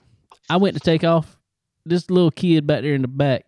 [0.51, 1.39] I went to take off.
[1.87, 3.47] This little kid back there in the back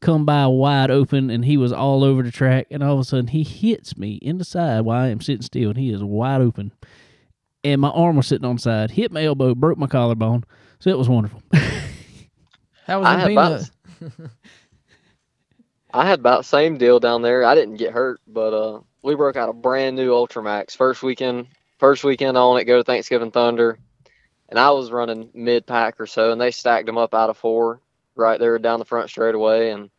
[0.00, 3.04] come by wide open and he was all over the track and all of a
[3.04, 6.02] sudden he hits me in the side while I am sitting still and he is
[6.02, 6.72] wide open.
[7.62, 10.44] And my arm was sitting on the side, hit my elbow, broke my collarbone.
[10.78, 11.42] So it was wonderful.
[12.86, 13.70] How was I the had about.
[15.92, 17.44] I had about same deal down there.
[17.44, 21.46] I didn't get hurt, but uh, we broke out a brand new Ultramax first weekend.
[21.78, 23.78] First weekend on it, go to Thanksgiving Thunder,
[24.50, 27.38] and I was running mid pack or so, and they stacked them up out of
[27.38, 27.80] four
[28.16, 29.90] right there down the front straight away, and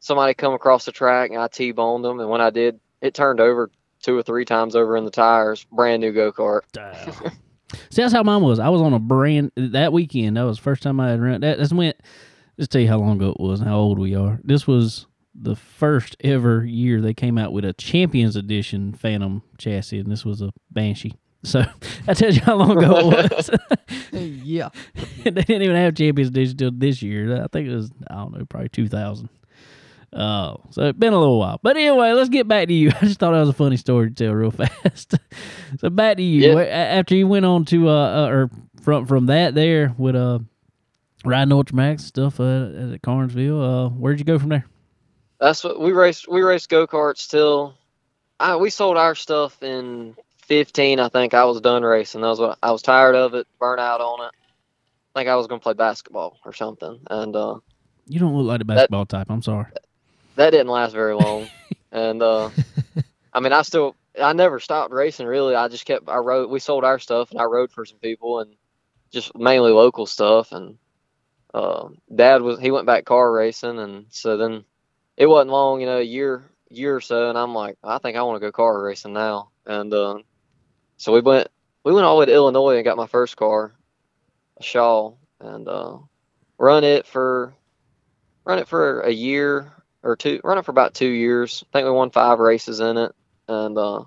[0.00, 3.40] somebody come across the track and I T-boned them, and when I did, it turned
[3.40, 3.70] over
[4.02, 5.64] two or three times over in the tires.
[5.70, 6.62] Brand new go kart.
[7.90, 8.58] See, that's how mine was.
[8.58, 10.36] I was on a brand that weekend.
[10.36, 11.40] That was the first time I had run.
[11.42, 11.96] That that's went.
[12.58, 14.40] Let's tell you how long ago it was and how old we are.
[14.42, 20.00] This was the first ever year they came out with a Champions Edition Phantom chassis,
[20.00, 21.14] and this was a Banshee.
[21.42, 21.64] So
[22.06, 23.50] that tells you how long ago it was.
[24.12, 24.68] yeah.
[25.22, 27.42] they didn't even have Champions Edition until this year.
[27.42, 29.28] I think it was I don't know, probably two thousand.
[30.12, 31.60] Oh, so it's been a little while.
[31.62, 32.88] But anyway, let's get back to you.
[32.88, 35.14] I just thought that was a funny story to tell real fast.
[35.78, 36.58] so back to you.
[36.58, 36.64] Yeah.
[36.64, 38.50] After you went on to uh, uh or
[38.82, 40.40] from from that there with uh
[41.24, 44.66] riding Ultramax stuff uh, at Carnesville, uh where'd you go from there?
[45.38, 46.28] That's what we raced.
[46.28, 47.74] We raced go karts till
[48.40, 50.16] I we sold our stuff in
[50.50, 50.98] fifteen.
[51.00, 52.20] I think I was done racing.
[52.22, 54.32] That was I was tired of it, burnt out on it.
[55.14, 57.60] I think I was gonna play basketball or something, and uh,
[58.08, 59.28] You don't look like the basketball type.
[59.30, 59.66] I'm sorry.
[60.34, 61.48] that didn't last very long.
[61.92, 62.50] and uh,
[63.32, 65.54] I mean, I still I never stopped racing really.
[65.54, 66.50] I just kept I rode.
[66.50, 68.52] We sold our stuff and I rode for some people and
[69.12, 70.52] just mainly local stuff.
[70.52, 70.78] And
[71.54, 74.64] uh, Dad was he went back car racing, and so then
[75.16, 78.16] it wasn't long, you know, a year year or so, and I'm like, I think
[78.16, 79.50] I want to go car racing now.
[79.66, 80.18] And uh,
[81.00, 81.48] so we went
[81.82, 83.72] we went all the way to Illinois and got my first car,
[84.58, 85.96] a Shaw, and uh,
[86.58, 87.54] run it for
[88.44, 89.72] run it for a year
[90.02, 91.64] or two, run it for about two years.
[91.72, 93.12] I think we won five races in it,
[93.48, 94.04] and uh,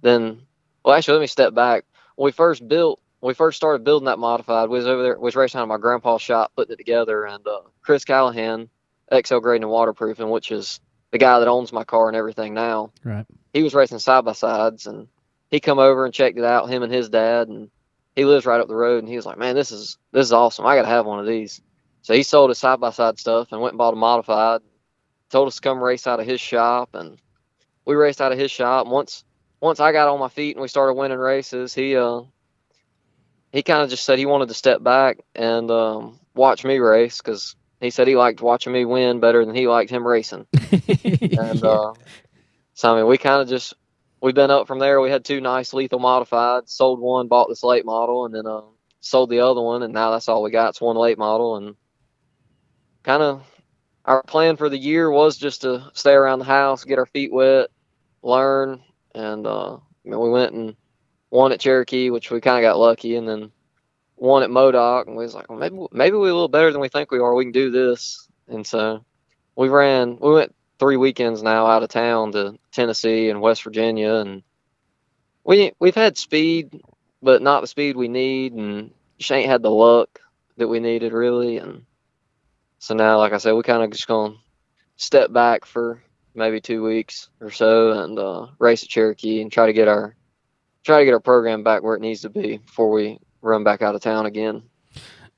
[0.00, 0.42] then,
[0.84, 1.84] well, actually, let me step back.
[2.14, 5.18] When we first built, when we first started building that modified, we was over there,
[5.18, 8.68] we was racing out of my grandpa's shop, putting it together, and uh, Chris Callahan,
[9.12, 10.78] XL Grading and Waterproofing, which is
[11.10, 12.92] the guy that owns my car and everything now.
[13.02, 13.26] Right.
[13.52, 15.08] He was racing side by sides, and
[15.50, 16.68] he come over and checked it out.
[16.70, 17.70] Him and his dad, and
[18.14, 20.32] he lives right up the road, and he was like, "Man, this is this is
[20.32, 20.66] awesome.
[20.66, 21.60] I got to have one of these."
[22.02, 24.60] So he sold his side by side stuff and went and bought a modified.
[25.30, 27.20] Told us to come race out of his shop, and
[27.84, 28.86] we raced out of his shop.
[28.86, 29.24] Once
[29.60, 32.22] once I got on my feet and we started winning races, he uh
[33.52, 37.18] he kind of just said he wanted to step back and um, watch me race
[37.18, 40.46] because he said he liked watching me win better than he liked him racing.
[41.38, 41.94] And uh,
[42.74, 43.74] so I mean, we kind of just
[44.20, 45.00] we've been up from there.
[45.00, 46.70] We had two nice lethal modifieds.
[46.70, 48.62] Sold one, bought this late model, and then uh,
[49.00, 50.70] sold the other one, and now that's all we got.
[50.70, 51.76] It's one late model, and
[53.02, 53.42] kind of
[54.04, 57.32] our plan for the year was just to stay around the house, get our feet
[57.32, 57.68] wet,
[58.22, 58.82] learn,
[59.14, 60.76] and uh, I mean, we went and
[61.30, 63.52] won at Cherokee, which we kind of got lucky, and then
[64.16, 66.80] won at Modoc, and we was like, well, maybe maybe we're a little better than
[66.80, 67.34] we think we are.
[67.34, 69.04] We can do this, and so
[69.56, 70.18] we ran.
[70.20, 74.42] We went three weekends now out of town to Tennessee and West Virginia, and
[75.44, 76.82] we we've had speed,
[77.22, 80.20] but not the speed we need, and just ain't had the luck
[80.56, 81.84] that we needed really, and
[82.78, 84.34] so now, like I said, we kind of just gonna
[84.96, 86.02] step back for
[86.34, 90.14] maybe two weeks or so and uh, race at Cherokee and try to get our
[90.84, 93.82] try to get our program back where it needs to be before we run back
[93.82, 94.62] out of town again.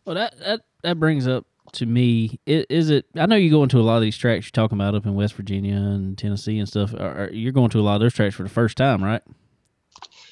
[0.04, 2.38] Well, that that that brings up to me.
[2.46, 3.06] i- Is it?
[3.16, 5.14] I know you go into a lot of these tracks you're talking about up in
[5.14, 6.92] West Virginia and Tennessee and stuff.
[6.94, 9.22] Are, are- you're going to a lot of those tracks for the first time, right?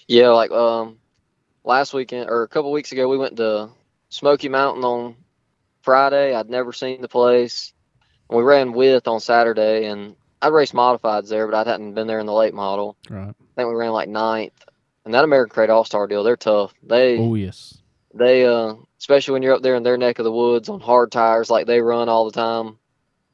[0.07, 0.99] Yeah, like um,
[1.64, 3.68] last weekend or a couple weeks ago, we went to
[4.09, 5.16] Smoky Mountain on
[5.82, 6.34] Friday.
[6.34, 7.72] I'd never seen the place.
[8.30, 12.20] We ran with on Saturday, and I raced modifieds there, but I hadn't been there
[12.20, 12.97] in the late model.
[13.11, 13.28] Right.
[13.28, 14.53] I think we ran like ninth.
[15.05, 16.74] And that American Crate All Star deal, they're tough.
[16.82, 17.78] They Oh yes.
[18.12, 21.12] they uh especially when you're up there in their neck of the woods on hard
[21.12, 22.78] tires like they run all the time.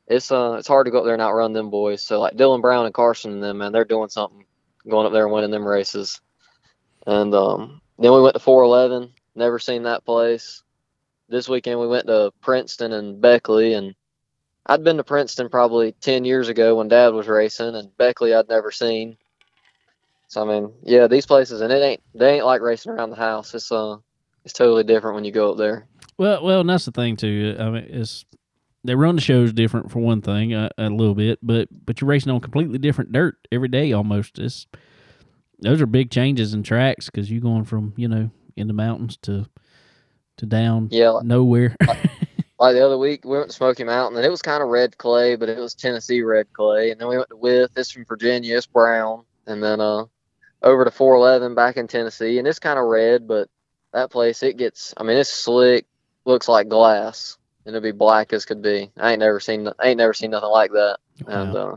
[0.07, 2.03] It's uh it's hard to go up there and outrun them boys.
[2.03, 4.45] So like Dylan Brown and Carson and them, man, they're doing something
[4.89, 6.21] going up there and winning them races.
[7.07, 10.63] And um then we went to four eleven, never seen that place.
[11.29, 13.95] This weekend we went to Princeton and Beckley and
[14.67, 18.49] I'd been to Princeton probably ten years ago when Dad was racing, and Beckley I'd
[18.49, 19.17] never seen.
[20.29, 23.17] So I mean, yeah, these places, and it ain't they ain't like racing around the
[23.17, 23.55] house.
[23.55, 23.97] It's uh,
[24.45, 25.87] it's totally different when you go up there.
[26.19, 27.57] Well, well, and that's the thing too.
[27.59, 28.25] I mean, it's
[28.85, 32.09] they run the shows different for one thing, uh, a little bit, but but you're
[32.09, 34.39] racing on completely different dirt every day almost.
[34.39, 34.67] It's
[35.61, 39.17] those are big changes in tracks because you're going from you know in the mountains
[39.23, 39.47] to
[40.37, 41.77] to down Yeah, like, nowhere.
[42.59, 44.99] like the other week we went to Smoky Mountain, and it was kind of red
[44.99, 46.91] clay, but it was Tennessee red clay.
[46.91, 50.05] And then we went to With, it's from Virginia, it's brown, and then uh,
[50.63, 53.49] over to 411 back in Tennessee, and it's kind of red, but
[53.95, 55.87] that place it gets, I mean, it's slick,
[56.27, 58.91] looks like glass, and it'll be black as could be.
[58.99, 60.99] I ain't never seen, I ain't never seen nothing like that.
[61.27, 61.73] And Wow.
[61.73, 61.77] uh,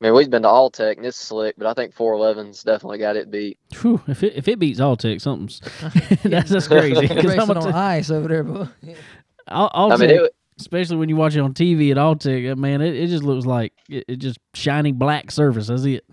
[0.00, 3.16] I mean, we've been to Alltech, and it's slick, but I think 411's definitely got
[3.16, 3.58] it beat.
[3.80, 5.60] Whew, if it if it beats Alltech, something's
[6.22, 7.08] that's just crazy.
[7.08, 8.66] 'Cause Racing I'm on gonna t- ice over there, boy.
[9.48, 12.80] All- I mean, it, especially when you watch it on TV at Alltech, uh, man,
[12.80, 15.66] it, it just looks like it, it just shiny black surface.
[15.66, 16.04] That's it.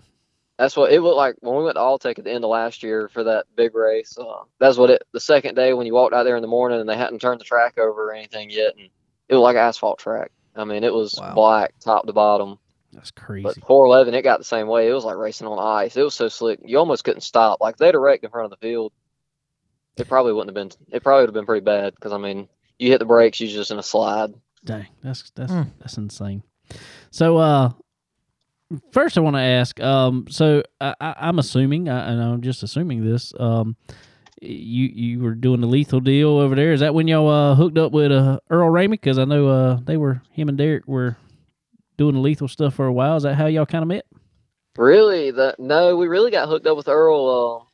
[0.58, 2.82] That's what it looked like when we went to Alltech at the end of last
[2.82, 4.16] year for that big race.
[4.18, 5.02] Uh, that's what it.
[5.12, 7.40] The second day when you walked out there in the morning and they hadn't turned
[7.40, 8.88] the track over or anything yet, and
[9.28, 10.30] it was like an asphalt track.
[10.54, 11.34] I mean, it was Wow.
[11.34, 12.58] black top to bottom.
[12.92, 13.42] That's crazy.
[13.42, 14.88] But 411, it got the same way.
[14.88, 15.94] It was like racing on ice.
[15.98, 17.60] It was so slick, you almost couldn't stop.
[17.60, 18.92] Like they'd have wrecked in front of the field,
[19.98, 20.94] it probably wouldn't have been.
[20.94, 22.48] It probably would have been pretty bad because I mean,
[22.78, 24.32] you hit the brakes, you're just in a slide.
[24.64, 25.62] Dang, that's that's Hmm.
[25.78, 26.42] that's insane.
[27.10, 27.72] So, uh,
[28.92, 29.80] first I want to ask.
[29.80, 33.32] Um, so I, I, I'm assuming, I, and I'm just assuming this.
[33.38, 33.76] Um,
[34.42, 36.72] you you were doing the lethal deal over there.
[36.72, 38.90] Is that when y'all uh hooked up with uh Earl Ramey?
[38.90, 41.16] Because I know uh they were him and Derek were
[41.96, 43.16] doing the lethal stuff for a while.
[43.16, 44.04] Is that how y'all kind of met?
[44.76, 45.30] Really?
[45.30, 47.64] The no, we really got hooked up with Earl.
[47.64, 47.66] Uh,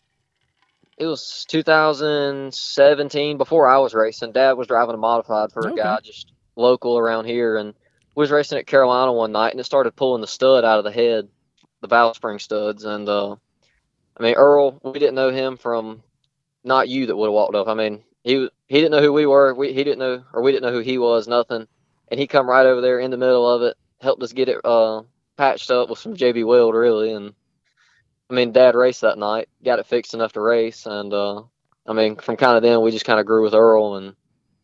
[0.99, 4.33] it was 2017 before I was racing.
[4.33, 7.75] Dad was driving a modified for a guy just local around here, and
[8.15, 10.85] we was racing at Carolina one night, and it started pulling the stud out of
[10.85, 11.29] the head,
[11.81, 13.37] the valve spring studs, and uh,
[14.17, 16.03] I mean Earl, we didn't know him from
[16.65, 17.69] not you that would have walked up.
[17.69, 19.55] I mean he he didn't know who we were.
[19.55, 21.27] We he didn't know or we didn't know who he was.
[21.27, 21.67] Nothing,
[22.09, 24.61] and he come right over there in the middle of it, helped us get it
[24.65, 25.03] uh
[25.37, 27.33] patched up with some JB Weld really and
[28.31, 31.43] I mean dad raced that night, got it fixed enough to race and uh
[31.87, 34.15] I mean from kind of then we just kind of grew with Earl and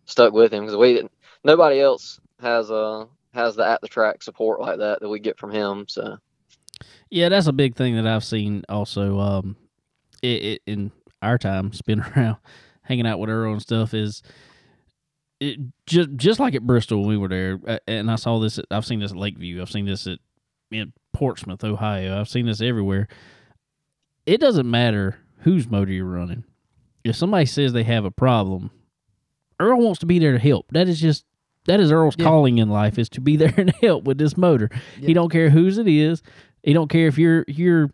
[0.05, 4.23] stuck with him because we didn't nobody else has uh has the at the track
[4.23, 6.17] support like that that we get from him so
[7.11, 9.19] Yeah, that's a big thing that I've seen also.
[9.19, 9.57] Um,
[10.23, 12.37] it, it in our time spinning around,
[12.83, 14.23] hanging out with Earl and stuff is
[15.41, 18.59] it just just like at Bristol when we were there, and I saw this.
[18.59, 19.63] At, I've seen this at Lakeview.
[19.63, 20.19] I've seen this at
[20.71, 22.21] in Portsmouth, Ohio.
[22.21, 23.09] I've seen this everywhere.
[24.27, 26.45] It doesn't matter whose motor you're running.
[27.05, 28.71] If somebody says they have a problem,
[29.61, 30.67] Earl wants to be there to help.
[30.73, 31.25] That is just
[31.69, 32.25] that is Earl's Yeah.
[32.25, 34.69] calling in life is to be there and help with this motor.
[35.01, 36.23] He don't care whose it is.
[36.65, 37.91] He don't care if you're you're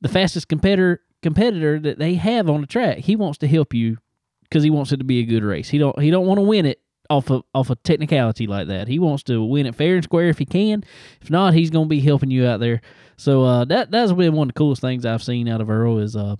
[0.00, 2.98] the fastest competitor competitor that they have on the track.
[2.98, 3.98] He wants to help you
[4.42, 5.68] because he wants it to be a good race.
[5.68, 8.86] He don't he don't want to win it off of off a technicality like that.
[8.88, 10.84] He wants to win it fair and square if he can.
[11.22, 12.80] If not, he's gonna be helping you out there.
[13.16, 15.98] So uh, that that's been one of the coolest things I've seen out of Earl
[15.98, 16.36] is uh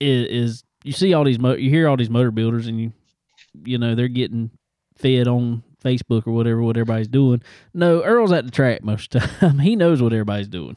[0.00, 2.92] is, is you see all these mo- you hear all these motor builders and you
[3.64, 4.50] you know they're getting
[4.98, 7.42] fed on Facebook or whatever what everybody's doing.
[7.72, 9.58] No, Earl's at the track most of the time.
[9.58, 10.76] he knows what everybody's doing.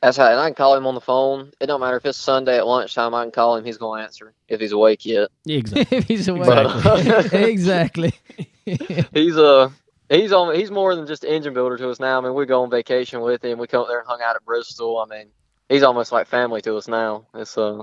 [0.00, 2.18] that's how and I can call him on the phone it don't matter if it's
[2.18, 5.28] Sunday at lunchtime I can call him he's going to answer if he's awake yet
[5.46, 5.96] Exactly.
[5.98, 6.46] if he's away.
[6.46, 8.12] But- exactly.
[8.64, 9.70] he's uh
[10.08, 12.18] he's on he's more than just engine builder to us now.
[12.18, 13.58] I mean, we go on vacation with him.
[13.58, 14.98] We come up there and hung out at Bristol.
[14.98, 15.28] I mean,
[15.68, 17.26] he's almost like family to us now.
[17.34, 17.82] It's a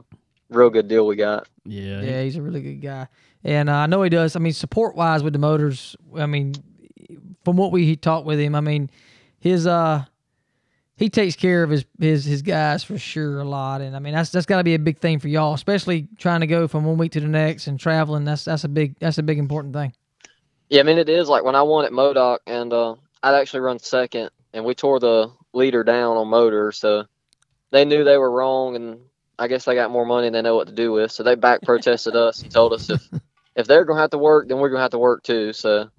[0.49, 1.47] real good deal we got.
[1.65, 2.01] Yeah.
[2.01, 3.07] Yeah, he's a really good guy,
[3.43, 4.35] and uh, I know he does.
[4.35, 5.95] I mean, support wise with the motors.
[6.15, 6.53] I mean,
[7.45, 8.89] from what we talked with him, I mean,
[9.39, 10.05] his uh,
[10.99, 14.13] he takes care of his his his guys for sure a lot, and I mean
[14.13, 16.83] that's that's got to be a big thing for y'all, especially trying to go from
[16.83, 18.25] one week to the next and traveling.
[18.25, 19.93] That's that's a big that's a big important thing.
[20.67, 23.61] Yeah, I mean, it is like when I won at Modoc, and uh, I'd actually
[23.61, 27.05] run second, and we tore the leader down on motor, so
[27.71, 28.99] they knew they were wrong, and
[29.39, 31.35] I guess they got more money than they know what to do with, so they
[31.35, 33.01] back protested us and told us if
[33.59, 35.53] if they're gonna have to work, then we're gonna have to work too.
[35.53, 35.89] So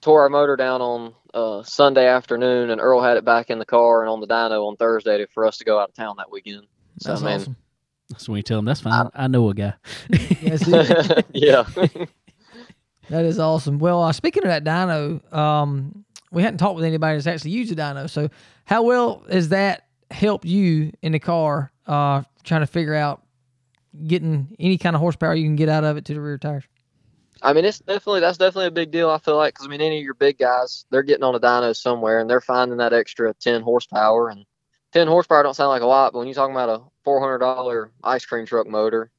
[0.00, 3.66] tore our motor down on uh, Sunday afternoon, and Earl had it back in the
[3.66, 6.16] car and on the dyno on Thursday to, for us to go out of town
[6.16, 6.66] that weekend.
[6.98, 7.56] So, That's I mean, awesome.
[8.16, 9.74] So when you tell them that's fine, I know a guy.
[10.08, 11.26] That's it.
[11.34, 11.64] yeah.
[13.08, 13.78] That is awesome.
[13.78, 17.70] Well, uh, speaking of that dyno, um, we hadn't talked with anybody that's actually used
[17.70, 18.10] a dyno.
[18.10, 18.30] So,
[18.64, 23.22] how well has that helped you in the car, uh, trying to figure out
[24.06, 26.64] getting any kind of horsepower you can get out of it to the rear tires?
[27.46, 29.08] I mean, it's definitely that's definitely a big deal.
[29.08, 31.40] I feel like because I mean, any of your big guys, they're getting on a
[31.40, 34.30] dyno somewhere and they're finding that extra ten horsepower.
[34.30, 34.44] And
[34.92, 37.38] ten horsepower don't sound like a lot, but when you're talking about a four hundred
[37.38, 39.12] dollar ice cream truck motor,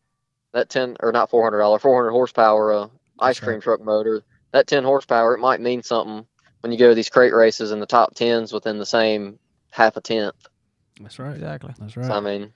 [0.53, 2.87] that ten or not four hundred dollar, four hundred horsepower uh,
[3.19, 6.27] ice That's cream truck motor, that ten horsepower, it might mean something
[6.61, 9.39] when you go to these crate races in the top tens within the same
[9.71, 10.35] half a tenth.
[11.01, 11.35] That's right.
[11.35, 11.73] Exactly.
[11.79, 12.11] That's So, right.
[12.13, 12.53] I mean,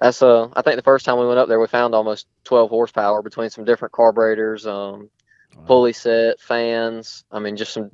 [0.00, 2.70] that's uh, I think the first time we went up there, we found almost 12
[2.70, 5.10] horsepower between some different carburetors, um,
[5.56, 5.64] Wow.
[5.66, 7.24] pulley set, fans.
[7.32, 7.90] I mean, just some,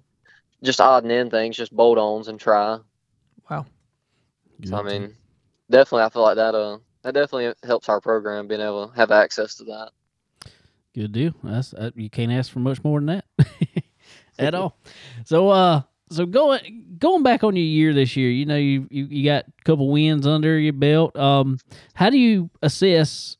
[0.62, 2.78] just odd and end things, just bolt-ons and try.
[3.48, 3.66] Wow.
[4.64, 5.14] So I mean,
[5.70, 9.10] definitely, I feel like that uh, that definitely helps our program being able to have
[9.10, 9.90] access to that.
[10.94, 11.34] Good deal.
[11.42, 13.24] That's uh, you can't ask for much more than that
[14.38, 14.76] at all.
[15.24, 15.82] So uh
[16.14, 19.46] so going going back on your year this year, you know you you, you got
[19.46, 21.16] a couple wins under your belt.
[21.16, 21.58] Um
[21.94, 23.36] how do you assess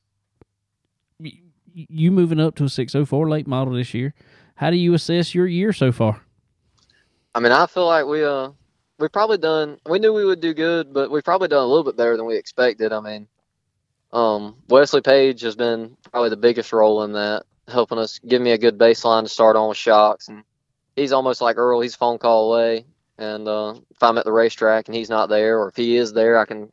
[1.74, 4.14] you moving up to a 604 late model this year?
[4.56, 6.22] How do you assess your year so far?
[7.34, 8.50] I mean, I feel like we uh,
[8.98, 9.78] we probably done.
[9.88, 12.26] We knew we would do good, but we've probably done a little bit better than
[12.26, 12.92] we expected.
[12.92, 13.26] I mean,
[14.12, 18.52] um, Wesley Page has been probably the biggest role in that, helping us give me
[18.52, 20.28] a good baseline to start on with shocks.
[20.28, 20.44] And
[20.96, 21.80] he's almost like Earl.
[21.80, 22.86] He's a phone call away.
[23.18, 26.12] And uh, if I'm at the racetrack and he's not there, or if he is
[26.12, 26.72] there, I can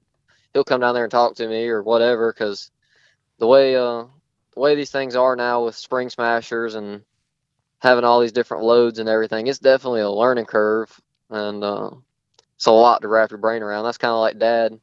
[0.53, 2.34] he'll come down there and talk to me or whatever.
[2.34, 2.72] Because
[3.38, 4.05] the way uh,
[4.53, 7.03] the way these things are now with spring smashers and
[7.80, 10.99] having all these different loads and everything, it's definitely a learning curve,
[11.30, 11.91] and uh,
[12.55, 13.84] it's a lot to wrap your brain around.
[13.84, 14.80] That's kind of like Dad.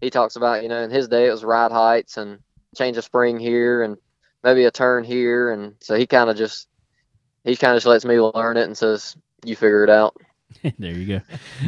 [0.00, 2.38] He talks about, you know, in his day it was ride heights and
[2.76, 3.96] change a spring here and
[4.44, 6.67] maybe a turn here, and so he kind of just
[7.44, 10.16] he kind of just lets me learn it and says, "You figure it out."
[10.78, 11.20] there you go.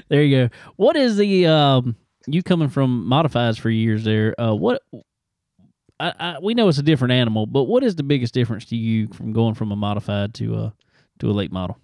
[0.08, 0.54] There you go.
[0.76, 1.96] What is the um
[2.26, 4.38] you coming from modifies for years there?
[4.40, 4.82] Uh what
[5.98, 8.76] I, I we know it's a different animal, but what is the biggest difference to
[8.76, 10.74] you from going from a modified to a
[11.18, 11.78] to a late model?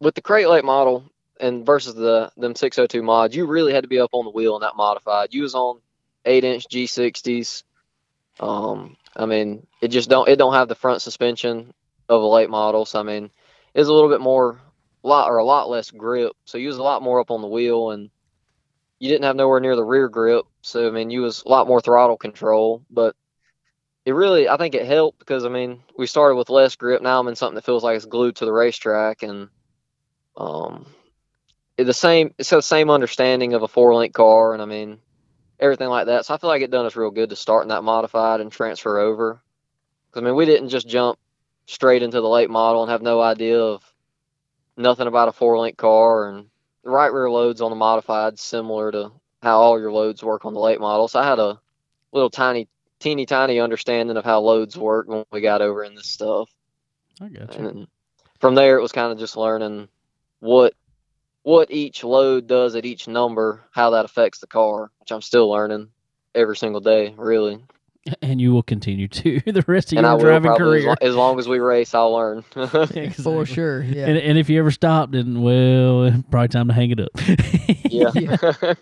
[0.00, 1.04] with the crate late model
[1.40, 4.56] and versus the them 602 mods, you really had to be up on the wheel
[4.56, 5.32] in that modified.
[5.32, 5.80] You was on
[6.24, 7.62] eight inch G60s.
[8.40, 11.72] Um, I mean, it just don't it don't have the front suspension
[12.08, 12.84] of a late model.
[12.84, 13.30] So I mean,
[13.74, 14.60] it's a little bit more
[15.02, 16.32] lot or a lot less grip.
[16.46, 18.10] So you was a lot more up on the wheel and
[18.98, 20.46] you didn't have nowhere near the rear grip.
[20.62, 23.14] So I mean, you was a lot more throttle control, but
[24.04, 27.02] it really I think it helped because I mean we started with less grip.
[27.02, 29.48] Now I'm in something that feels like it's glued to the racetrack and
[30.36, 30.86] um
[31.76, 34.98] the same it's the same understanding of a four link car and I mean
[35.60, 36.26] everything like that.
[36.26, 38.52] So I feel like it done us real good to start in that modified and
[38.52, 39.42] transfer over.
[40.12, 41.18] 'Cause, I mean we didn't just jump
[41.66, 43.82] straight into the late model and have no idea of
[44.76, 46.46] nothing about a four link car and
[46.84, 49.12] the right rear loads on the modified similar to
[49.42, 51.08] how all your loads work on the late model.
[51.08, 51.60] So I had a
[52.12, 56.08] little tiny teeny tiny understanding of how loads work when we got over in this
[56.08, 56.48] stuff.
[57.20, 57.66] I got you.
[57.66, 57.86] And
[58.40, 59.88] from there, it was kind of just learning
[60.40, 60.74] what
[61.42, 65.48] what each load does at each number, how that affects the car, which I'm still
[65.48, 65.90] learning
[66.34, 67.62] every single day, really.
[68.22, 70.96] And you will continue to the rest of and your will driving probably, as, career.
[71.00, 72.44] as long as we race, I'll learn.
[72.54, 73.10] Exactly.
[73.10, 73.82] For sure.
[73.82, 74.06] Yeah.
[74.06, 77.10] And, and if you ever stop, then well, probably time to hang it up.
[77.84, 78.74] yeah.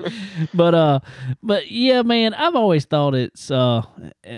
[0.54, 1.00] but uh,
[1.42, 3.82] but yeah, man, I've always thought it's uh,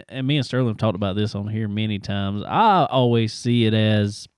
[0.08, 2.42] and me and Sterling have talked about this on here many times.
[2.46, 4.28] I always see it as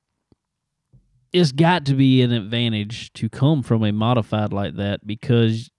[1.32, 5.70] it's got to be an advantage to come from a modified like that because,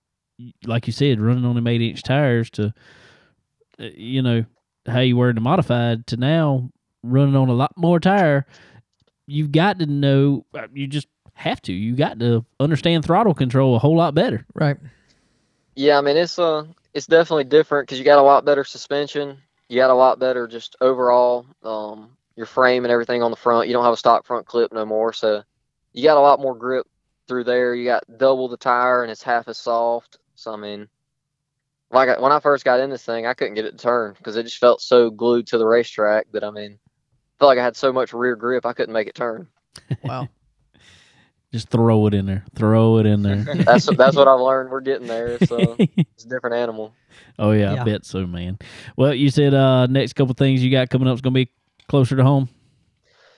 [0.65, 2.73] like you said, running on them eight inch tires to,
[3.79, 4.45] uh, you know,
[4.89, 6.69] how you were in the modified to now
[7.03, 8.45] running on a lot more tire,
[9.27, 10.45] you've got to know.
[10.53, 11.73] uh, You just have to.
[11.73, 14.45] You got to understand throttle control a whole lot better.
[14.53, 14.77] right.
[15.75, 19.37] Yeah, I mean it's uh it's definitely different because you got a lot better suspension.
[19.69, 23.67] You got a lot better just overall um your frame and everything on the front.
[23.67, 25.43] You don't have a stock front clip no more, so
[25.93, 26.85] you got a lot more grip
[27.27, 27.73] through there.
[27.75, 30.17] You got double the tire and it's half as soft.
[30.35, 30.89] So I mean,
[31.91, 34.13] like I, when I first got in this thing, I couldn't get it to turn
[34.17, 37.59] because it just felt so glued to the racetrack that I mean, I felt like
[37.59, 39.47] I had so much rear grip I couldn't make it turn.
[40.03, 40.27] Wow.
[41.51, 42.45] Just throw it in there.
[42.53, 43.37] Throw it in there.
[43.65, 44.69] That's that's what I've learned.
[44.69, 45.29] We're getting there.
[45.29, 46.93] It's, uh, it's a different animal.
[47.39, 47.81] oh yeah, Yeah.
[47.81, 48.59] I bet so, man.
[48.95, 51.49] Well, you said uh next couple things you got coming up is gonna be
[51.87, 52.49] closer to home.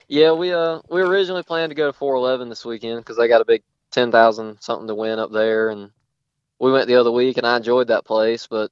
[0.08, 3.40] Yeah, we uh we originally planned to go to 411 this weekend because they got
[3.40, 5.90] a big 10,000 something to win up there, and
[6.62, 8.70] we went the other week and I enjoyed that place, but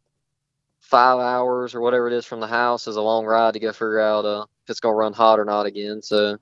[0.79, 3.73] five hours or whatever it is from the house is a long ride to go
[3.73, 6.01] figure out uh, if it's gonna run hot or not again.
[6.01, 6.39] So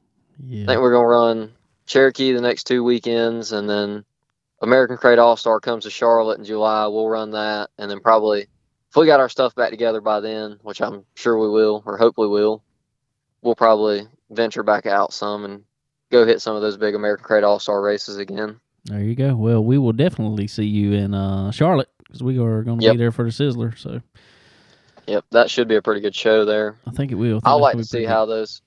[0.65, 1.53] I think we're gonna run
[1.87, 4.05] Cherokee the next two weekends, and then
[4.61, 6.87] American Crate All Star comes to Charlotte in July.
[6.89, 10.59] We'll run that, and then probably if we got our stuff back together by then,
[10.63, 12.63] which I'm sure we will, or hopefully will,
[13.41, 15.65] we'll probably venture back out some and
[16.11, 18.61] go hit some of those big American Crate All Star races again.
[18.89, 19.35] There you go.
[19.37, 22.93] Well, we will definitely see you in uh, Charlotte because we are going to Yep.
[22.95, 23.77] be there for the Sizzler.
[23.79, 24.01] So
[25.07, 26.77] Yep, that should be a pretty good show there.
[26.87, 27.41] I think it will.
[27.45, 28.61] I I like to see how those.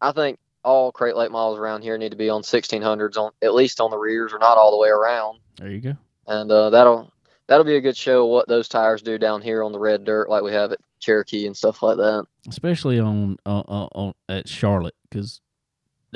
[0.00, 3.54] I think all crate late models around here need to be on 1600s on at
[3.54, 5.38] least on the rears, or not all the way around.
[5.58, 5.94] There you go.
[6.26, 7.12] and uh, that'll
[7.46, 10.28] that'll be a good show what those tires do down here on the red dirt,
[10.28, 12.26] like we have at Cherokee and stuff like that.
[12.48, 15.40] Especially on uh, uh, on at Charlotte because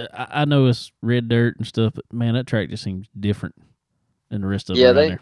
[0.00, 3.54] I, I know it's red dirt and stuff, but man, that track just seems different
[4.30, 5.20] than the rest of Yeah, they- there.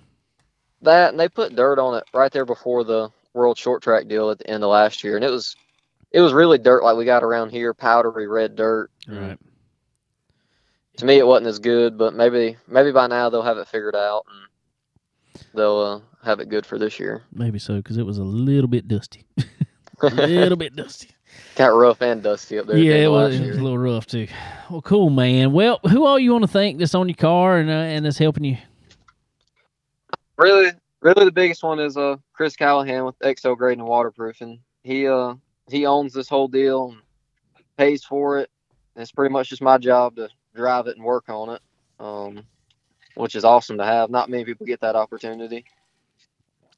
[0.82, 4.30] That and they put dirt on it right there before the World Short Track deal
[4.30, 5.56] at the end of last year, and it was
[6.12, 8.90] it was really dirt like we got around here, powdery red dirt.
[9.08, 9.38] Right.
[10.98, 13.96] To me, it wasn't as good, but maybe maybe by now they'll have it figured
[13.96, 17.22] out and they'll uh, have it good for this year.
[17.32, 19.26] Maybe so because it was a little bit dusty.
[20.02, 21.10] a little bit dusty.
[21.56, 22.76] Got rough and dusty up there.
[22.76, 24.28] Yeah, it was, it was a little rough too.
[24.70, 25.52] Well, cool, man.
[25.52, 28.18] Well, who all you want to thank that's on your car and uh, and that's
[28.18, 28.58] helping you?
[30.36, 34.60] really really the biggest one is uh Chris Callahan with XO Grading and Waterproofing.
[34.82, 35.34] He uh
[35.68, 37.00] he owns this whole deal and
[37.76, 38.50] pays for it.
[38.94, 41.62] And it's pretty much just my job to drive it and work on it.
[41.98, 42.42] Um
[43.14, 44.10] which is awesome to have.
[44.10, 45.64] Not many people get that opportunity.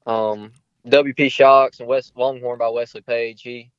[0.07, 0.53] Um
[0.87, 3.43] WP Shocks and West Longhorn by Wesley Page.
[3.43, 3.71] He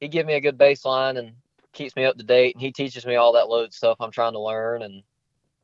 [0.00, 1.32] he give me a good baseline and
[1.72, 4.32] keeps me up to date and he teaches me all that load stuff I'm trying
[4.32, 5.02] to learn and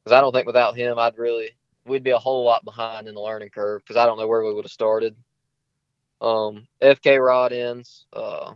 [0.03, 1.51] because I don't think without him I'd really
[1.87, 4.45] we'd be a whole lot behind in the learning curve because I don't know where
[4.45, 5.15] we would have started.
[6.21, 8.55] Um, FK Rod Ends, uh,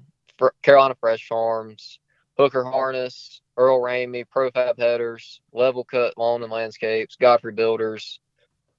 [0.63, 1.99] Carolina Fresh Farms,
[2.37, 8.21] Hooker Harness, Earl Ramey, Profab Headers, Level Cut Lawn and Landscapes, Godfrey Builders.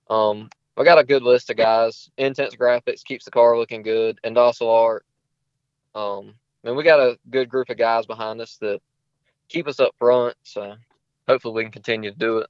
[0.10, 2.10] Um, I got a good list of guys.
[2.18, 5.06] Intense Graphics keeps the car looking good, and also Art.
[5.94, 8.80] Um, and we got a good group of guys behind us that
[9.48, 10.36] keep us up front.
[10.44, 10.76] So
[11.28, 12.48] hopefully we can continue to do it.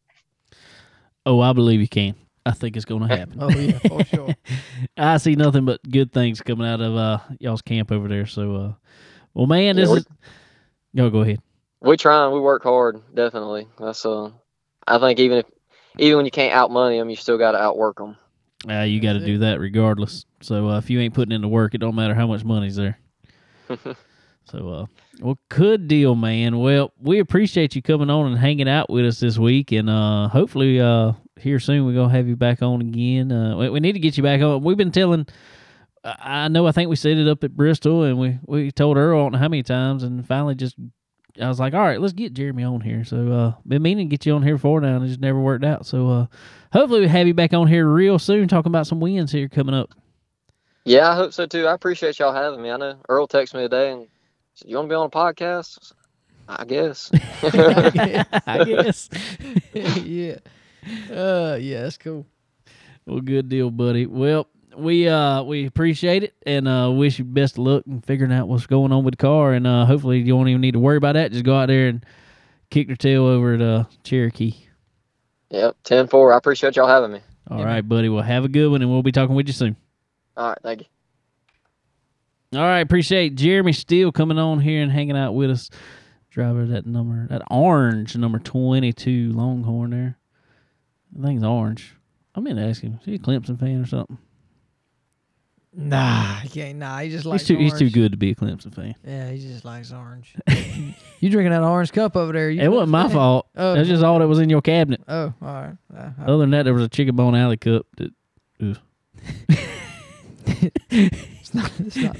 [1.25, 2.15] Oh, I believe you can.
[2.45, 3.37] I think it's going to happen.
[3.41, 4.35] Oh yeah, for sure.
[4.97, 8.25] I see nothing but good things coming out of uh, y'all's camp over there.
[8.25, 8.73] So, uh,
[9.33, 10.07] well, man, Yeah, this we- is.
[10.95, 11.39] Go, go ahead.
[11.81, 14.31] we try and we work hard definitely that's uh
[14.87, 15.45] i think even if
[15.99, 18.17] even when you can't out money them you still got to outwork them
[18.67, 20.25] Uh, you got to do that regardless.
[20.41, 22.75] So, uh, if you ain't putting in the work, it don't matter how much money's
[22.75, 22.97] there.
[24.51, 24.85] So, uh,
[25.21, 26.57] well, good deal, man.
[26.57, 30.27] Well, we appreciate you coming on and hanging out with us this week, and uh,
[30.27, 33.31] hopefully, uh, here soon we're gonna have you back on again.
[33.31, 34.63] Uh, we, we need to get you back on.
[34.63, 35.27] We've been telling.
[36.03, 36.65] I know.
[36.65, 39.49] I think we set it up at Bristol, and we we told Earl I how
[39.49, 40.75] many times, and finally just.
[41.39, 43.05] I was like, all right, let's get Jeremy on here.
[43.05, 45.39] So, uh, been meaning to get you on here before now, and it just never
[45.39, 45.85] worked out.
[45.85, 46.25] So, uh,
[46.73, 49.75] hopefully, we have you back on here real soon, talking about some wins here coming
[49.75, 49.93] up.
[50.89, 53.61] Yeah i hope so too i appreciate y'all having me i know earl texted me
[53.63, 54.09] today and
[54.55, 55.93] said you want to be on a podcast
[56.49, 57.13] i guess
[58.47, 59.09] I guess.
[59.73, 60.37] yeah.
[61.09, 62.27] Uh, yeah, that's cool.
[63.07, 64.07] Well, good deal, buddy.
[64.07, 68.33] Well, we uh we appreciate it and uh wish you best of luck in figuring
[68.33, 70.79] out what's going on with the car and uh hopefully you won't even need to
[70.79, 71.31] worry about that.
[71.33, 72.05] Just go out there and
[72.71, 74.55] kick their tail over at uh Cherokee.
[75.51, 78.09] yep 10-4 i appreciate y'all having me All Yeah, right, buddy.
[78.09, 79.77] Well, have a good one and we'll be talking with you soon.
[80.39, 85.33] All right thank you All right, appreciate Jeremy Steele coming on here and hanging out
[85.35, 85.69] with us.
[86.31, 90.17] Driver that number, that orange number twenty two Longhorn there.
[91.19, 91.95] I think it's orange.
[92.33, 92.97] I meant to ask him.
[93.01, 94.17] Is he a Clemson fan or something?
[95.75, 96.79] Nah, he can't.
[96.79, 98.95] Nah, he just likes He's too he's too good to be a Clemson fan.
[99.05, 100.35] Yeah, he just likes orange.
[101.19, 102.49] you drinking that orange cup over there?
[102.49, 103.47] You It wasn't my fault.
[103.55, 105.01] Oh, That's just all that was in your cabinet.
[105.07, 105.77] Oh, all right.
[105.95, 107.85] Uh, uh, Other than that, there was a chicken bone alley cup.
[107.97, 108.11] That,
[110.89, 111.71] it's not.
[111.79, 112.15] It's not.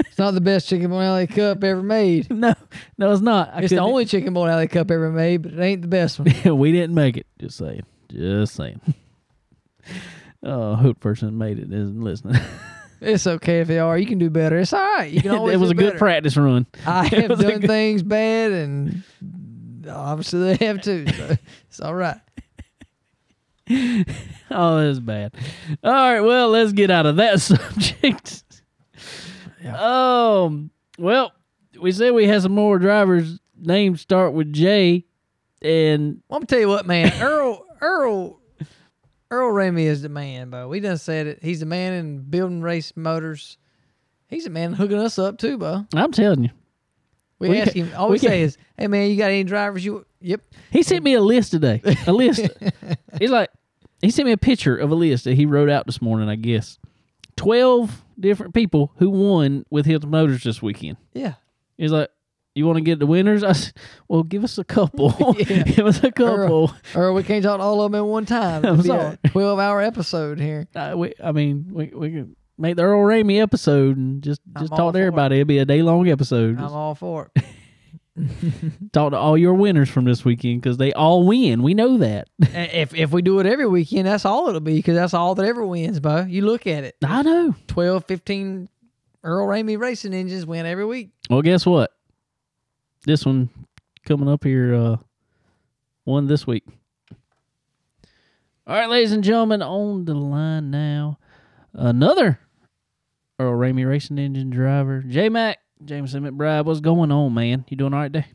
[0.00, 2.30] it's not the best chicken bone alley cup ever made.
[2.30, 2.54] no,
[2.98, 3.48] no, it's not.
[3.54, 5.88] I it's the couldn't- only chicken bone alley cup ever made, but it ain't the
[5.88, 6.32] best one.
[6.58, 7.26] we didn't make it.
[7.38, 7.82] Just saying.
[8.10, 8.80] Just saying.
[10.46, 12.38] Oh, I hope the person that made it isn't listening.
[13.00, 13.96] It's okay if they are.
[13.98, 14.58] You can do better.
[14.58, 15.10] It's all right.
[15.10, 15.98] You can always it was do a good better.
[15.98, 16.66] practice run.
[16.86, 19.02] I It have was a done good- things bad, and
[19.88, 21.06] obviously they have too.
[21.08, 21.36] So
[21.68, 22.18] it's all right.
[24.50, 25.34] Oh, that's bad.
[25.82, 28.44] All right, well, let's get out of that subject.
[29.62, 29.76] Yeah.
[29.78, 31.32] Um, well,
[31.80, 35.04] we said we had some more drivers names start with J,
[35.62, 37.12] and I'm gonna tell you what, man.
[37.20, 38.40] Earl Earl
[39.30, 40.68] Earl Ramey is the man, bro.
[40.68, 41.38] We done said it.
[41.42, 43.58] He's the man in building race motors.
[44.28, 45.86] He's the man hooking us up too, bro.
[45.94, 46.50] I'm telling you,
[47.38, 47.96] We, We ask can- him.
[47.96, 49.84] All we, we say is, "Hey, man, you got any drivers?
[49.84, 51.82] You yep." he sent me a list today.
[52.06, 52.46] A list.
[53.18, 53.50] He's like,
[54.00, 56.28] he sent me a picture of a list that he wrote out this morning.
[56.28, 56.78] I guess
[57.36, 60.96] twelve different people who won with Hilton Motors this weekend.
[61.12, 61.34] Yeah.
[61.76, 62.08] He's like,
[62.54, 63.42] you want to get the winners?
[63.42, 63.72] I said,
[64.06, 65.34] well, give us a couple.
[65.38, 65.62] Yeah.
[65.64, 66.72] give us a couple.
[66.94, 68.64] Or we can't talk all of them at one time.
[68.64, 69.18] I'm sorry.
[69.24, 70.68] a twelve-hour episode here.
[70.76, 74.62] I, we, I mean, we we can make the Earl Ramey episode and just I'm
[74.62, 75.06] just talk to for it.
[75.06, 75.40] everybody.
[75.40, 76.56] It'll be a day long episode.
[76.56, 77.44] I'm Just all for it.
[78.92, 81.62] talk to all your winners from this weekend because they all win.
[81.62, 82.28] We know that.
[82.54, 85.44] If if we do it every weekend, that's all it'll be because that's all that
[85.44, 86.22] ever wins, bro.
[86.22, 86.96] You look at it.
[87.04, 87.54] I know.
[87.66, 88.68] 12, 15
[89.24, 91.10] Earl Ramey racing engines win every week.
[91.28, 91.92] Well, guess what?
[93.04, 93.48] This one
[94.06, 94.96] coming up here, uh,
[96.04, 96.64] one this week.
[98.66, 101.18] All right, ladies and gentlemen, on the line now,
[101.74, 102.38] another
[103.38, 106.64] Earl Ramey Racing Engine driver, J Mac Jameson McBride.
[106.64, 107.64] What's going on, man?
[107.68, 108.26] You doing all right day?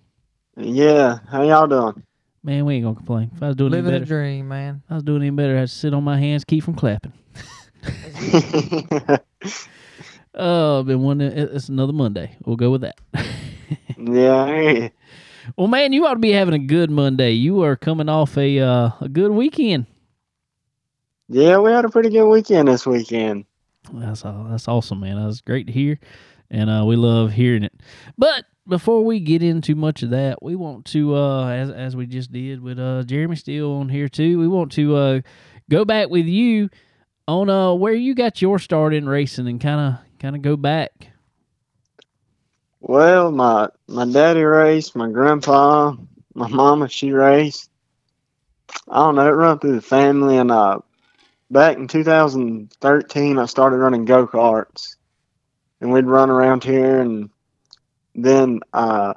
[0.58, 2.04] Yeah, how y'all doing?
[2.44, 3.32] Man, we ain't gonna complain.
[3.34, 4.82] If I was doing any Living a better, dream, man.
[4.86, 5.58] if I was doing any better.
[5.58, 7.14] I'd sit on my hands, keep from clapping.
[10.36, 11.20] Oh, been one.
[11.22, 12.38] It's another Monday.
[12.46, 12.98] We'll go with that.
[13.98, 14.92] yeah, I.
[15.58, 17.32] Well, man, you ought to be having a good Monday.
[17.32, 19.88] You are coming off a uh, a good weekend.
[21.28, 23.46] yeah, we had a pretty good weekend this weekend.
[23.94, 24.46] That's all.
[24.50, 25.24] That's awesome, man.
[25.24, 26.00] That's great to hear,
[26.50, 27.74] and uh, we love hearing it.
[28.18, 32.06] But before we get into much of that, we want to, uh, as as we
[32.06, 34.40] just did with uh, Jeremy Steele on here too.
[34.40, 35.22] We want to uh,
[35.70, 36.70] go back with you
[37.28, 40.56] on uh, where you got your start in racing and kind of kind of go
[40.56, 41.10] back.
[42.82, 45.96] Well, my my daddy raced, my grandpa,
[46.34, 47.70] my mama she raced.
[48.88, 50.80] I don't know, it run through the family, and uh,
[51.52, 54.96] back in 2013, I started running go karts,
[55.82, 57.30] and we'd run around here, and
[58.16, 59.14] then uh,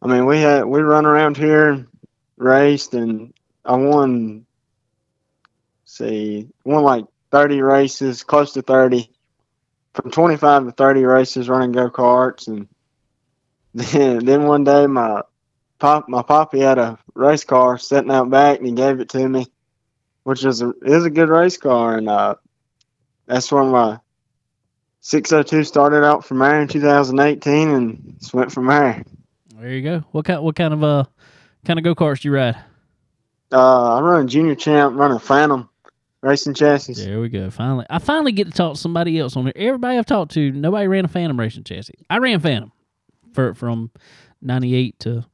[0.00, 1.86] I mean, we had we run around here,
[2.36, 4.46] raced, and I won.
[5.84, 9.10] See, won like 30 races, close to 30
[9.94, 12.68] from 25 to 30 races running go karts and
[13.74, 15.22] then then one day my
[15.78, 19.28] pop my poppy had a race car sitting out back and he gave it to
[19.28, 19.46] me
[20.24, 22.34] which is a was a good race car and uh
[23.26, 23.98] that's where my
[25.00, 29.02] 602 started out from there in 2018 and just went from there
[29.54, 29.98] There you go.
[30.12, 31.04] What kind what kind of uh
[31.64, 32.56] kind of go karts do you ride?
[33.52, 35.68] uh I run junior champ running phantom
[36.20, 37.48] racing chassis There we go.
[37.50, 39.52] Finally, I finally get to talk to somebody else on here.
[39.56, 41.94] Everybody I've talked to, nobody ran a Phantom racing chassis.
[42.10, 42.72] I ran Phantom
[43.32, 43.90] for from
[44.42, 45.24] '98 to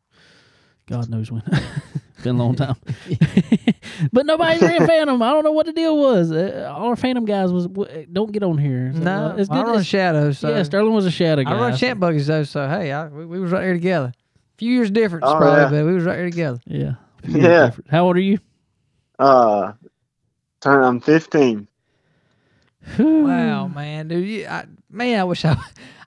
[0.87, 1.43] God knows when.
[2.25, 2.75] Been a long time.
[4.13, 5.21] but nobody ran Phantom.
[5.23, 6.33] I don't know what the deal was.
[6.33, 8.93] Uh, all our Phantom guys was w- don't get on here.
[8.95, 9.63] So, No, uh, it's I good.
[9.63, 10.39] run it's- shadows.
[10.39, 11.53] So yeah, Sterling was a shadow guy.
[11.53, 12.43] I run so- champ buggies though.
[12.45, 14.13] So hey, I, we, we was right here together.
[14.17, 15.83] A few years difference Oh, probably, yeah.
[15.83, 16.61] but we was right here together.
[16.67, 16.95] Yeah.
[17.29, 17.71] Yeah.
[17.91, 18.39] How old are you?
[19.19, 19.73] uh
[20.61, 21.69] turn I'm 15
[22.99, 25.57] Wow, man, dude, you, I, man, I wish I,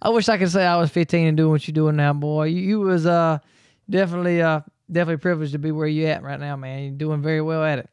[0.02, 2.46] I wish I could say I was 15 and doing what you're doing now, boy.
[2.46, 3.40] You, you was uh
[3.90, 4.62] definitely uh
[4.92, 6.84] definitely privileged to be where you at right now, man.
[6.84, 7.90] You're doing very well at it.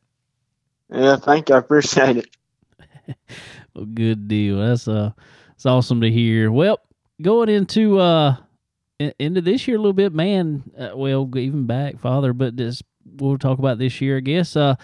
[0.91, 2.29] yeah thank you I appreciate it
[3.75, 4.59] Well, good deal.
[4.59, 5.11] That's uh,
[5.55, 6.53] it's awesome to hear.
[6.53, 6.79] Well,
[7.21, 8.37] going into uh,
[9.19, 10.63] into this year a little bit, man.
[10.79, 14.57] Uh, well, even back father, but this we'll talk about this year, I guess.
[14.57, 14.77] Uh,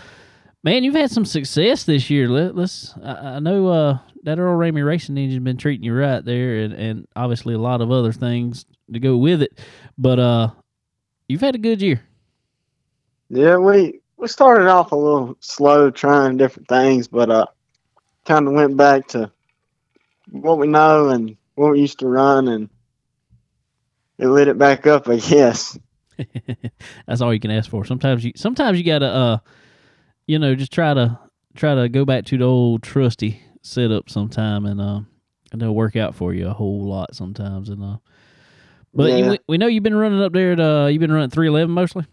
[0.64, 2.28] man, you've had some success this year.
[2.28, 2.92] Let, let's.
[3.02, 6.72] I, I know uh that Earl Ramey Racing Engine's been treating you right there, and
[6.74, 9.58] and obviously a lot of other things to go with it.
[9.96, 10.50] But uh,
[11.30, 12.02] you've had a good year.
[13.28, 17.46] Yeah, we we started off a little slow trying different things, but uh
[18.24, 19.30] kind of went back to
[20.30, 22.68] what we know and what we used to run and
[24.18, 25.78] it lit it back up, I guess.
[27.06, 27.84] That's all you can ask for.
[27.84, 29.38] Sometimes you sometimes you gotta uh
[30.26, 31.18] you know, just try to
[31.54, 35.00] try to go back to the old trusty setup sometime and uh
[35.52, 37.96] and they'll work out for you a whole lot sometimes and uh
[38.94, 39.30] but Yeah.
[39.30, 41.70] we, we know you've been running up there at uh you've been running three eleven
[41.70, 42.04] mostly?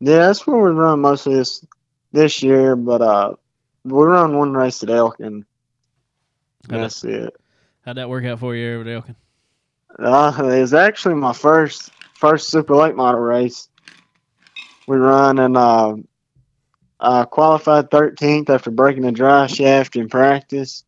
[0.00, 1.64] Yeah, that's where we run most of this
[2.12, 3.34] this year, but uh
[3.84, 5.44] we run one race at Elkin.
[6.70, 7.34] How'd That's it.
[7.82, 9.16] How'd that work out for you over at Elkin?
[9.98, 13.68] Uh, it was actually my first first super late model race.
[14.86, 15.96] We run and uh,
[17.00, 20.84] I qualified 13th after breaking a drive shaft in practice,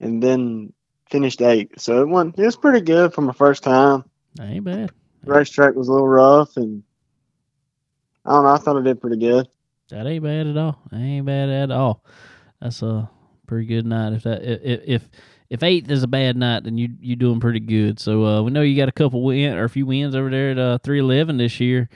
[0.00, 0.72] and then
[1.10, 1.80] finished eighth.
[1.80, 2.38] So it went.
[2.38, 4.04] It was pretty good for my first time.
[4.36, 4.90] That ain't bad.
[5.24, 6.82] racetrack was a little rough, and
[8.24, 8.50] I don't know.
[8.50, 9.48] I thought I did pretty good.
[9.88, 10.80] That ain't bad at all.
[10.90, 12.04] That ain't bad at all.
[12.60, 13.10] That's a
[13.46, 14.12] pretty good night.
[14.12, 15.10] If that if if
[15.48, 17.98] if eighth is a bad night, then you you doing pretty good.
[17.98, 20.52] So uh, we know you got a couple win or a few wins over there
[20.52, 21.88] at uh, three eleven this year.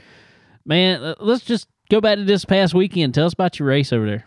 [0.66, 3.14] Man, uh, let's just go back to this past weekend.
[3.14, 4.26] Tell us about your race over there.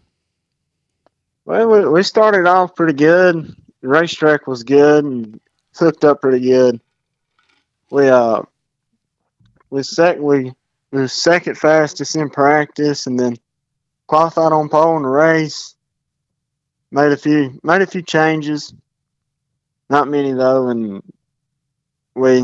[1.46, 3.56] Well, we, we started off pretty good.
[3.82, 5.40] The racetrack was good and
[5.76, 6.80] hooked up pretty good.
[7.90, 8.42] We uh
[9.70, 10.52] we sec we
[10.92, 13.38] we was second fastest in practice, and then
[14.08, 15.76] qualified on pole in the race.
[16.92, 18.74] Made a few made a few changes,
[19.90, 21.04] not many though, and
[22.16, 22.44] we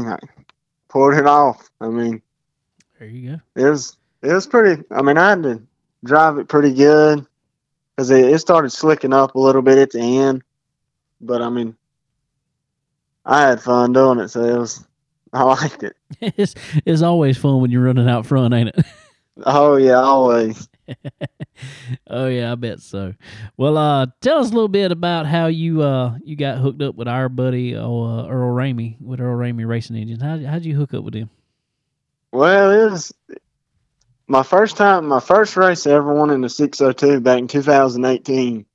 [0.89, 1.69] pulled it off.
[1.79, 2.21] I mean,
[2.99, 3.61] There you go.
[3.61, 4.83] it was it was pretty.
[4.91, 5.61] I mean, I had to
[6.03, 7.25] drive it pretty good
[7.95, 10.43] because it, it started slicking up a little bit at the end.
[11.21, 11.75] But I mean,
[13.25, 14.85] I had fun doing it, so it was.
[15.35, 15.95] I liked it.
[16.21, 16.53] it's
[16.85, 18.85] it's always fun when you're running out front, ain't it?
[19.47, 20.69] Oh yeah, always.
[22.07, 23.15] oh yeah, I bet so.
[23.57, 26.93] Well, uh, tell us a little bit about how you uh you got hooked up
[26.93, 30.21] with our buddy uh, Earl Ramey with Earl Ramey Racing Engines.
[30.21, 31.31] How how'd you hook up with him?
[32.31, 33.11] Well, it was
[34.27, 38.65] my first time, my first race I ever won in the 602 back in 2018.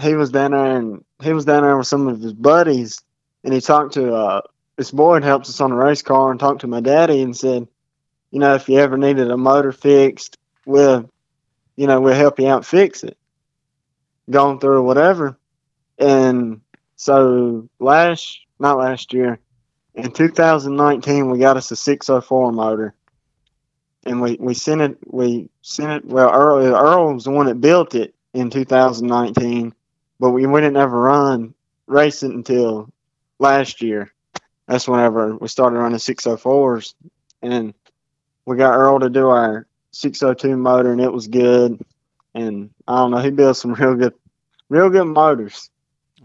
[0.00, 3.00] He was down there, and he was down there with some of his buddies,
[3.44, 4.40] and he talked to uh,
[4.78, 7.66] this boy helps us on a race car, and talked to my daddy, and said,
[8.30, 11.10] you know, if you ever needed a motor fixed, we'll,
[11.76, 13.18] you know, we'll help you out fix it.
[14.30, 15.36] Going through whatever,
[15.98, 16.60] and
[16.94, 19.40] so last, not last year,
[19.94, 22.94] in 2019 we got us a 604 motor.
[24.04, 27.60] And we, we sent it we sent it well earl, earl was the one that
[27.60, 29.74] built it in 2019
[30.20, 31.52] but we, we didn't ever run
[31.86, 32.88] race it until
[33.38, 34.10] last year
[34.68, 36.94] that's whenever we started running 604s
[37.42, 37.74] and
[38.46, 41.84] we got earl to do our 602 motor and it was good
[42.34, 44.14] and i don't know he built some real good
[44.68, 45.70] real good motors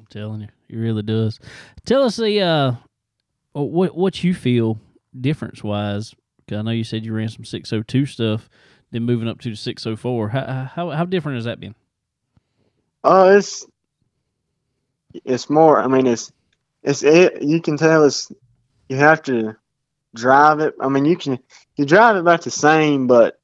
[0.04, 1.40] I'm telling you, he really does.
[1.86, 2.74] Tell us the uh,
[3.54, 4.80] what what you feel
[5.20, 6.14] difference wise.
[6.48, 8.50] Cause I know you said you ran some 602 stuff,
[8.92, 10.30] then moving up to the 604.
[10.30, 11.74] How how how different has that been?
[13.06, 13.66] Oh, it's
[15.24, 15.80] it's more.
[15.80, 16.34] I mean, it's
[16.84, 17.42] it's it.
[17.42, 18.32] You can tell it's
[18.90, 19.56] you have to
[20.14, 20.76] drive it.
[20.80, 21.40] I mean, you can
[21.76, 23.40] you drive it about the same, but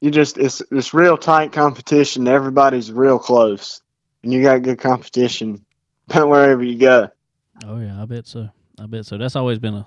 [0.00, 2.28] you just it's it's real tight competition.
[2.28, 3.80] Everybody's real close,
[4.22, 5.64] and you got good competition
[6.14, 7.08] wherever you go.
[7.64, 8.48] Oh yeah, I bet so.
[8.78, 9.16] I bet so.
[9.16, 9.86] That's always been a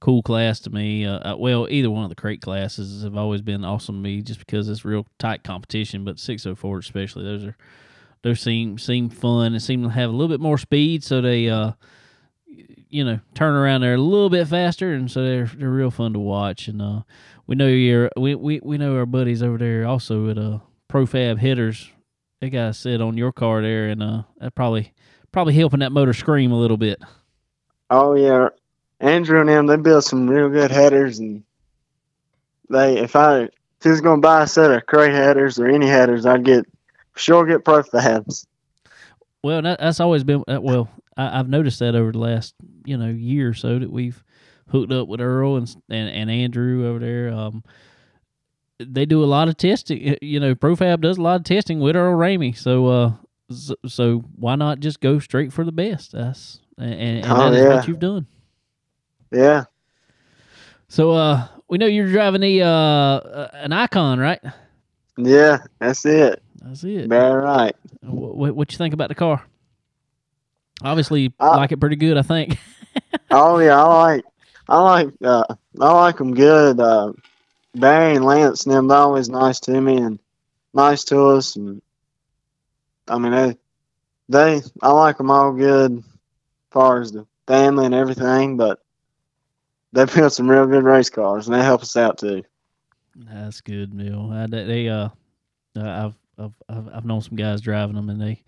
[0.00, 1.06] cool class to me.
[1.06, 4.40] Uh, well, either one of the crate classes have always been awesome to me, just
[4.40, 6.04] because it's real tight competition.
[6.04, 7.56] But 604 especially, those are
[8.26, 11.48] those seem seem fun and seem to have a little bit more speed, so they
[11.48, 11.70] uh
[12.88, 16.12] you know turn around there a little bit faster, and so they're they're real fun
[16.12, 16.66] to watch.
[16.66, 17.02] And uh,
[17.46, 20.58] we know you're we, we we know our buddies over there also at uh
[20.88, 21.88] Profab Headers.
[22.40, 24.92] They got sit on your car there, and uh that probably
[25.30, 27.00] probably helping that motor scream a little bit.
[27.90, 28.48] Oh yeah,
[28.98, 31.44] Andrew and them they built some real good headers, and
[32.70, 35.86] they if I if he was gonna buy a set of crate headers or any
[35.86, 36.66] headers, I'd get
[37.16, 38.46] sure get Profabs.
[39.42, 40.88] Well, that's always been uh, well.
[41.16, 44.22] I, I've noticed that over the last you know year or so that we've
[44.70, 47.32] hooked up with Earl and and, and Andrew over there.
[47.32, 47.62] Um,
[48.78, 50.16] they do a lot of testing.
[50.20, 52.56] You know, Profab does a lot of testing with Earl Ramey.
[52.56, 53.12] So, uh,
[53.50, 56.12] so, so why not just go straight for the best?
[56.12, 57.68] That's and, and Oh, that is yeah.
[57.68, 58.26] what you've done.
[59.32, 59.64] Yeah,
[60.88, 64.40] So, uh, we know you're driving a uh uh, an Icon, right?
[65.16, 66.42] yeah, that's it.
[66.66, 67.08] That's it.
[67.08, 67.76] Very right.
[68.02, 69.44] What, what you think about the car?
[70.82, 72.16] Obviously, you Uh, like it pretty good.
[72.16, 72.58] I think.
[73.30, 74.24] Oh yeah, I like
[74.68, 75.44] I like uh,
[75.80, 76.78] I like them good.
[76.78, 77.12] Uh,
[77.74, 80.18] Barry and Lance and them they're always nice to me and
[80.72, 81.82] nice to us, and
[83.08, 83.58] I mean they
[84.28, 86.04] they I like them all good, as
[86.70, 88.56] far as the family and everything.
[88.56, 88.80] But
[89.92, 92.44] they built some real good race cars, and they help us out too.
[93.16, 94.30] That's good, Neil.
[94.32, 95.08] I, they, uh,
[95.76, 98.42] I've, I've I've known some guys driving them, and they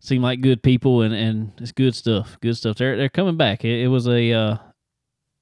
[0.00, 2.38] seem like good people, and, and it's good stuff.
[2.40, 2.76] Good stuff.
[2.76, 3.64] They're they're coming back.
[3.64, 4.56] It, it was a uh,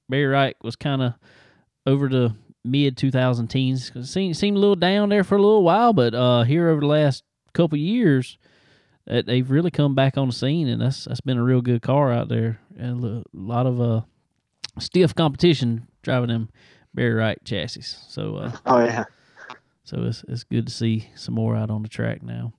[0.09, 1.13] Barry Wright was kind of
[1.85, 3.91] over the mid 2000 teens.
[4.09, 6.87] Seemed seemed a little down there for a little while, but uh, here over the
[6.87, 7.23] last
[7.53, 8.37] couple years,
[9.07, 11.81] that they've really come back on the scene, and that's that's been a real good
[11.81, 14.01] car out there, and a lot of uh
[14.79, 16.49] stiff competition driving them
[16.93, 17.81] Barry Wright chassis.
[17.81, 19.05] So uh, Oh yeah,
[19.91, 22.53] so it's it's good to see some more out on the track now.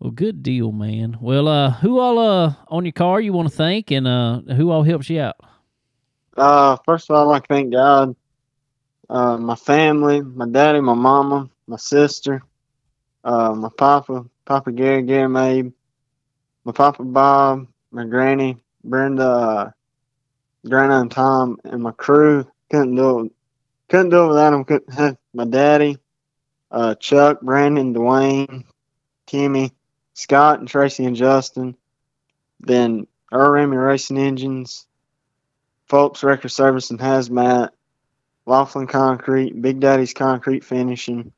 [0.00, 1.16] Well, good deal, man.
[1.20, 4.72] Well, uh, who all uh on your car you want to thank, and uh, who
[4.72, 5.36] all helps you out?
[6.36, 8.16] Uh, first of all, I'd like to thank God,
[9.08, 12.42] uh, my family, my daddy, my mama, my sister,
[13.22, 15.72] uh, my papa, Papa Gary, Gary Mabe,
[16.64, 19.70] my papa Bob, my granny, Brenda, uh,
[20.68, 22.44] Grandma and Tom, and my crew.
[22.70, 23.32] Couldn't do it.
[23.88, 24.64] Couldn't do it without them.
[24.64, 25.98] Couldn't have my daddy,
[26.70, 28.64] uh, Chuck, Brandon, Dwayne,
[29.26, 29.72] Timmy,
[30.14, 31.76] Scott, and Tracy and Justin.
[32.60, 34.86] Then Ramey Racing Engines,
[35.86, 37.70] Folks Record Service and Hazmat,
[38.46, 41.32] Laughlin Concrete, Big Daddy's Concrete Finishing,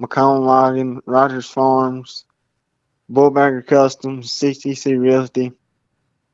[0.00, 2.24] McCone Logging, Rogers Farms,
[3.10, 5.52] Bullbagger Customs, CTC Realty,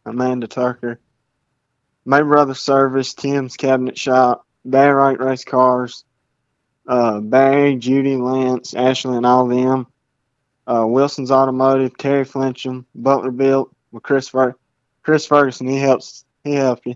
[0.05, 1.01] Amanda Tucker,
[2.05, 6.05] May Brothers Service, Tim's Cabinet Shop, Barry Race Cars,
[6.87, 9.87] uh, Barry, Judy, Lance, Ashley, and all them.
[10.67, 14.57] Uh, Wilson's Automotive, Terry Flincham, Butler Built with Chris Fer-
[15.03, 15.69] Chris Ferguson.
[15.69, 16.25] He helps.
[16.43, 16.95] He helped you.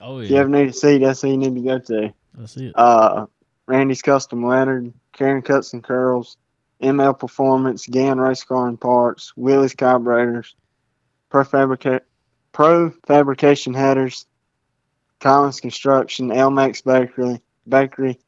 [0.00, 0.24] Oh yeah.
[0.24, 2.12] If you ever need a seat, that's who you need to go to.
[2.34, 2.72] that's it.
[2.74, 3.26] Uh,
[3.66, 6.36] Randy's Custom Leonard, Karen Cuts and Curls,
[6.82, 10.54] ML Performance, Gann Race Car and Parts, Willie's Carburetors,
[11.30, 12.02] Pro Fabrica-
[12.52, 14.26] Pro Fabrication Headers,
[15.20, 18.18] Collins Construction, Elmax Bakery, Bakery,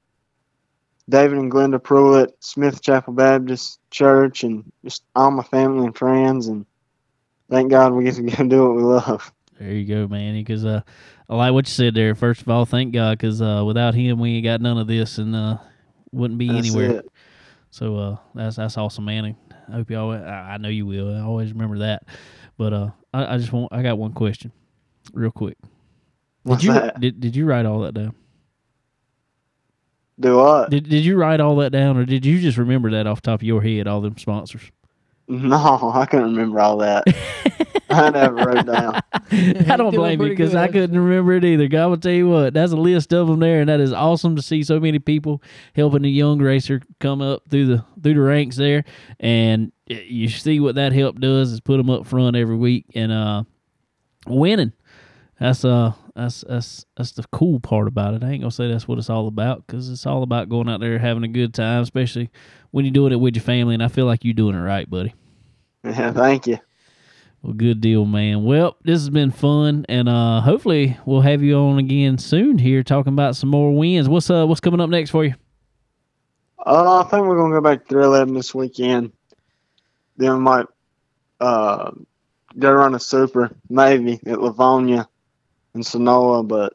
[1.08, 6.46] David and Glenda Pruitt, Smith Chapel Baptist Church, and just all my family and friends.
[6.48, 6.66] And
[7.50, 9.32] thank God we get to go do what we love.
[9.58, 10.34] There you go, man.
[10.34, 10.82] Because uh,
[11.28, 12.14] I like what you said there.
[12.14, 15.18] First of all, thank God, because uh, without him, we ain't got none of this,
[15.18, 15.58] and uh,
[16.12, 16.90] wouldn't be That's anywhere.
[16.98, 17.12] it.
[17.70, 19.24] So uh, that's that's awesome, man.
[19.24, 19.36] And
[19.68, 20.22] I hope you always.
[20.22, 21.14] I I know you will.
[21.14, 22.04] I always remember that.
[22.56, 23.72] But uh, I, I just want.
[23.72, 24.52] I got one question,
[25.12, 25.56] real quick.
[26.48, 27.00] Did What's you that?
[27.00, 28.14] did did you write all that down?
[30.20, 30.70] Do what?
[30.70, 33.30] Did did you write all that down, or did you just remember that off the
[33.30, 33.86] top of your head?
[33.86, 34.62] All them sponsors.
[35.30, 37.04] No, I couldn't remember all that.
[37.90, 39.02] I never wrote down.
[39.30, 41.68] I don't blame you because I couldn't remember it either.
[41.68, 44.36] God will tell you what, that's a list of them there, and that is awesome
[44.36, 45.42] to see so many people
[45.74, 48.84] helping a young racer come up through the through the ranks there,
[49.20, 53.12] and you see what that help does is put them up front every week and
[53.12, 53.44] uh
[54.26, 54.72] winning.
[55.38, 58.24] That's uh that's that's that's the cool part about it.
[58.24, 60.80] I ain't gonna say that's what it's all about because it's all about going out
[60.80, 62.30] there having a good time, especially
[62.72, 63.74] when you're doing it with your family.
[63.74, 65.14] And I feel like you're doing it right, buddy.
[65.84, 66.58] Yeah, thank you.
[67.42, 68.44] Well, good deal, man.
[68.44, 72.82] Well, this has been fun, and uh, hopefully we'll have you on again soon here
[72.82, 74.08] talking about some more wins.
[74.08, 75.34] What's uh what's coming up next for you?
[76.66, 79.12] Uh, I think we're gonna go back to 311 this weekend.
[80.16, 80.66] Then we might
[81.40, 81.92] uh
[82.58, 85.06] go run a super maybe at Lavonia
[85.74, 86.74] and Senoia, but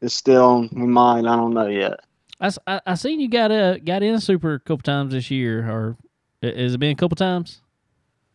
[0.00, 1.28] it's still we mind.
[1.28, 2.00] I don't know yet.
[2.40, 5.96] I I seen you got uh got in super a couple times this year, or
[6.42, 7.60] i- has it been a couple times?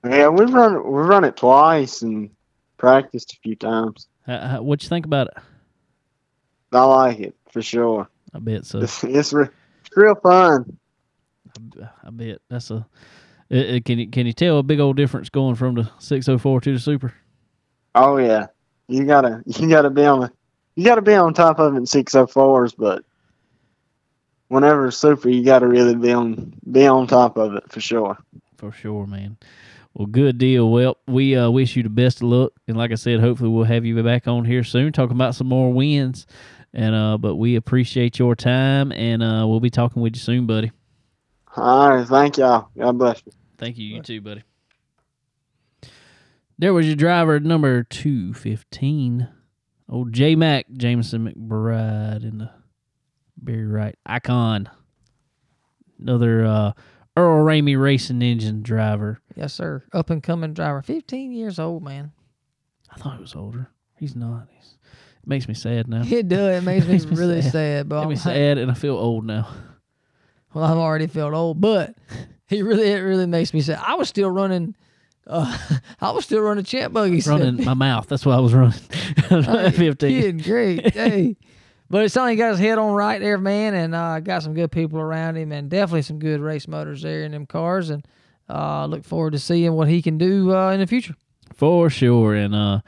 [0.05, 2.29] Yeah, we've run we run it twice and
[2.77, 4.07] practiced a few times.
[4.25, 5.33] How, what you think about it?
[6.71, 8.07] I like it for sure.
[8.33, 8.79] I bet so.
[8.79, 9.49] It's it's, re-
[9.85, 10.77] it's real fun.
[12.03, 12.85] I bet that's a.
[13.49, 16.27] It, it- can you can you tell a big old difference going from the six
[16.29, 17.13] oh four to the super?
[17.95, 18.47] Oh yeah,
[18.87, 20.29] you gotta you gotta be on
[20.75, 23.03] you gotta be on top of it in six oh fours, but
[24.47, 28.17] whenever it's super, you gotta really be on be on top of it for sure.
[28.57, 29.37] For sure, man.
[29.93, 30.69] Well, good deal.
[30.69, 33.65] Well, we uh, wish you the best of luck, and like I said, hopefully we'll
[33.65, 36.27] have you back on here soon, talking about some more wins.
[36.73, 40.45] And uh, but we appreciate your time, and uh, we'll be talking with you soon,
[40.45, 40.71] buddy.
[41.55, 42.69] All right, thank y'all.
[42.77, 43.31] God bless you.
[43.57, 43.95] Thank you.
[43.95, 44.43] You too, buddy.
[46.59, 49.29] There was your driver number two fifteen,
[49.87, 52.49] old J Mac Jameson McBride in the
[53.37, 54.69] Barry Wright icon.
[55.99, 56.71] Another uh,
[57.15, 59.19] Earl Ramey racing engine driver.
[59.35, 59.83] Yes, sir.
[59.93, 60.81] Up and coming driver.
[60.83, 62.11] 15 years old, man.
[62.91, 63.69] I thought he was older.
[63.99, 64.47] He's not.
[64.51, 64.77] He's,
[65.23, 66.03] it makmakes me sad now.
[66.05, 66.61] It does.
[66.61, 67.51] It makes me Makes me really sad.
[67.51, 67.89] sad.
[67.89, 69.47] But Makes I'm me sad, and I feel old now.
[70.53, 71.95] well, I've already felt old, but
[72.47, 73.79] he really, it really makes me sad.
[73.83, 74.75] I was still running.
[75.27, 75.57] Uh,
[76.01, 77.27] I was still running champ buggies.
[77.27, 78.07] Running my mouth.
[78.07, 78.79] That's why I was running.
[79.29, 80.37] Hey, Fifteen.
[80.37, 80.93] Great.
[80.93, 81.35] Hey.
[81.89, 84.53] But it's something he got his head on right there, man, and uh, got some
[84.53, 88.05] good people around him, and definitely some good race motors there in them cars, and
[88.49, 91.15] uh, look forward to seeing what he can do uh, in the future.
[91.55, 92.35] For sure.
[92.35, 92.81] And uh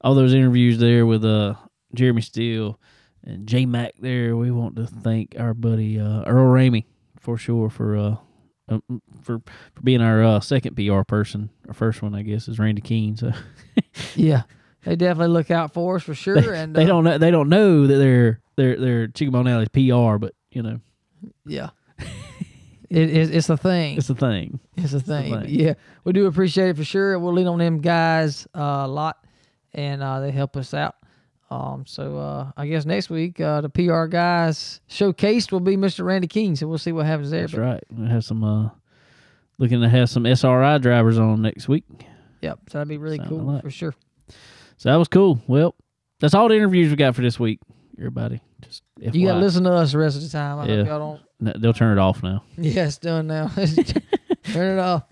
[0.00, 1.54] all those interviews there with uh
[1.94, 2.78] Jeremy Steele
[3.24, 6.84] and J Mac there, we want to thank our buddy uh Earl Ramey
[7.18, 8.16] for sure for uh
[8.68, 9.40] um, for
[9.74, 11.50] for being our uh, second PR person.
[11.68, 13.16] Our first one, I guess, is Randy Keene.
[13.16, 13.30] So
[14.16, 14.42] Yeah,
[14.84, 17.48] they definitely look out for us for sure, and they uh, don't know, they don't
[17.48, 20.80] know that they're they're they're Chickamauga Alley's PR, but you know
[21.46, 21.70] Yeah,
[22.90, 23.98] it, it, it's a thing.
[23.98, 24.58] it's a thing.
[24.76, 25.32] It's a thing.
[25.32, 25.44] thing.
[25.48, 25.74] Yeah,
[26.04, 27.18] we do appreciate it for sure.
[27.18, 29.24] We'll lean on them guys uh, a lot,
[29.74, 30.94] and uh, they help us out
[31.50, 36.04] Um, so uh, I guess next week uh, the PR guys showcased will be Mr.
[36.04, 36.56] Randy King.
[36.56, 37.42] So we'll see what happens there.
[37.42, 37.84] That's but, right.
[37.90, 38.70] We have some uh,
[39.58, 41.84] looking to have some SRI drivers on next week.
[42.42, 43.62] Yep, so that'd be really Sounding cool like.
[43.62, 43.94] for sure.
[44.76, 45.40] So that was cool.
[45.48, 45.74] Well,
[46.20, 47.58] that's all the interviews we got for this week.
[47.98, 50.60] Everybody, just You gotta listen to us the rest of the time.
[50.60, 50.76] I Yeah.
[50.78, 51.20] hope y'all don't.
[51.40, 52.44] No, They'll turn it off now.
[52.58, 53.48] Yeah, it's done now.
[54.44, 55.02] Turn it off.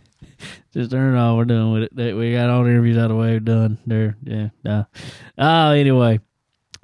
[0.73, 1.37] Just turn it off.
[1.37, 2.15] We're done with it.
[2.15, 3.31] We got all the interviews out of the way.
[3.33, 3.79] We're done.
[3.87, 4.17] There.
[4.23, 4.49] Yeah.
[4.65, 4.85] Nah.
[5.39, 6.21] Uh, anyway,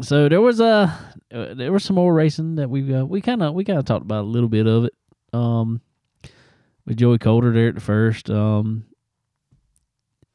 [0.01, 0.93] so there was a
[1.33, 3.85] uh, there was some more racing that we uh, we kind of we kind of
[3.85, 4.95] talked about a little bit of it.
[5.33, 5.81] Um,
[6.87, 8.31] with Joey Coulter there at the first.
[8.31, 8.85] Um,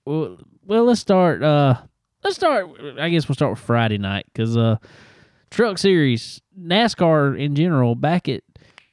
[0.05, 1.43] well, well, let's start.
[1.43, 1.75] Uh,
[2.23, 2.69] let's start.
[2.99, 4.77] I guess we'll start with Friday night because uh,
[5.51, 8.43] Truck Series NASCAR in general back at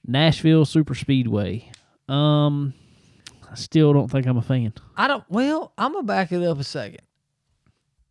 [0.06, 1.70] Nashville Super Speedway.
[2.09, 2.74] Um,
[3.51, 4.72] I still don't think I'm a fan.
[4.97, 5.24] I don't.
[5.28, 7.01] Well, I'm gonna back it up a second.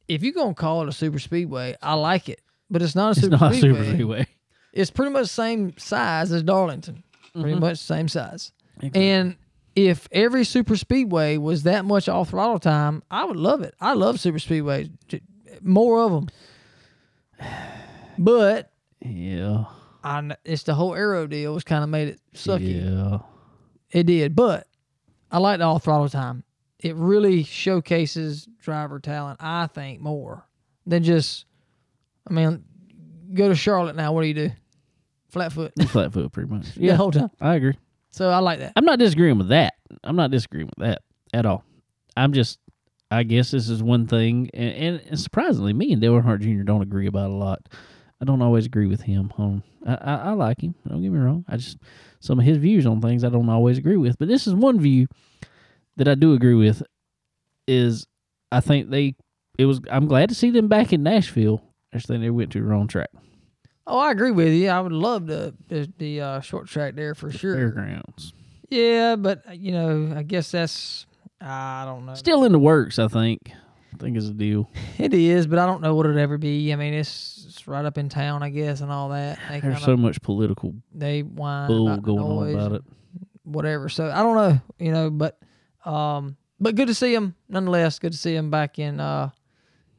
[0.07, 3.11] If you're gonna call it a super speedway, I like it, but it's not a
[3.11, 3.79] It's super not a speedway.
[3.79, 4.27] super speedway.
[4.73, 7.03] It's pretty much the same size as Darlington.
[7.33, 7.59] Pretty Mhm.
[7.59, 8.51] much the same size.
[8.93, 9.35] And
[9.75, 13.73] if every super speedway was that much off throttle time, I would love it.
[13.79, 14.89] I love super speedways.
[15.61, 16.29] More of them.
[18.17, 18.71] But
[19.01, 19.65] yeah,
[20.03, 22.83] I, it's the whole aero deal was kind of made it sucky.
[22.83, 23.19] yeah,
[23.91, 24.67] It did, but
[25.31, 26.43] I like the all throttle time.
[26.79, 30.45] It really showcases driver talent, I think, more
[30.85, 31.45] than just.
[32.29, 32.63] I mean,
[33.33, 34.13] go to Charlotte now.
[34.13, 34.51] What do you do?
[35.29, 36.71] Flat foot flat foot pretty much.
[36.75, 37.31] the Yeah, whole time.
[37.41, 37.73] I agree.
[38.13, 38.73] So I like that.
[38.75, 39.73] I'm not disagreeing with that.
[40.03, 41.01] I'm not disagreeing with that
[41.33, 41.63] at all.
[42.15, 42.59] I'm just,
[43.09, 46.63] I guess this is one thing, and, and surprisingly, me and Dale Earnhardt Jr.
[46.63, 47.67] don't agree about a lot.
[48.21, 49.63] I don't always agree with him on.
[49.85, 50.75] I, I, I like him.
[50.87, 51.43] Don't get me wrong.
[51.49, 51.77] I just
[52.19, 54.17] some of his views on things I don't always agree with.
[54.17, 55.07] But this is one view
[55.97, 56.83] that I do agree with.
[57.67, 58.07] Is
[58.51, 59.15] I think they
[59.57, 59.81] it was.
[59.91, 61.61] I'm glad to see them back in Nashville.
[61.91, 63.09] I just think they went to the wrong track.
[63.85, 64.69] Oh, I agree with you.
[64.69, 67.55] I would love the the, the uh, short track there for sure.
[67.55, 68.33] Fairgrounds
[68.69, 71.05] Yeah, but uh, you know, I guess that's
[71.41, 72.15] I don't know.
[72.15, 72.99] still in the works.
[72.99, 73.51] I think.
[73.93, 74.69] I think is a deal.
[74.97, 76.71] It is, but I don't know what it'd ever be.
[76.71, 79.37] I mean, it's, it's right up in town, I guess, and all that.
[79.49, 82.83] They There's kinda, so much political they whine bull going on about it.
[83.43, 83.89] whatever.
[83.89, 85.39] So I don't know, you know, but
[85.85, 87.99] um, but good to see him nonetheless.
[87.99, 89.31] Good to see him back in uh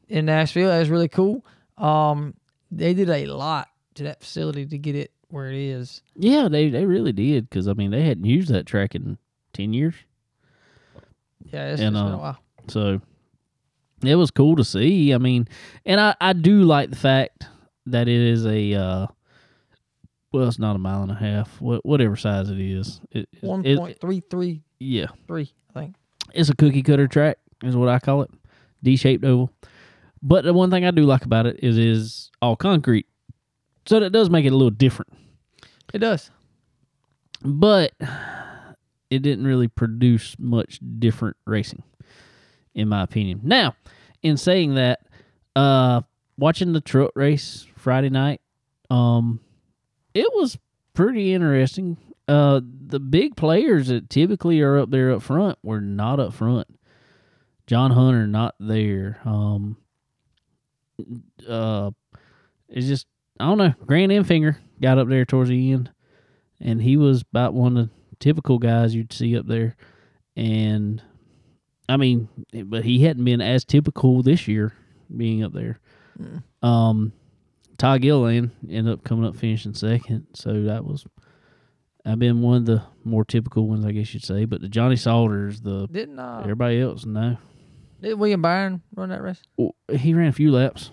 [0.07, 0.69] in Nashville.
[0.69, 1.45] That was really cool.
[1.77, 2.33] Um,
[2.71, 6.01] they did a lot to that facility to get it where it is.
[6.15, 9.17] Yeah, they they really did because I mean they hadn't used that track in
[9.53, 9.95] ten years,
[11.51, 12.37] Yeah, it's, And, it's been uh, a while.
[12.67, 13.01] so
[14.03, 15.13] it was cool to see.
[15.13, 15.47] I mean,
[15.85, 17.47] and I I do like the fact
[17.87, 19.07] that it is a uh,
[20.31, 22.99] well, it's not a mile and a half, what whatever size it is.
[23.11, 25.95] It, One point three three yeah, three, I think.
[26.33, 28.29] it's a cookie cutter track is what I call it,
[28.83, 29.49] D shaped oval.
[30.21, 33.07] But the one thing I do like about it is is all concrete,
[33.85, 35.13] so that does make it a little different.
[35.93, 36.31] It does.
[37.43, 37.93] but
[39.09, 41.83] it didn't really produce much different racing
[42.73, 43.75] in my opinion now
[44.23, 44.99] in saying that
[45.55, 46.01] uh
[46.37, 48.41] watching the truck race friday night
[48.89, 49.39] um
[50.13, 50.57] it was
[50.93, 51.95] pretty interesting
[52.27, 56.67] uh the big players that typically are up there up front were not up front
[57.67, 59.77] john hunter not there um
[61.47, 61.91] uh
[62.67, 63.05] it's just
[63.39, 65.89] i don't know grant enfinger got up there towards the end
[66.59, 69.75] and he was about one of the typical guys you'd see up there.
[70.35, 71.01] And
[71.87, 72.27] I mean,
[72.65, 74.73] but he hadn't been as typical this year
[75.15, 75.79] being up there.
[76.19, 76.43] Mm.
[76.67, 77.13] Um,
[77.77, 81.05] Ty Gilliland ended up coming up finishing second, so that was
[82.05, 84.45] I've been one of the more typical ones, I guess you'd say.
[84.45, 87.37] But the Johnny Sauters, the Didn't uh, everybody else, no,
[88.01, 89.41] did William Byron run that race?
[89.57, 90.91] Well, he ran a few laps,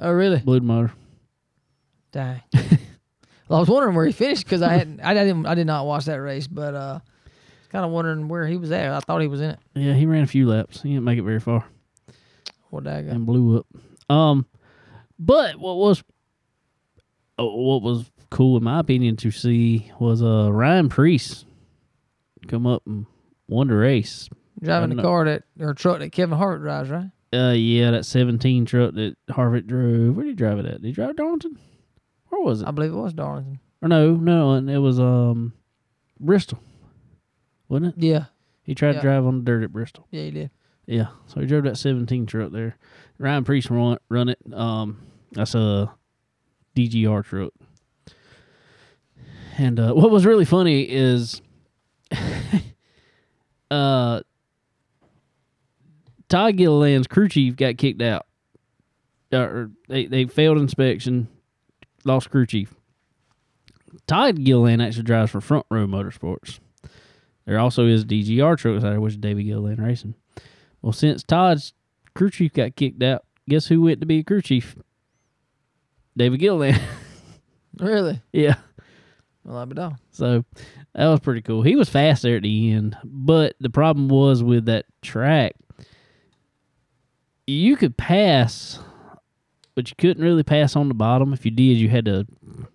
[0.00, 0.38] Oh, really?
[0.38, 0.92] the motor.
[2.14, 2.40] Dang.
[3.48, 5.84] well, I was wondering where he finished because I hadn't, I didn't, I did not
[5.84, 7.00] watch that race, but uh,
[7.70, 8.92] kind of wondering where he was at.
[8.92, 9.58] I thought he was in it.
[9.74, 10.80] Yeah, he ran a few laps.
[10.80, 11.64] He didn't make it very far.
[12.70, 13.12] What that guy?
[13.12, 13.66] and blew up.
[14.08, 14.46] Um,
[15.18, 16.04] but what was
[17.36, 21.44] uh, what was cool in my opinion to see was uh Ryan Preece
[22.46, 23.06] come up and
[23.48, 24.28] won the race.
[24.62, 27.10] Driving the car that or truck that Kevin Harvick drives, right?
[27.32, 30.14] Uh, yeah, that seventeen truck that Harvick drove.
[30.14, 30.80] Where did he drive it at?
[30.80, 31.58] Did he drive Darlington?
[32.34, 32.68] Where was it?
[32.68, 33.60] I believe it was Darlington.
[33.80, 35.52] Or no, no, and it was um
[36.18, 36.58] Bristol,
[37.68, 38.02] wasn't it?
[38.04, 38.24] Yeah,
[38.64, 38.94] He tried Yeah.
[38.94, 40.06] to drive on the dirt at Bristol.
[40.10, 40.50] yeah, he did.
[40.86, 42.76] Yeah, so he drove that 17 truck there.
[43.18, 44.38] Ryan Preece run run it.
[44.52, 44.98] Um,
[45.32, 45.92] that's a
[46.76, 47.52] DGR truck.
[49.56, 51.40] And uh, what was really funny is,
[53.70, 54.20] uh,
[56.28, 58.26] Todd Gilliland's crew chief got kicked out
[59.32, 61.28] or they they failed inspection,
[62.04, 62.74] lost crew chief.
[64.06, 66.58] Todd Gilliland actually drives for Front Row Motorsports.
[67.46, 70.14] There also is DGR trucks out there, which is David Gilliland Racing.
[70.82, 71.72] Well, since Todd's
[72.14, 74.76] crew chief got kicked out, guess who went to be a crew chief?
[76.16, 76.80] David Gilliland.
[77.80, 78.22] Really?
[78.32, 78.54] yeah.
[79.42, 79.96] Well, I know.
[80.12, 80.44] So
[80.94, 81.62] that was pretty cool.
[81.62, 85.56] He was fast there at the end, but the problem was with that track,
[87.48, 88.78] you could pass,
[89.74, 91.32] but you couldn't really pass on the bottom.
[91.32, 92.26] If you did, you had to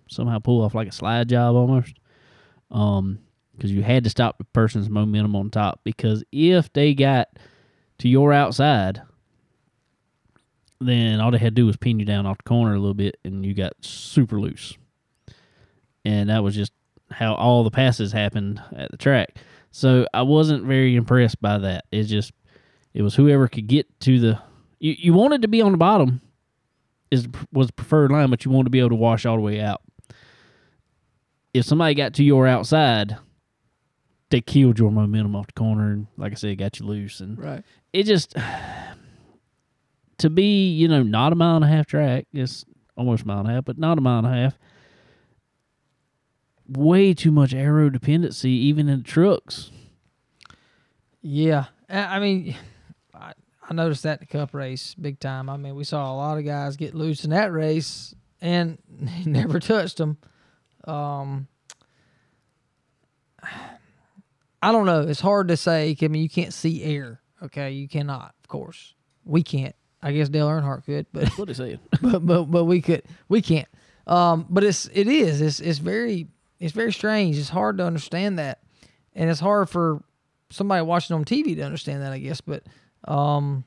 [0.08, 1.94] somehow pull off like a slide job almost,
[2.70, 3.18] um,
[3.56, 5.80] because you had to stop the person's momentum on top.
[5.84, 7.28] Because if they got
[7.98, 9.02] to your outside,
[10.80, 12.94] then all they had to do was pin you down off the corner a little
[12.94, 14.76] bit, and you got super loose.
[16.04, 16.72] And that was just
[17.10, 19.36] how all the passes happened at the track.
[19.70, 21.84] So I wasn't very impressed by that.
[21.92, 22.32] It's just
[22.94, 24.38] it was whoever could get to the
[24.78, 26.20] you, you wanted to be on the bottom
[27.10, 29.60] is was preferred line, but you want to be able to wash all the way
[29.60, 29.82] out.
[31.52, 33.16] If somebody got to your outside,
[34.30, 37.36] they killed your momentum off the corner and like I said, got you loose and
[37.38, 37.64] Right.
[37.92, 38.36] it just
[40.18, 42.64] to be, you know, not a mile and a half track, it's
[42.96, 44.58] almost a mile and a half, but not a mile and a half.
[46.68, 49.72] Way too much aero dependency, even in the trucks.
[51.22, 52.54] Yeah, I mean,
[53.70, 55.48] I, noticed that in the Cup race big time.
[55.48, 58.78] I mean, we saw a lot of guys get loose in that race, and
[59.08, 60.18] he never touched them.
[60.84, 61.46] Um,
[64.62, 65.02] I don't know.
[65.02, 65.96] It's hard to say.
[66.00, 67.20] I mean, you can't see air.
[67.42, 68.34] Okay, you cannot.
[68.42, 68.94] Of course,
[69.24, 69.74] we can't.
[70.02, 71.78] I guess Dale Earnhardt could, but What they saying?
[72.02, 73.68] but but but we could we can't.
[74.06, 76.28] Um, but it's it is it's it's very
[76.58, 77.38] it's very strange.
[77.38, 78.60] It's hard to understand that,
[79.14, 80.02] and it's hard for
[80.50, 82.12] somebody watching on TV to understand that.
[82.12, 82.64] I guess, but
[83.04, 83.64] um,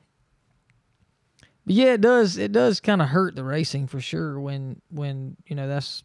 [1.66, 5.36] but yeah, it does it does kind of hurt the racing for sure when when
[5.46, 6.04] you know that's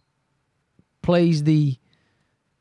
[1.02, 1.78] plays the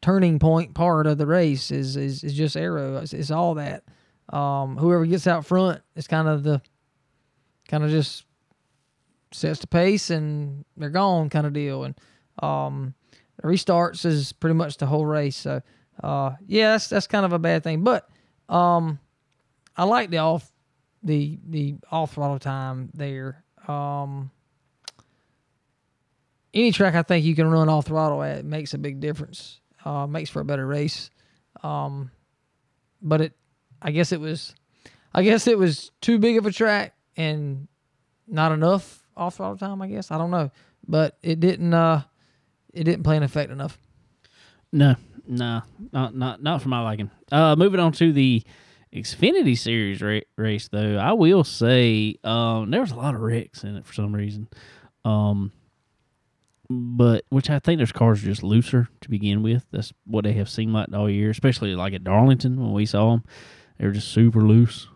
[0.00, 2.96] turning point part of the race is is, is just aero.
[2.96, 3.84] It's, it's all that.
[4.30, 6.60] Um, whoever gets out front is kind of the
[7.68, 8.24] kind of just
[9.32, 11.84] sets the pace and they're gone kind of deal.
[11.84, 11.94] And
[12.42, 12.94] um,
[13.42, 15.36] restarts is pretty much the whole race.
[15.36, 15.62] So
[16.02, 17.84] uh, yeah, that's that's kind of a bad thing.
[17.84, 18.08] But
[18.48, 18.98] um,
[19.76, 20.50] I like the off
[21.02, 23.44] the the off throttle time there.
[23.66, 24.30] Um,
[26.54, 29.60] any track I think you can run off throttle at makes a big difference.
[29.84, 31.10] Uh, makes for a better race.
[31.62, 32.10] Um,
[33.00, 33.32] but it,
[33.80, 34.54] I guess it was,
[35.14, 37.68] I guess it was too big of a track and
[38.26, 39.82] not enough off throttle time.
[39.82, 40.50] I guess I don't know,
[40.86, 41.74] but it didn't.
[41.74, 42.02] Uh,
[42.72, 43.78] it didn't play an effect enough.
[44.72, 44.96] No,
[45.26, 45.62] no,
[45.92, 47.10] not not not for my liking.
[47.32, 48.42] Uh, moving on to the
[48.92, 53.64] Xfinity Series ra- race, though, I will say um, there was a lot of wrecks
[53.64, 54.48] in it for some reason.
[55.04, 55.52] Um,
[56.70, 59.66] but which I think their cars are just looser to begin with.
[59.70, 63.12] That's what they have seemed like all year, especially like at Darlington when we saw
[63.12, 63.24] them.
[63.78, 64.88] They were just super loose.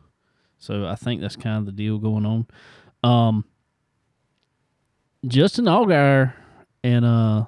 [0.58, 2.46] So I think that's kind of the deal going on.
[3.02, 3.44] Um,
[5.26, 6.34] Justin Allgaier
[6.84, 7.46] and uh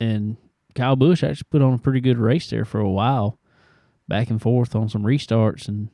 [0.00, 0.36] and
[0.74, 3.38] Kyle Busch actually put on a pretty good race there for a while,
[4.10, 5.88] back and forth on some restarts, and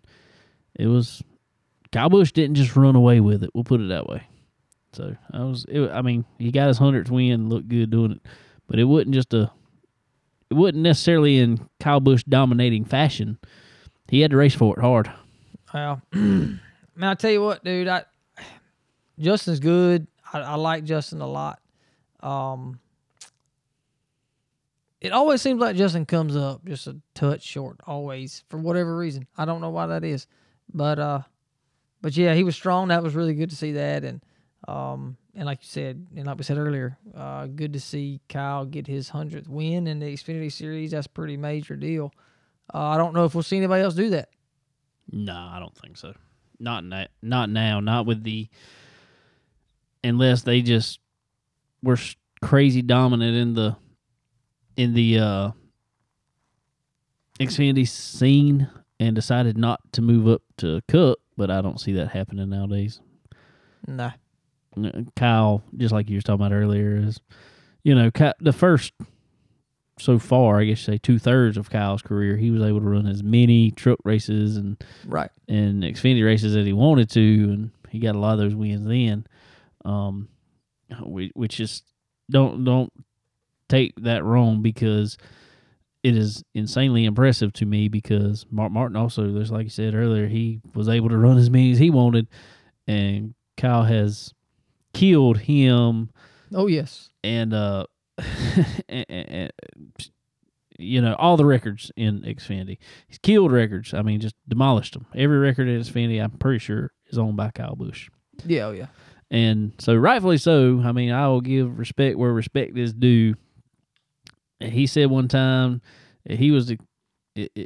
[0.75, 1.23] it was
[1.93, 3.51] Kyle Busch didn't just run away with it.
[3.55, 4.25] We'll put it that way.
[4.93, 8.21] So I was, it, I mean, he got his hundredth win, looked good doing it,
[8.67, 9.53] but it wasn't just a,
[10.51, 13.39] it wasn't necessarily in Kyle Busch dominating fashion.
[14.09, 15.13] He had to race for it hard.
[15.73, 16.61] Well, man,
[17.03, 18.05] I tell you what, dude, I
[19.19, 20.07] Justin's good.
[20.33, 21.61] I, I like Justin a lot.
[22.21, 22.81] Um,
[25.07, 29.29] it always seems like Justin comes up just a touch short, always for whatever reason.
[29.39, 30.27] I don't know why that is,
[30.75, 31.21] but uh,
[32.03, 32.89] but yeah, he was strong.
[32.89, 34.21] That was really good to see that, and
[34.67, 38.65] um, and like you said, and like we said earlier, uh, good to see Kyle
[38.65, 40.91] get his hundredth win in the Xfinity Series.
[40.91, 42.13] That's a pretty major deal.
[42.75, 44.31] Uh, I don't know if we'll see anybody else do that.
[45.13, 46.15] No, I don't think so.
[46.59, 47.79] Not na- not now.
[47.79, 48.49] Not with the
[50.03, 50.99] unless they just
[51.81, 51.99] were
[52.43, 53.77] crazy dominant in the
[54.77, 55.51] in the uh
[57.39, 62.09] Xfinity scene and decided not to move up to Cup, but I don't see that
[62.09, 63.01] happening nowadays.
[63.87, 64.11] No.
[64.83, 67.21] Uh, Kyle, just like you were talking about earlier, is
[67.85, 68.93] you know the first
[69.99, 72.87] so far, I guess you say two thirds of Kyle's career, he was able to
[72.87, 75.31] run as many truck races and Right.
[75.49, 78.87] and Xfinity races that he wanted to, and he got a lot of those wins
[78.87, 79.27] then.
[79.85, 80.29] Um,
[81.05, 81.83] we, which is
[82.31, 82.93] don't don't
[83.69, 85.17] take that wrong because
[86.03, 90.27] it is insanely impressive to me because Mark Martin also, just like you said earlier,
[90.29, 92.29] he was able to run as many as he wanted,
[92.87, 94.33] and Kyle has
[94.95, 96.11] killed him
[96.55, 97.11] Oh yes.
[97.25, 97.85] and uh
[98.89, 99.53] and, and,
[100.79, 102.79] you know all the records in Xfinity.
[103.09, 103.93] He's killed records.
[103.95, 105.07] I mean, just demolished them.
[105.15, 108.09] Every record in Xfinity, I'm pretty sure, is owned by Kyle Busch.
[108.47, 108.67] Yeah.
[108.67, 108.87] Oh yeah.
[109.31, 110.81] And so, rightfully so.
[110.85, 113.35] I mean, I will give respect where respect is due.
[114.61, 115.83] And He said one time
[116.29, 116.79] he was the,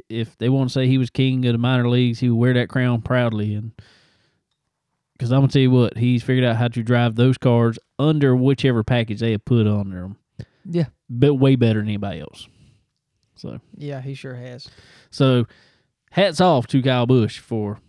[0.09, 2.53] if they want to say he was king of the minor leagues, he would wear
[2.55, 3.53] that crown proudly.
[3.55, 3.71] And
[5.13, 8.35] because I'm gonna tell you what, he's figured out how to drive those cars under
[8.35, 10.17] whichever package they have put under them,
[10.65, 10.85] Yeah.
[11.09, 12.47] but way better than anybody else.
[13.35, 14.01] So, Yeah.
[14.01, 14.67] He sure has.
[15.09, 15.45] so
[16.11, 17.79] hats off to Kyle Busch for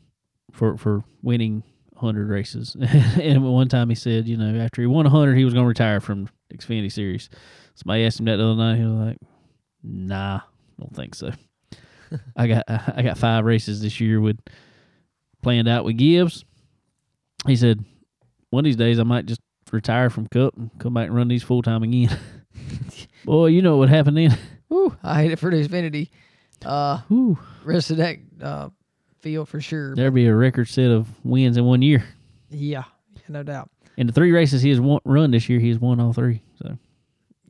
[0.52, 1.62] for for winning
[1.96, 2.76] hundred races.
[3.20, 5.68] and one time he said, you know, after he won hundred, he was going to
[5.68, 7.28] retire from Xfinity Series.
[7.74, 8.78] Somebody asked him that the other night.
[8.78, 9.18] He was like,
[9.82, 10.40] "Nah,
[10.78, 11.30] don't think so.
[12.36, 14.38] I got I got five races this year with
[15.42, 16.44] planned out with Gibbs."
[17.46, 17.84] He said,
[18.50, 19.40] "One of these days, I might just
[19.70, 22.16] retire from Cup and come back and run these full time again."
[23.24, 24.38] Boy, you know what happened then.
[24.72, 26.10] Ooh, I hate it for the Xfinity.
[26.64, 27.38] Uh, Whew.
[27.64, 28.68] rest of that uh,
[29.20, 29.94] field for sure.
[29.94, 32.04] There'd be a record set of wins in one year.
[32.50, 32.84] Yeah,
[33.28, 33.70] no doubt.
[33.96, 36.42] In the three races he has won, run this year, he has won all three.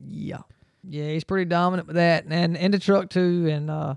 [0.03, 0.39] So Yeah,
[0.87, 3.95] yeah, he's pretty dominant with that, and and the truck too, and uh,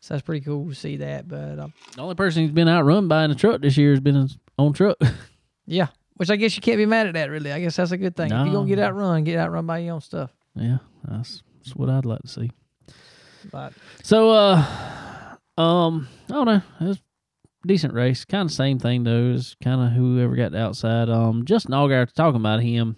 [0.00, 1.28] so that's pretty cool to see that.
[1.28, 4.00] But uh, the only person who's been outrun by in a truck this year has
[4.00, 4.98] been his own truck.
[5.66, 7.30] yeah, which I guess you can't be mad at that.
[7.30, 8.26] Really, I guess that's a good thing.
[8.26, 10.30] If you're gonna get outrun, get outrun by your own stuff.
[10.54, 10.78] yeah,
[11.08, 12.50] that's, that's what I'd like to see.
[13.50, 13.72] But
[14.02, 14.64] So, uh,
[15.58, 16.62] um, I don't know.
[16.80, 16.96] It was
[17.64, 18.24] a decent race.
[18.24, 19.32] Kind of same thing though.
[19.34, 21.08] It's kind of whoever got the outside.
[21.08, 22.96] Um, Justin Allgaier talking about him.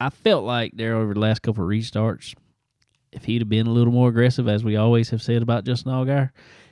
[0.00, 2.34] I felt like there over the last couple of restarts,
[3.12, 5.92] if he'd have been a little more aggressive, as we always have said about Justin
[5.92, 6.30] Allgaier,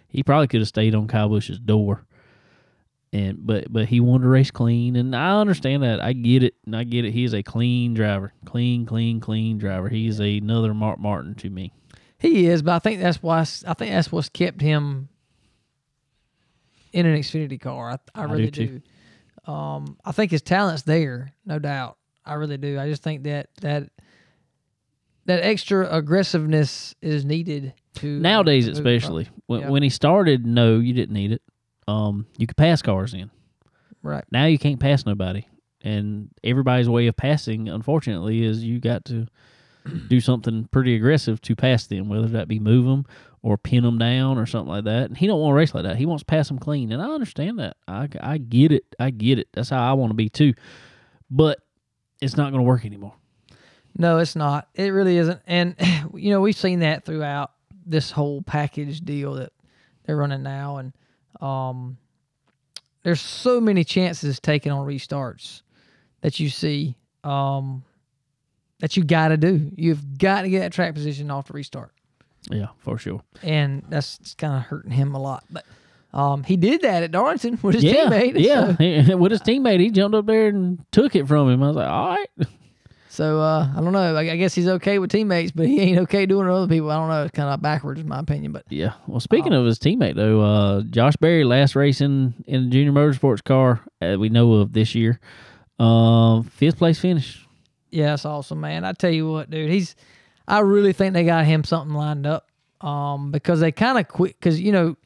[0.09, 2.05] he probably could have stayed on Kyle Busch's door.
[3.15, 6.03] And but but he wanted to race clean, and I understand that.
[6.03, 7.13] I get it, and I get it.
[7.13, 9.91] He is a clean driver, clean, clean, clean driver.
[9.91, 11.73] He is another Mark Martin to me.
[12.19, 12.63] he is.
[12.63, 15.11] But I think that's why I think that's what's kept him
[16.95, 17.91] in an Xfinity car.
[17.91, 18.81] I, I I really do
[19.47, 19.53] do.
[19.53, 21.99] Um, I think his talent's there, no doubt.
[22.25, 22.79] I really do.
[22.79, 23.89] I just think that that
[25.27, 29.69] that extra aggressiveness is needed to Nowadays, especially when Yeah.
[29.71, 31.43] when he started, no, you didn't need it.
[31.89, 33.31] Um, you could pass cars in.
[34.03, 34.25] right.
[34.33, 35.47] Now you can't pass nobody,
[35.83, 39.27] and everybody's way of passing, unfortunately, is you got to
[40.09, 43.05] do something pretty aggressive to pass them, whether that be move them
[43.43, 45.09] or pin them down or something like that.
[45.09, 45.97] And he don't want to race like that.
[45.97, 47.77] He wants to pass them clean, and I understand that.
[47.87, 48.85] I I get it.
[48.99, 49.49] I get it.
[49.53, 50.55] That's how I want to be too.
[51.31, 51.61] But
[52.23, 53.15] it's not going to work anymore.
[53.99, 54.69] No, it's not.
[54.75, 55.41] It really isn't.
[55.47, 55.75] And
[56.15, 57.53] you know, we've seen that throughout
[57.85, 59.53] this whole package deal that
[60.05, 60.93] they're running now, and
[61.41, 61.99] um,
[63.03, 65.63] there's so many chances taken on restarts
[66.21, 67.85] that you see um,
[68.79, 69.71] that you got to do.
[69.77, 71.93] You've got to get that track position off the restart.
[72.51, 73.23] Yeah, for sure.
[73.43, 75.45] and that's kind of hurting him a lot.
[75.49, 75.65] But
[76.13, 78.33] um, he did that at Darlington with his yeah, teammate.
[78.37, 78.67] yeah.
[78.67, 78.73] So,
[79.09, 81.63] He- With his teammate, he jumped up there and took it from him.
[81.63, 82.29] I was like, all right.
[83.09, 84.15] so uh, I don't know.
[84.17, 86.69] I, I guess he's okay with teammates, but he ain't okay doing it with other
[86.69, 86.91] people.
[86.91, 87.23] I don't know.
[87.25, 88.53] It's kind of backwards in my opinion.
[88.53, 88.93] But Yeah.
[89.07, 92.71] Well, speaking Um, of his teammate though, uh, Josh Berry last race in in the
[92.71, 95.19] junior motorsports car uh, we know of this year,
[95.79, 97.47] um, fifth place finish.
[97.91, 98.85] yeah, that's awesome, man.
[98.85, 99.95] I tell you what, dude, he's.
[100.49, 102.49] I really think they got him something lined up,
[102.81, 104.37] um, because they kind of quit.
[104.39, 104.97] Because you know,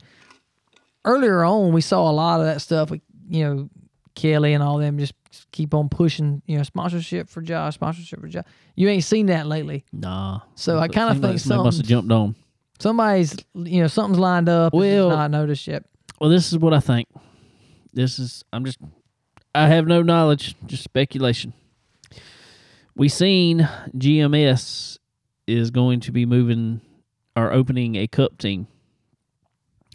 [1.07, 2.91] earlier on we saw a lot of that stuff.
[2.91, 3.71] With, you know,
[4.15, 5.15] Kelly and all them just
[5.53, 6.43] keep on pushing.
[6.47, 8.45] You know, sponsorship for Josh, sponsorship for Josh.
[8.75, 9.85] You ain't seen that lately.
[9.93, 10.41] Nah.
[10.55, 12.35] So I Seems like think somebody must have jumped on.
[12.79, 15.85] somebody's you know something's lined up Well- not noticed yet
[16.21, 17.09] Well, this is what I think.
[17.95, 18.79] This is I'm just
[19.55, 21.55] I have no knowledge, just speculation.
[22.95, 23.67] We seen
[23.97, 24.99] GMS
[25.47, 26.81] is going to be moving
[27.35, 28.67] or opening a cup team.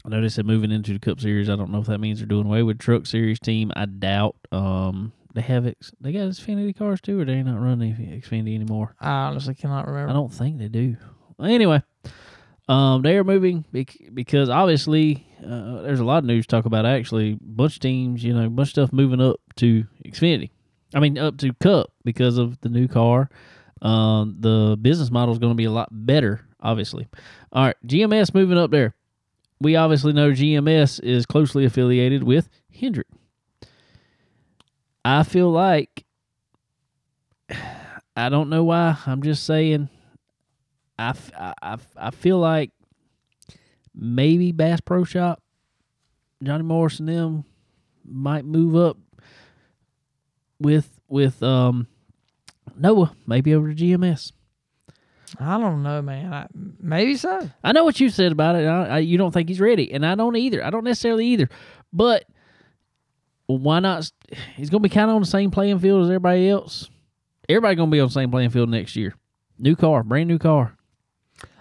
[0.03, 1.49] I know they said moving into the Cup Series.
[1.49, 3.71] I don't know if that means they're doing away with Truck Series team.
[3.75, 4.35] I doubt.
[4.51, 8.95] Um, they have ex- they got Xfinity cars too, or they not running Xfinity anymore.
[8.99, 10.97] i honestly cannot remember I don't think they do.
[11.41, 11.81] Anyway,
[12.67, 13.65] um, they are moving
[14.13, 16.85] because obviously uh, there's a lot of news to talk about.
[16.85, 20.49] Actually, bunch of teams, you know, bunch of stuff moving up to Xfinity.
[20.93, 23.29] I mean, up to Cup because of the new car.
[23.81, 26.45] Um, the business model is going to be a lot better.
[26.59, 27.07] Obviously,
[27.51, 27.75] all right.
[27.85, 28.93] GMS moving up there.
[29.61, 33.05] We obviously know GMS is closely affiliated with Hendrick.
[35.05, 36.03] I feel like
[38.17, 38.97] I don't know why.
[39.05, 39.87] I'm just saying.
[40.97, 41.13] I,
[41.61, 42.71] I, I feel like
[43.93, 45.43] maybe Bass Pro Shop,
[46.41, 47.45] Johnny Morris and them
[48.03, 48.97] might move up
[50.59, 51.85] with with um
[52.75, 54.31] Noah maybe over to GMS.
[55.39, 56.33] I don't know, man.
[56.33, 56.47] I,
[56.79, 57.49] maybe so.
[57.63, 58.65] I know what you said about it.
[58.65, 60.63] I, I, you don't think he's ready, and I don't either.
[60.63, 61.49] I don't necessarily either.
[61.93, 62.25] But
[63.47, 64.11] why not?
[64.55, 66.89] He's going to be kind of on the same playing field as everybody else.
[67.49, 69.15] Everybody going to be on the same playing field next year.
[69.57, 70.75] New car, brand new car,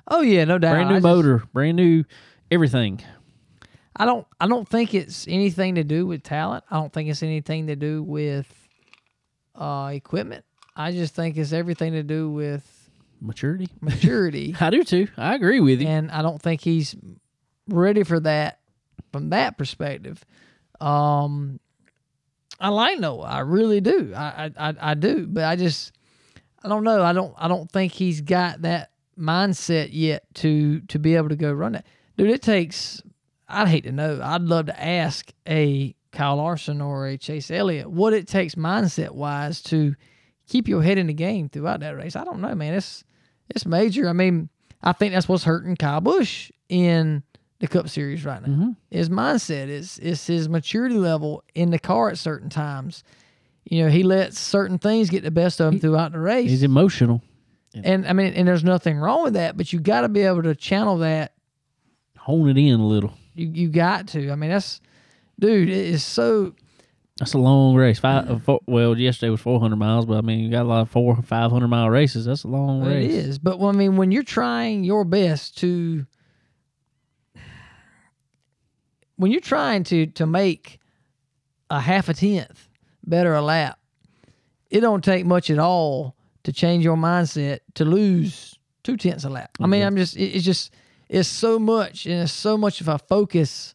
[0.08, 0.72] Oh yeah, no doubt.
[0.72, 2.04] brand I new just- motor, brand new
[2.50, 3.00] everything.
[3.96, 4.26] I don't.
[4.40, 6.64] I don't think it's anything to do with talent.
[6.70, 8.50] I don't think it's anything to do with
[9.54, 10.44] uh, equipment.
[10.74, 12.79] I just think it's everything to do with
[13.20, 13.68] Maturity.
[13.80, 14.56] maturity.
[14.60, 15.08] I do too.
[15.16, 15.88] I agree with you.
[15.88, 16.94] and I don't think he's
[17.68, 18.60] ready for that
[19.12, 20.24] from that perspective.
[20.80, 21.60] Um,
[22.58, 24.12] I like Noah, I really do.
[24.14, 25.92] I, I, I, I do, but I just,
[26.62, 27.02] I don't know.
[27.02, 31.36] I don't, I don't think he's got that mindset yet to to be able to
[31.36, 31.86] go run that.
[32.16, 33.02] Dude, it takes.
[33.48, 34.20] I'd hate to know.
[34.22, 39.10] I'd love to ask a Kyle Larson or a Chase Elliott what it takes mindset
[39.10, 39.94] wise to
[40.48, 42.16] keep your head in the game throughout that race.
[42.16, 42.74] I don't know, man.
[42.74, 43.04] It's
[43.50, 44.08] it's major.
[44.08, 44.48] I mean,
[44.82, 47.22] I think that's what's hurting Kyle Busch in
[47.58, 48.48] the Cup Series right now.
[48.52, 48.76] Mhm.
[48.90, 53.04] His mindset is is his maturity level in the car at certain times.
[53.64, 56.48] You know, he lets certain things get the best of him throughout the race.
[56.50, 57.22] He's emotional.
[57.74, 60.42] and I mean, and there's nothing wrong with that, but you got to be able
[60.42, 61.34] to channel that.
[62.18, 63.12] Hone it in a little.
[63.34, 64.30] You you got to.
[64.30, 64.80] I mean, that's
[65.38, 65.68] dude.
[65.68, 66.54] It is so.
[67.20, 67.98] That's a long race.
[67.98, 68.42] Five.
[68.44, 71.14] Four, well, yesterday was 400 miles, but I mean, you got a lot of four,
[71.20, 72.24] 500 mile races.
[72.24, 73.12] That's a long It race.
[73.12, 76.06] is, but I mean, when you're trying your best to,
[79.16, 80.80] when you're trying to to make
[81.68, 82.70] a half a tenth
[83.04, 83.78] better a lap,
[84.70, 89.28] it don't take much at all to change your mindset to lose two tenths a
[89.28, 89.50] lap.
[89.58, 89.70] I mm-hmm.
[89.72, 90.72] mean, I'm just, it- it's just,
[91.10, 93.74] it's so much, and it's so much of a focus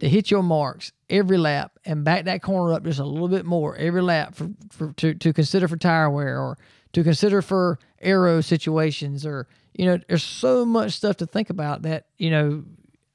[0.00, 3.46] to hit your marks every lap and back that corner up just a little bit
[3.46, 6.58] more every lap for, for to, to consider for tire wear or
[6.92, 11.82] to consider for aero situations or you know there's so much stuff to think about
[11.82, 12.64] that you know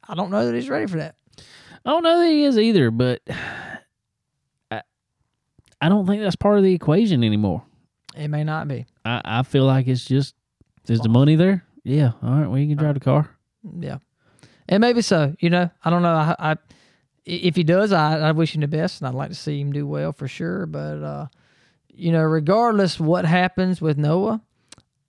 [0.08, 1.16] I don't know that he's ready for that.
[1.86, 3.22] I don't know that he is either, but
[4.72, 4.82] I,
[5.80, 7.64] I don't think that's part of the equation anymore.
[8.16, 8.86] It may not be.
[9.06, 10.36] I, I feel like it's just
[10.88, 11.64] is the money there?
[11.84, 12.12] Yeah.
[12.22, 12.48] All right.
[12.48, 13.30] Well, you can uh, drive the car.
[13.80, 14.00] Yeah,
[14.72, 15.36] and maybe so.
[15.40, 16.10] You know, I don't know.
[16.16, 16.56] I, I
[17.26, 19.72] if he does, I, I wish him the best, and I'd like to see him
[19.72, 20.66] do well for sure.
[20.66, 21.28] But uh,
[21.90, 24.42] you know, regardless what happens with Noah,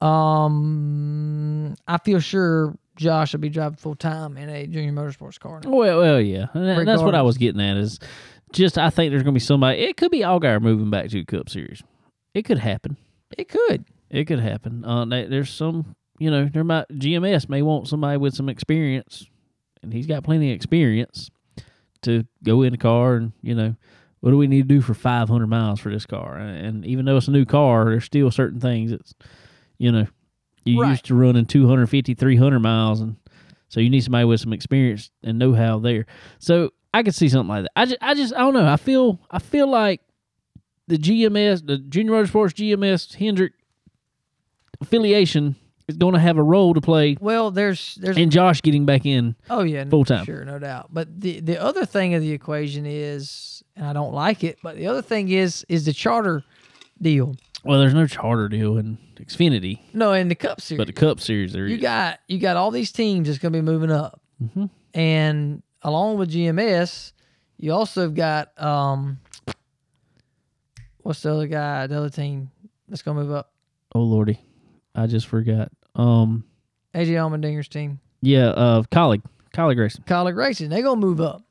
[0.03, 5.61] um, I feel sure Josh will be driving full time in a junior motorsports car.
[5.65, 5.71] now.
[5.71, 6.47] Well, well, yeah.
[6.55, 7.99] That- that's what I was getting at is
[8.53, 9.79] just I think there's going to be somebody.
[9.79, 11.83] It could be Allgaier moving back to the Cup Series.
[12.35, 12.97] It could happen.
[13.39, 13.85] It could.
[14.11, 14.85] It could happen.
[14.85, 19.27] Uh, there's some, you know, there might GMS may want somebody with some experience,
[19.83, 21.31] and he's got plenty of experience
[22.03, 23.75] to go in the car and you know,
[24.21, 26.37] what do we need to do for 500 miles for this car?
[26.37, 29.15] And even though it's a new car, there's still certain things that's,
[29.79, 30.07] you know,
[30.65, 30.91] you Right.
[30.91, 33.17] used to running 250, 300 miles, and
[33.69, 36.07] so you need somebody with some experience and know how there.
[36.39, 37.73] So I could see something like that.
[37.75, 38.69] I just, I just, I don't know.
[38.69, 40.03] I feel, I feel like
[40.87, 43.55] the GMS, the Junior Motorsports GMS Hendrick
[44.81, 45.57] affiliation
[45.89, 49.05] is going to have a role to play Well, there's there's in Josh getting back
[49.07, 49.35] in.
[49.51, 50.25] Oh yeah, Full time.
[50.25, 50.89] Sure, no doubt.
[50.93, 54.77] But the the other thing of the equation is, and I don't like it, but
[54.77, 56.45] the other thing is is the charter
[57.01, 57.35] deal.
[57.65, 61.21] Well, there's no charter deal in Xfinity, No, in the Cup Series, but the Cup
[61.21, 61.83] Series there you is.
[61.83, 64.69] got you got all these teams that's going to be moving up, Mhm.
[64.95, 67.13] and along with GMS,
[67.59, 69.19] you also have got um,
[71.03, 72.51] what's the other guy, the other team
[72.89, 73.53] that's going to move up?
[73.95, 74.41] oh lordy,
[74.95, 75.71] I just forgot.
[75.95, 76.45] Um,
[76.95, 79.23] AJ Allmendinger's team, yeah, uh, Kaulig,
[79.55, 80.05] Kaulig racing.
[80.05, 80.71] Kaulig Racing.
[80.71, 81.43] They're going to move up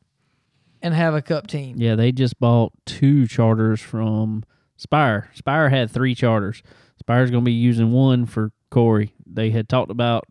[0.82, 1.76] and have a Cup team.
[1.78, 4.44] Yeah, they just bought two charters from
[4.78, 5.30] Spire.
[5.36, 6.64] Spire had three charters.
[7.00, 9.14] Spire's going to be using one for Corey.
[9.26, 10.28] They had talked about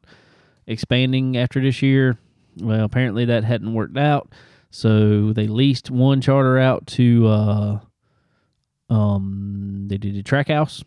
[0.66, 2.18] expanding after this year.
[2.56, 4.32] Well, apparently that hadn't worked out.
[4.70, 7.78] So they leased one charter out to uh
[8.88, 10.84] um they did a Trackhouse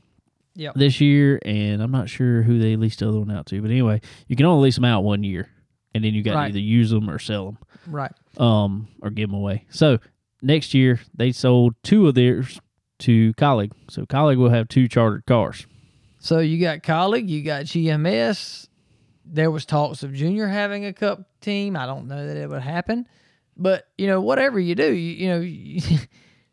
[0.55, 0.75] Yep.
[0.75, 3.61] this year and I'm not sure who they leased the other one out to.
[3.61, 5.49] But anyway, you can only lease them out one year
[5.95, 7.57] and then you got to either use them or sell them
[7.87, 8.11] Right.
[8.37, 9.65] um, or give them away.
[9.69, 9.99] So
[10.41, 12.59] next year they sold two of theirs
[12.99, 13.71] to Kaulig.
[13.89, 15.65] So Kaulig will have two chartered cars.
[16.19, 18.67] So you got Kaulig, you got GMS.
[19.25, 21.75] There was talks of Junior having a cup team.
[21.75, 23.07] I don't know that it would happen,
[23.57, 25.97] but you know, whatever you do, you, you know,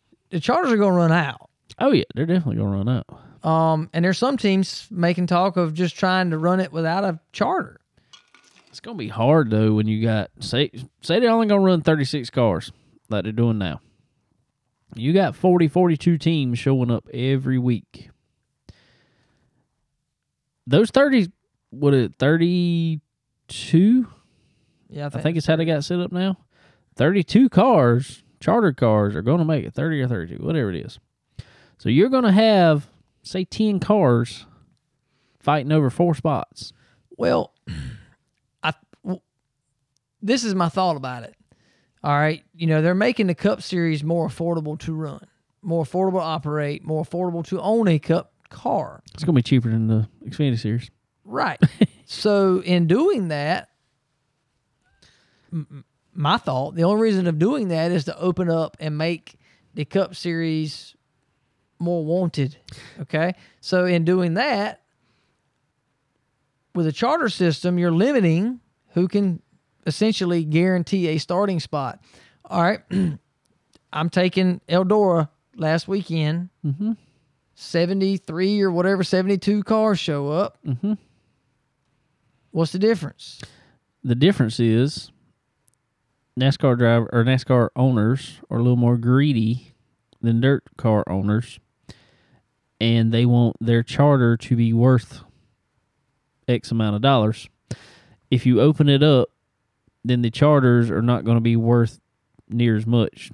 [0.31, 1.51] the charters are going to run out.
[1.79, 3.07] Oh yeah, they're definitely gonna run out.
[3.43, 7.21] Um, and there's some teams making talk of just trying to run it without a
[7.33, 7.81] charter.
[8.69, 12.05] It's gonna be hard though when you got say say they're only gonna run thirty
[12.05, 12.71] six cars
[13.09, 13.81] like they're doing now.
[14.97, 18.11] You got 40, 42 teams showing up every week.
[20.67, 21.31] those thirty,
[21.71, 23.01] what it thirty
[23.49, 24.09] two?
[24.89, 26.37] Yeah, I think it's how they got set up now.
[26.97, 30.71] Thirty two cars, charter cars, are going to make it thirty or thirty two, whatever
[30.73, 30.99] it is.
[31.79, 32.87] So you're going to have
[33.23, 34.47] say ten cars
[35.39, 36.73] fighting over four spots.
[37.17, 37.53] Well,
[38.63, 38.73] I
[39.05, 39.21] w-
[40.23, 41.35] this is my thought about it.
[42.03, 45.27] All right, you know they're making the Cup Series more affordable to run,
[45.63, 49.03] more affordable to operate, more affordable to own a Cup car.
[49.15, 50.91] It's going to be cheaper than the Xfinity Series.
[51.25, 51.61] Right.
[52.07, 53.69] so in doing that,
[55.53, 55.85] m-
[56.15, 59.37] my thought, the only reason of doing that is to open up and make
[59.75, 60.95] the Cup Series
[61.81, 62.57] more wanted.
[63.01, 63.35] Okay.
[63.61, 64.83] So in doing that,
[66.75, 69.43] with a charter system, you're limiting who can
[69.87, 72.01] essentially guarantee a starting spot.
[72.45, 72.81] All right.
[73.93, 76.51] I'm taking Eldora last weekend.
[76.65, 76.93] Mm-hmm.
[77.55, 80.59] 73 or whatever, 72 cars show up.
[80.67, 80.95] Mm-hmm.
[82.53, 83.41] What's the difference?
[84.03, 85.13] The difference is
[86.39, 89.75] NASCAR driver or NASCAR owners are a little more greedy
[90.23, 91.61] than dirt car owners,
[92.81, 95.21] and they want their charter to be worth
[96.49, 97.49] X amount of dollars.
[98.31, 99.29] If you open it up,
[100.05, 102.01] then the charters are not going to be worth
[102.49, 103.31] near as much.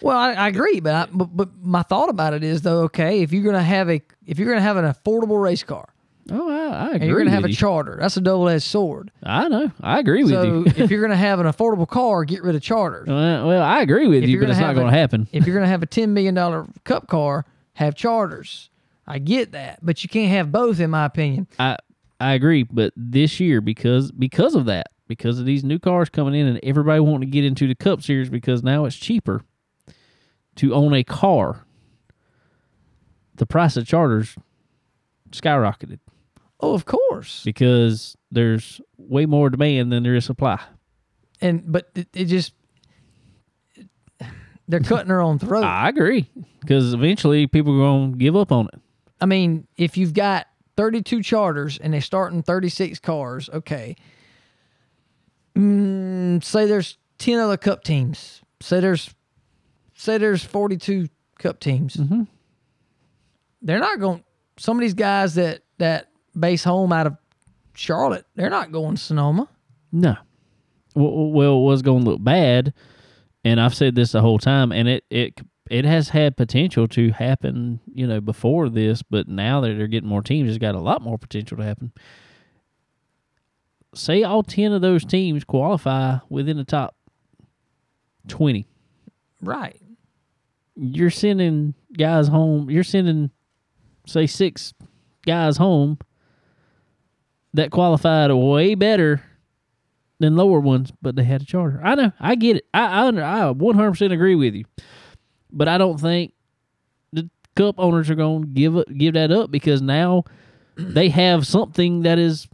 [0.00, 3.22] Well, I, I agree, but, I, but but my thought about it is though, okay,
[3.22, 5.88] if you're gonna have a if you're gonna have an affordable race car
[6.30, 7.06] Oh, I, I agree.
[7.06, 9.10] you're gonna have with a charter, that's a double edged sword.
[9.22, 9.70] I know.
[9.80, 10.64] I agree with So you.
[10.76, 13.06] if you're gonna have an affordable car, get rid of charters.
[13.08, 15.28] well, well, I agree with If you, but it's not going to happen.
[15.32, 18.70] if you're gonna have a ten million dollar cup car, have charters.
[19.08, 21.46] I get that, but you can't have both, in my opinion.
[21.58, 21.76] I
[22.20, 26.34] I agree, but this year because because of that, because of these new cars coming
[26.34, 29.42] in and everybody wanting to get into the Cup Series because now it's cheaper
[30.56, 31.64] to own a car.
[33.36, 34.34] The price of charters
[35.30, 36.00] skyrocketed
[36.60, 37.42] Oh, of course.
[37.44, 40.60] because there's way more demand than there is supply.
[41.40, 42.52] And but it, it just
[44.66, 45.62] they're cutting their own throat.
[45.64, 46.28] I agree
[46.60, 48.80] because eventually people are going to give up on it.
[49.20, 50.46] I mean, if you've got
[50.76, 53.96] 32 charters and they start in 36 cars, okay.
[55.56, 58.42] Mm, say there's 10 other cup teams.
[58.60, 59.12] Say there's
[59.94, 61.08] say there's 42
[61.38, 61.96] cup teams.
[61.96, 62.28] Mhm.
[63.62, 64.22] They're not going
[64.56, 66.08] some of these guys that that
[66.38, 67.16] base home out of
[67.74, 69.48] Charlotte, they're not going to Sonoma.
[69.92, 70.16] No.
[70.94, 72.72] Well, well, it was going to look bad,
[73.44, 75.40] and I've said this the whole time, and it it
[75.70, 80.08] it has had potential to happen, you know, before this, but now that they're getting
[80.08, 81.92] more teams, it's got a lot more potential to happen.
[83.94, 86.94] Say all ten of those teams qualify within the top
[88.28, 88.66] twenty.
[89.42, 89.80] Right.
[90.76, 92.70] You're sending guys home.
[92.70, 93.30] You're sending,
[94.06, 94.74] say, six
[95.26, 95.98] guys home
[97.54, 99.22] that qualified way better
[100.20, 101.80] than lower ones, but they had a charter.
[101.82, 102.66] I know, I get it.
[102.74, 104.64] I I, I 100% agree with you,
[105.52, 106.32] but I don't think
[107.12, 110.24] the cup owners are going to give give that up because now
[110.76, 112.48] they have something that is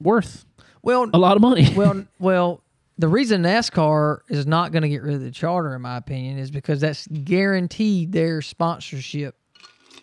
[0.00, 0.44] worth
[0.82, 1.72] Well, a lot of money.
[1.76, 2.62] well, well,
[2.98, 6.38] the reason NASCAR is not going to get rid of the charter, in my opinion,
[6.38, 9.34] is because that's guaranteed their sponsorship,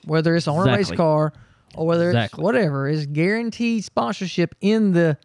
[0.05, 1.33] whether it's on a race car
[1.75, 2.37] or whether Exactly.
[2.37, 5.17] it's whatever, is guaranteed sponsorship in the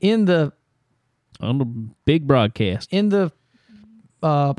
[0.00, 0.52] in the
[1.40, 1.64] on the
[2.04, 2.88] big broadcast.
[2.92, 3.32] in the
[4.22, 4.52] uh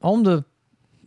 [0.00, 0.44] on the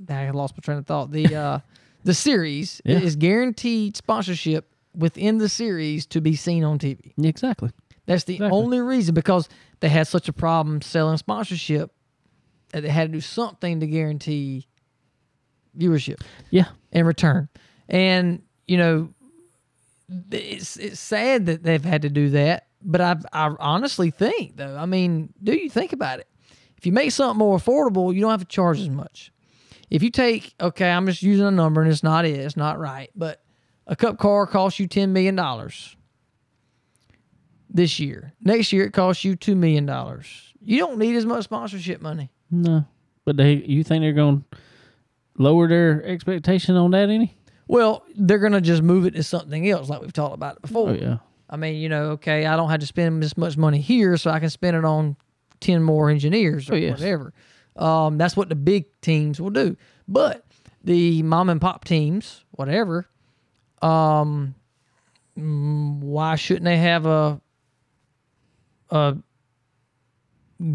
[0.09, 1.11] I lost my train of thought.
[1.11, 1.59] The uh
[2.03, 2.99] the series Yeah.
[2.99, 7.13] is guaranteed sponsorship within the series to be seen on TV.
[7.23, 7.71] Exactly.
[8.05, 8.57] That's the Exactly.
[8.57, 9.49] only reason because
[9.79, 11.91] they had such a problem selling sponsorship
[12.71, 14.67] that they had to do something to guarantee
[15.77, 16.21] viewership
[16.51, 16.67] Yeah.
[16.91, 17.49] in return.
[17.89, 19.09] And you know,
[20.31, 24.75] it's it's sad that they've had to do that, but I I honestly think though,
[24.77, 26.27] I mean, do you think about it?
[26.77, 29.31] If you make something more affordable, you don't have to charge as much.
[29.89, 32.79] If you take okay, I'm just using a number and it's not it, it's not
[32.79, 33.41] right, but
[33.87, 35.95] a cup car costs you ten million dollars
[37.69, 38.33] this year.
[38.41, 40.53] Next year it costs you two million dollars.
[40.61, 42.31] You don't need as much sponsorship money.
[42.49, 42.85] No.
[43.25, 44.57] But they you think they're going to
[45.37, 47.35] lower their expectation on that any?
[47.67, 50.89] Well, they're gonna just move it to something else, like we've talked about it before.
[50.89, 51.17] Oh yeah.
[51.49, 54.31] I mean, you know, okay, I don't have to spend this much money here, so
[54.31, 55.15] I can spend it on
[55.59, 56.99] ten more engineers or Oh, yes.
[56.99, 57.33] whatever.
[57.75, 59.75] Um, that's what the big teams will do.
[60.07, 60.45] But
[60.83, 63.07] the mom and pop teams, whatever,
[63.81, 64.55] um,
[65.37, 67.41] mm, why shouldn't they have a
[68.91, 69.17] a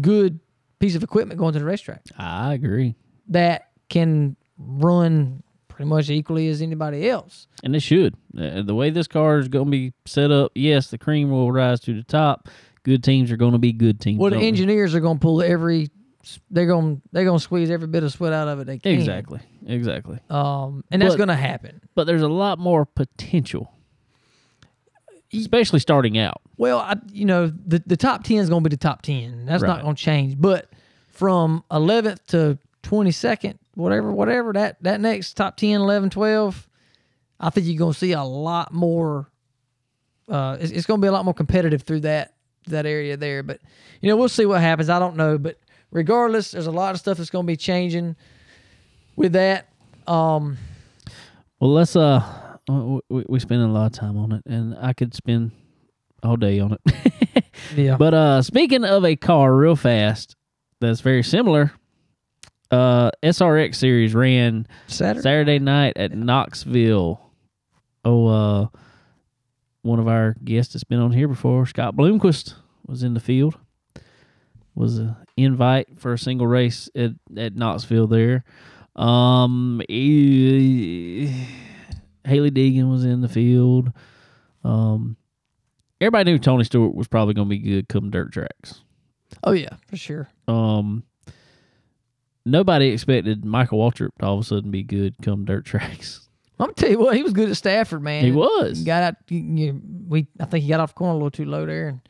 [0.01, 0.39] good
[0.79, 2.95] piece of equipment going to the racetrack I agree.
[3.29, 7.47] that can run pretty much equally as anybody else.
[7.63, 8.15] and it should.
[8.37, 11.51] Uh, the way this car is going to be set up, yes, the cream will
[11.51, 12.49] rise to the top.
[12.83, 14.19] Good teams are going to be good teams.
[14.19, 14.47] Well, the they?
[14.47, 15.89] engineers are going to pull every.
[16.49, 17.01] They're going.
[17.11, 18.91] They're going to squeeze every bit of sweat out of it they can.
[18.93, 20.19] exactly, exactly.
[20.29, 21.81] Um, and that's But- going to happen.
[21.95, 23.73] But there's a lot more potential,
[25.33, 26.41] especially starting out.
[26.57, 29.45] Well, I, you know, the the top ten is going to be the top ten.
[29.45, 29.83] That's not Right.
[29.83, 30.39] going to change.
[30.39, 30.69] But
[31.09, 36.67] from 11th to 22nd, whatever, whatever that that next top 10, 11, 12,
[37.39, 39.27] I think you're going to see a lot more.
[40.29, 42.33] Uh, it's, it's going to be a lot more competitive through that
[42.67, 43.43] that area there.
[43.43, 43.59] But
[44.01, 44.89] you know, we'll see what happens.
[44.89, 45.57] I don't know, but
[45.91, 48.15] regardless, there's a lot of stuff that's going to be changing
[49.15, 49.67] with that.
[50.07, 50.57] Um,
[51.59, 55.13] Well, let's uh, we we spend a lot of time on it, and I could
[55.13, 55.51] spend
[56.23, 57.43] all day on it.
[57.75, 57.97] yeah.
[57.97, 60.35] But uh, speaking of a car, real fast,
[60.79, 61.71] that's very similar.
[62.71, 65.21] Uh, SRX series ran Saturday.
[65.21, 67.19] Saturday night at Knoxville.
[68.05, 68.67] Oh, uh,
[69.81, 72.53] one of our guests that's been on here before, Scott Bloomquist,
[72.87, 73.57] was in the field.
[74.73, 78.43] Was an invite for a single race at, at Knoxville there.
[78.95, 81.31] Um, Hailie
[82.25, 83.91] Deegan was in the field.
[84.63, 85.17] Um,
[85.99, 88.81] everybody knew Tony Stewart was probably going to be good come dirt tracks.
[89.43, 90.29] Oh yeah, for sure.
[90.47, 91.03] Um,
[92.45, 96.27] nobody expected Michael Waltrip to all of a sudden be good come dirt tracks.
[96.59, 98.23] I'm gonna tell you what, he was good at Stafford, man.
[98.23, 98.79] He was.
[98.79, 99.15] He got out.
[99.29, 101.87] You, you, we I think he got off the corner a little too low there,
[101.87, 102.01] and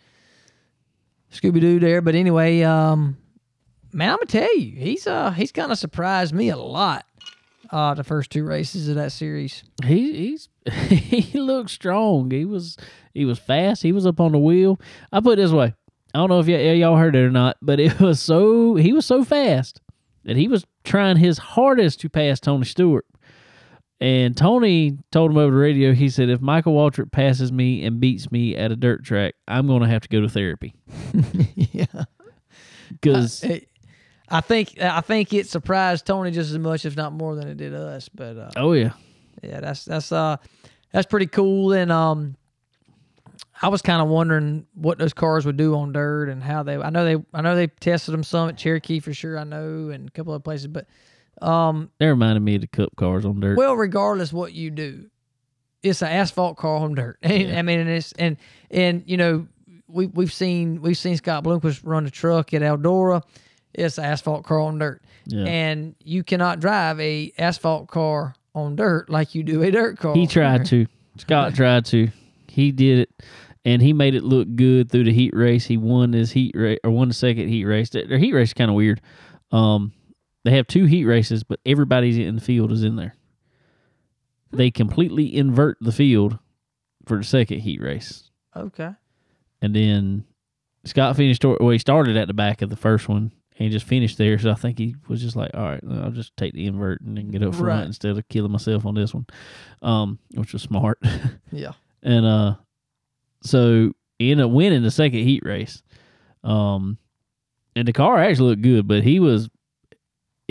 [1.32, 2.02] Scooby Doo there.
[2.02, 3.18] But anyway, um,
[3.94, 7.06] man, I'm gonna tell you, he's uh he's kind of surprised me a lot.
[7.70, 9.64] Uh, the first two races of that series.
[9.86, 12.30] He he's he looked strong.
[12.32, 12.76] He was
[13.14, 13.82] he was fast.
[13.82, 14.80] He was up on the wheel.
[15.12, 15.74] I put it this way.
[16.14, 18.92] I don't know if y- y'all heard it or not, but it was so he
[18.92, 19.80] was so fast
[20.26, 23.06] that he was trying his hardest to pass Tony Stewart.
[24.02, 28.00] And Tony told him over the radio, he said, if Michael Waltrip passes me and
[28.00, 30.74] beats me at a dirt track, I'm going to have to go to therapy.
[31.56, 31.86] yeah,
[32.90, 33.68] Because It-
[34.34, 37.58] I think I think it surprised Tony just as much, if not more, than it
[37.58, 38.08] did us.
[38.08, 38.94] But uh, oh yeah,
[39.44, 40.38] yeah, that's that's uh
[40.94, 41.74] that's pretty cool.
[41.74, 42.38] And um,
[43.62, 46.78] I was kind of wondering what those cars would do on dirt and how they.
[46.78, 49.38] I know they I know they tested them some at Cherokee for sure.
[49.38, 50.88] I know and a couple of places, but
[51.42, 53.58] um, that reminded me of the Cup cars on dirt.
[53.58, 55.10] well, regardless what you do,
[55.84, 57.18] it's an asphalt car on dirt.
[57.24, 57.58] Yeah.
[57.58, 58.38] I mean, and it's and
[58.70, 59.48] and you know
[59.88, 63.24] we we've seen we've seen Scott Bloomquist run a truck at Eldora.
[63.74, 65.46] It's an asphalt car on dirt, yeah.
[65.46, 70.14] and you cannot drive a asphalt car on dirt like you do a dirt car.
[70.14, 70.88] He tried to.
[71.18, 72.10] Scott tried to.
[72.48, 73.24] He did it,
[73.64, 75.66] and he made it look good through the heat race.
[75.66, 77.90] He won his heat race or won the second heat race.
[77.90, 79.02] Their heat race is kind of weird.
[79.52, 79.94] Um,
[80.44, 83.16] they have two heat races, but everybody's in the field is in there.
[84.52, 86.38] They completely invert the field
[87.06, 88.92] for the second heat race, Okay.
[89.62, 90.26] and then
[90.84, 91.44] Scott finished.
[91.46, 93.32] Well, he started at the back of the first one.
[93.58, 96.10] And he just finished there, so I think he was just like, "All right, I'll
[96.12, 97.86] just take the invert and then get up front Right.
[97.86, 99.26] instead of killing myself on this one,"
[99.84, 100.98] um, which was smart.
[101.52, 101.74] Yeah.
[102.02, 102.56] and uh
[103.44, 105.84] so he ended up winning the second heat race
[106.44, 106.98] um
[107.76, 109.50] and the car actually looked good but he was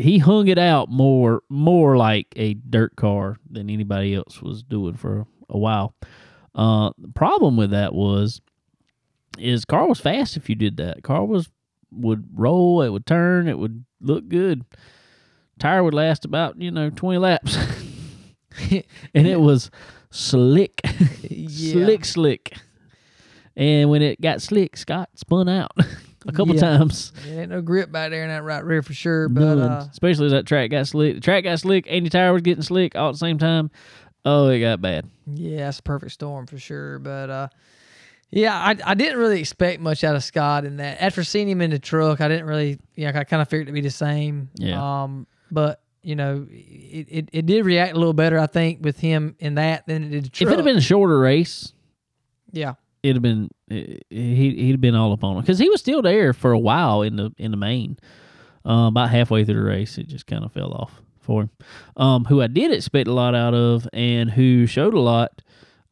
[0.01, 4.95] he hung it out more more like a dirt car than anybody else was doing
[4.95, 5.95] for a while.
[6.55, 8.41] Uh the problem with that was
[9.39, 11.03] is car was fast if you did that.
[11.03, 11.49] Car was
[11.93, 14.65] would roll it would turn it would look good.
[15.59, 17.57] Tire would last about you know 20 laps.
[19.15, 19.71] And it was
[20.11, 20.81] slick.
[21.23, 21.73] Yeah.
[21.73, 22.53] slick, slick.
[23.57, 25.71] And when it got slick, Scott spun out
[26.27, 26.61] a couple Yeah.
[26.79, 27.13] times.
[27.27, 29.29] There ain't no grip back there in that right rear for sure.
[29.29, 31.15] But uh, Especially as that track got slick.
[31.17, 33.71] The track got slick, and the tire was getting slick all at the same time.
[34.25, 35.07] Oh, it got bad.
[35.27, 36.99] yeah, it's a perfect storm for sure.
[36.99, 37.49] But uh,
[38.31, 41.01] yeah, I I didn't really expect much out of Scott in that.
[41.03, 42.79] After seeing him in the truck, I didn't really.
[42.97, 44.51] Yeah, I kind of figured it to be the same.
[44.57, 45.03] Yeah.
[45.05, 48.99] Um, but you know, it, it, it did react a little better, I think, with
[49.01, 51.73] him in that than it did the If it had been a shorter race,
[52.53, 55.81] yeah, it'd have been he he'd have been all up on him because he was
[55.81, 57.99] still there for a while in the in the main.
[58.67, 61.51] Uh, about halfway through the race, it just kind of fell off for him.
[61.97, 65.41] Um, who I did expect a lot out of, and who showed a lot,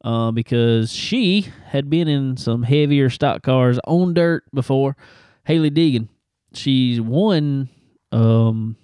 [0.05, 4.97] uh, because she had been in some heavier stock cars on dirt before.
[5.45, 6.09] Hailie Deegan,
[6.53, 7.71] she's won.
[8.13, 8.77] Um,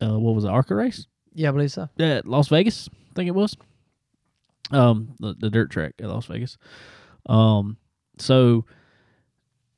[0.00, 1.06] uh, what was the ARCA race?
[1.34, 1.88] yeah, I believe so.
[1.98, 3.56] at Las Vegas, I think it was.
[4.70, 6.56] Um, the, the dirt track at Las Vegas.
[7.26, 7.76] Um,
[8.18, 8.64] so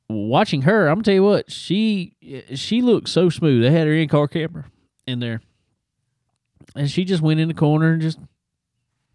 [0.09, 2.13] watching her, I'm gonna tell you what she
[2.53, 3.63] she looked so smooth.
[3.63, 4.65] They had her in car camera
[5.05, 5.41] in there,
[6.75, 8.19] and she just went in the corner and just,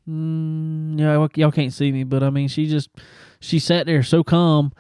[0.08, 2.90] mm, yeah, y'all- y'all can't see me, but I mean, she just
[3.40, 4.72] she sat there so calm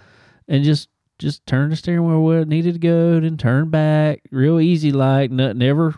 [0.48, 0.88] and just
[1.18, 4.90] just turned the steering wheel where it needed to go, then turned back, real easy
[4.90, 5.94] like, never,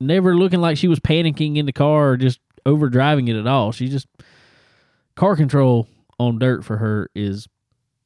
[0.00, 3.46] never looking like she was panicking in the car or just over driving it at
[3.46, 3.70] all.
[3.70, 4.08] She just
[5.14, 5.86] car control
[6.20, 7.48] on dirt for her is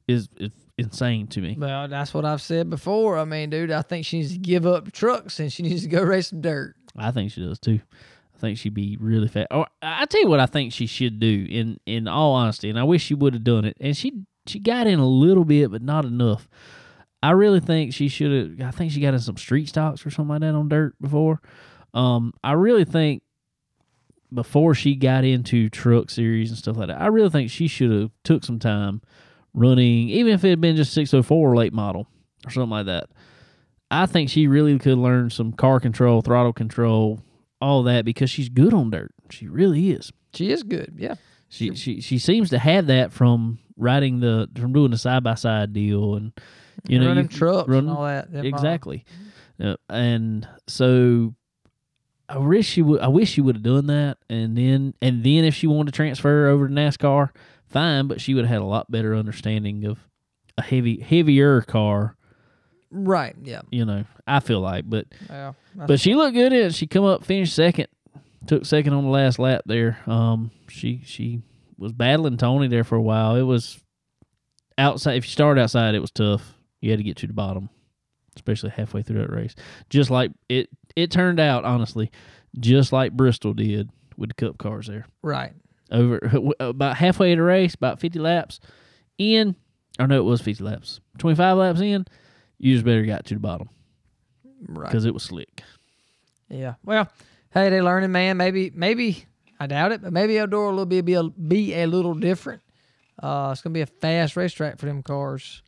[0.07, 1.55] is, is insane to me.
[1.57, 3.17] Well, that's what I've said before.
[3.17, 5.89] I mean, dude, I think she needs to give up trucks and she needs to
[5.89, 6.75] go race some dirt.
[6.95, 7.81] I think she does too.
[8.35, 9.47] I think she'd be really fast.
[9.51, 11.45] Or I tell you what, I think she should do.
[11.49, 13.75] In in all honesty, and I wish she would have done it.
[13.81, 14.13] And she
[14.45, 16.47] she got in a little bit, but not enough.
[17.23, 18.67] I really think she should have.
[18.67, 21.41] I think she got in some street stocks or something like that on dirt before.
[21.93, 23.23] Um, I really think
[24.33, 27.91] before she got into truck series and stuff like that, I really think she should
[27.91, 29.01] have took some time
[29.53, 32.07] running, even if it had been just six hundred four late model
[32.45, 33.09] or something like that.
[33.91, 37.21] I think she really could learn some car control, throttle control,
[37.61, 39.11] all that because she's good on dirt.
[39.29, 40.11] She really is.
[40.33, 40.95] She is good.
[40.97, 41.15] Yeah.
[41.49, 45.35] She she she seems to have that from riding the from doing the side by
[45.35, 46.33] side deal and
[46.87, 48.31] you know running you- trucks run- and all that.
[48.31, 49.05] Them, uh, exactly.
[49.63, 51.33] Uh, and so
[52.27, 53.01] I wish she would.
[53.01, 55.95] I wish she would have done that, and then and then if she wanted to
[55.95, 57.29] transfer over to NASCAR,
[57.67, 58.07] fine.
[58.07, 59.99] But she would have had a lot better understanding of
[60.57, 62.15] a heavy heavier car.
[62.91, 63.35] right.
[63.43, 63.61] Yeah.
[63.71, 65.53] You know, I feel like, but Yeah.
[65.75, 66.73] but she looked good in it.
[66.73, 67.87] She come up, finished second,
[68.47, 69.99] took second on the last lap there.
[70.07, 71.41] Um, she she
[71.77, 73.35] was battling Tony there for a while.
[73.35, 73.79] It was
[74.77, 75.15] outside.
[75.17, 76.53] If you started outside, it was tough.
[76.81, 77.69] You had to get to the bottom,
[78.35, 79.55] especially halfway through that race.
[79.89, 82.11] Just like it, it turned out honestly,
[82.59, 85.05] just like Bristol did with the Cup cars there.
[85.21, 85.53] right.
[85.91, 86.19] Over
[86.59, 88.59] about halfway of the race, about fifty laps
[89.19, 89.55] in,
[89.99, 90.99] or no, it was fifty laps.
[91.19, 92.05] Twenty five laps in,
[92.57, 93.69] you just better got to the bottom
[94.67, 94.89] Right.
[94.89, 95.61] because it was slick.
[96.49, 96.75] Yeah.
[96.83, 97.07] Well,
[97.51, 98.37] hey, they learning, man.
[98.37, 99.25] Maybe, maybe
[99.59, 102.61] I doubt it, but maybe Eldora will be be a, be a little different.
[103.21, 105.61] Uh, it's gonna be a fast racetrack for them cars.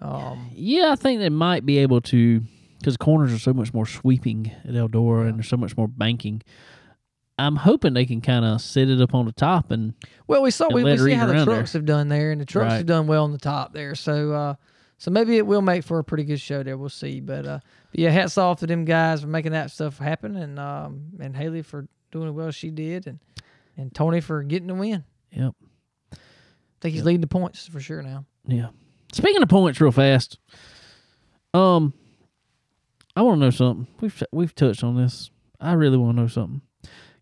[0.00, 2.40] Um, Yeah, I think they might be able to
[2.80, 6.42] because corners are so much more sweeping at Eldora and there's so much more banking.
[7.38, 9.94] I'm hoping they can kind of set it up on the top and
[10.26, 11.56] well, we saw we, we see how the around there.
[11.56, 12.76] trucks have done there, and the trucks Right.
[12.78, 13.94] have done well on the top there.
[13.94, 14.54] So, uh,
[14.98, 16.76] so maybe it will make for a pretty good show there.
[16.76, 17.20] We'll see.
[17.20, 17.60] But, uh,
[17.92, 21.34] but yeah, hats off to them guys for making that stuff happen, and um, and
[21.34, 23.18] Hailie for doing well she did, and
[23.78, 25.04] and Tony for getting the win.
[25.32, 25.54] yep,
[26.12, 26.16] I
[26.82, 27.06] think he's Yep.
[27.06, 28.26] leading the points for sure now.
[28.46, 28.68] yeah.
[29.12, 30.38] Speaking of points, real fast,
[31.54, 31.94] um,
[33.16, 33.86] I want to know something.
[34.00, 35.30] We've we've touched on this.
[35.60, 36.62] I really want to know something.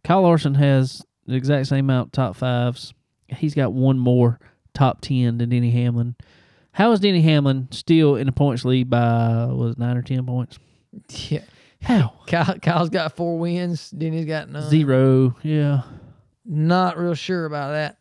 [0.05, 2.95] Kyle Larson has the exact same amount of top fives.
[3.29, 4.39] He's got one more
[4.75, 6.15] top ten than Denny Hamlin.
[6.73, 10.25] How is Denny Hamlin still in the points lead by was it nine or ten
[10.27, 10.59] points?
[11.29, 11.43] Yeah.
[11.83, 12.15] How?
[12.27, 13.91] Kyle, Kyle's got four wins.
[13.91, 14.69] Denny's got none.
[14.69, 15.37] Zero.
[15.43, 15.83] Yeah.
[16.45, 17.99] Not real sure about that.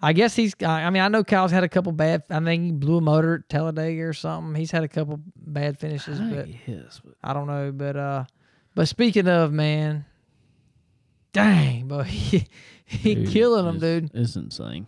[0.00, 0.54] I guess he's.
[0.64, 2.22] I mean, I know Kyle's had a couple bad.
[2.30, 4.54] I think he blew a motor at Talladega or something.
[4.54, 6.46] He's had a couple bad finishes, but.
[7.04, 7.72] But I don't know.
[7.72, 8.24] But uh,
[8.74, 10.04] but speaking of man,
[11.32, 12.46] dang, boy, he,
[12.84, 14.10] he dude, killing them, dude.
[14.14, 14.86] It's insane.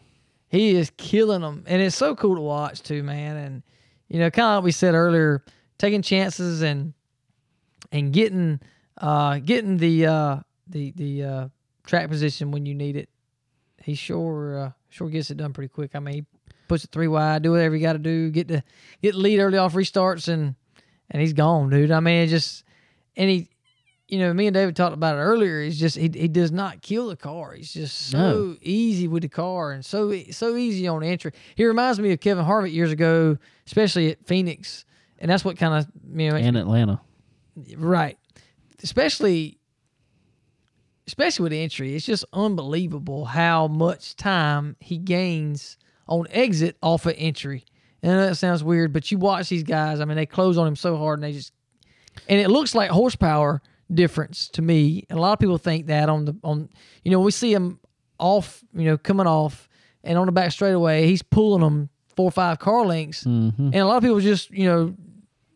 [0.48, 3.36] He is killing them, and it's so cool to watch too, man.
[3.36, 3.62] And
[4.08, 5.44] you know, kind of like we said earlier,
[5.78, 6.94] taking chances and
[7.90, 8.60] and getting
[8.98, 10.36] uh getting the uh
[10.68, 11.48] the the uh
[11.84, 13.08] track position when you need it.
[13.82, 15.92] He sure uh, sure gets it done pretty quick.
[15.94, 16.24] I mean, he
[16.68, 18.62] puts it three wide, do whatever you got to do, get the
[19.02, 20.54] get the lead early off restarts, and
[21.10, 21.90] and he's gone, dude.
[21.90, 22.64] I mean, it just
[23.16, 23.48] and he.
[24.12, 25.62] You know, me and David talked about it earlier.
[25.62, 27.52] He's just he, he does not kill the car.
[27.52, 28.56] He's just so No.
[28.60, 31.30] easy with the car and so so easy on entry.
[31.54, 33.38] He reminds me of Kevin Harvick years ago,
[33.68, 34.84] especially at Phoenix,
[35.20, 35.86] and that's what kind of
[36.18, 37.00] you know And Atlanta.
[37.76, 38.18] Right.
[38.82, 39.59] Especially
[41.10, 41.96] especially with entry.
[41.96, 45.76] It's just unbelievable how much time he gains
[46.06, 47.64] on exit off of entry.
[48.00, 50.56] And I know that sounds weird, but you watch these guys, I mean, they close
[50.56, 51.52] on him so hard and they just
[52.28, 53.60] and it looks like horsepower
[53.92, 55.04] difference to me.
[55.10, 56.68] And a lot of people think that on the on
[57.02, 57.80] you know, we see him
[58.20, 59.68] off, you know, coming off
[60.04, 63.24] and on the back straightaway, he's pulling them four or five car lengths.
[63.24, 63.62] Mm-hmm.
[63.64, 64.94] And a lot of people just, you know,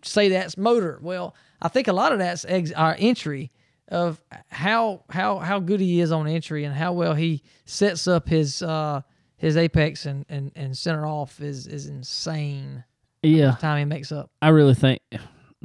[0.02, 0.98] say that's motor.
[1.00, 3.52] Well, I think a lot of that's ex- our entry
[3.88, 8.28] of how how how good he is on entry and how well he sets up
[8.28, 9.02] his uh
[9.36, 12.84] his apex and and, and center off is is insane.
[13.22, 13.52] Yeah.
[13.52, 14.30] The time he makes up.
[14.42, 15.00] I really think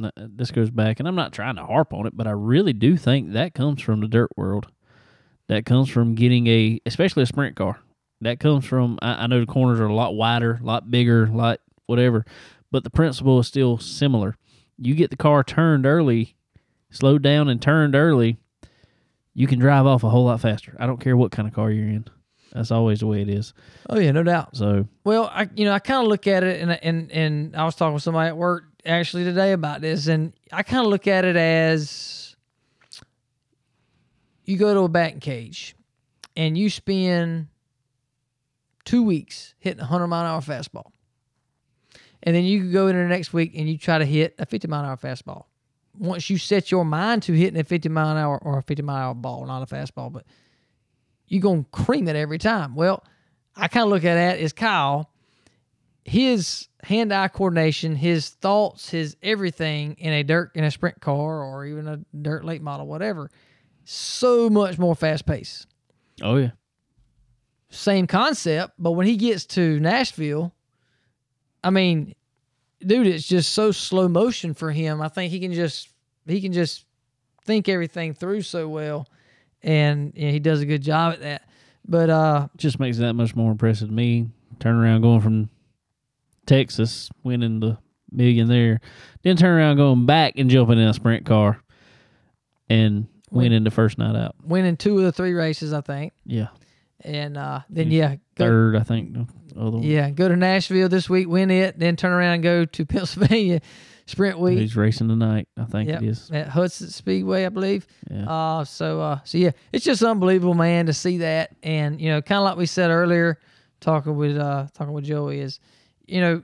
[0.02, 2.74] uh, this goes back, and I'm not trying to harp on it, but I really
[2.74, 4.68] do think that comes from the dirt world.
[5.48, 7.80] That comes from getting a, especially a sprint car.
[8.22, 11.26] That comes from, I, I know the corners are a lot wider, a lot bigger,
[11.26, 12.26] a lot whatever,
[12.72, 14.38] but the principle is still similar.
[14.78, 16.36] You get the car turned early,
[16.92, 18.38] slowed down and turned early,
[19.34, 20.76] you can drive off a whole lot faster.
[20.80, 22.06] I don't care what kind of car you're in.
[22.52, 23.54] That's always the way it is.
[23.90, 24.56] Oh yeah, no doubt.
[24.56, 27.64] So Well, I you know I kind of look at it and and and I
[27.64, 31.06] was talking with somebody at work actually today about this, and I kind of look
[31.06, 32.36] at it as
[34.46, 35.76] you go to a batting cage
[36.36, 37.48] and you spend
[38.84, 40.92] two weeks hitting a hundred mile an hour fastball,
[42.24, 44.68] and then you go into the next week and you try to hit a fifty
[44.68, 45.46] mile an hour fastball.
[46.00, 48.82] Once you set your mind to hitting a fifty mile an hour or a fifty
[48.82, 50.26] mile an hour ball, not a fastball, but
[51.28, 52.74] you're gonna cream it every time.
[52.74, 53.04] Well,
[53.56, 55.12] I kind of look at that as Kyle,
[56.06, 61.66] his hand-eye coordination, his thoughts, his everything in a dirt in a sprint car or
[61.66, 63.30] even a dirt late model, whatever,
[63.84, 65.68] so much more fast pace.
[66.24, 66.52] oh yeah.
[67.72, 70.56] Same concept, but when he gets to Nashville,
[71.64, 72.16] I mean,
[72.86, 75.02] dude, it's just so slow motion for him.
[75.02, 75.90] I think he can just
[76.28, 76.86] he can just
[77.46, 79.08] think everything through so well,
[79.64, 81.44] and you know, he does a good job at that.
[81.88, 84.28] But uh, just makes it that much more impressive to me.
[84.60, 85.50] Turn around going from
[86.46, 87.78] Texas, winning the
[88.12, 88.82] million there,
[89.24, 91.62] then turn around going back and jumping in a sprint car
[92.70, 93.46] and Win.
[93.46, 94.36] winning the first night out.
[94.44, 96.48] winning two of the three races, I think, Yeah,
[97.02, 99.16] and uh, then yeah, go, third I think.
[99.54, 99.84] The Other one.
[99.84, 103.62] yeah, go to Nashville this week, win it, then turn around and go to Pennsylvania
[104.06, 105.48] Sprint Week he's racing tonight.
[105.56, 106.02] I think Yep.
[106.02, 106.32] it is.
[106.32, 107.86] at Hudson Speedway, I believe.
[108.10, 112.10] Yeah, Uh, so uh, so yeah, it's just unbelievable, man, to see that, and you
[112.10, 113.38] know, kind of like we said earlier,
[113.82, 115.60] talking with uh talking with Joey is,
[116.08, 116.44] you know,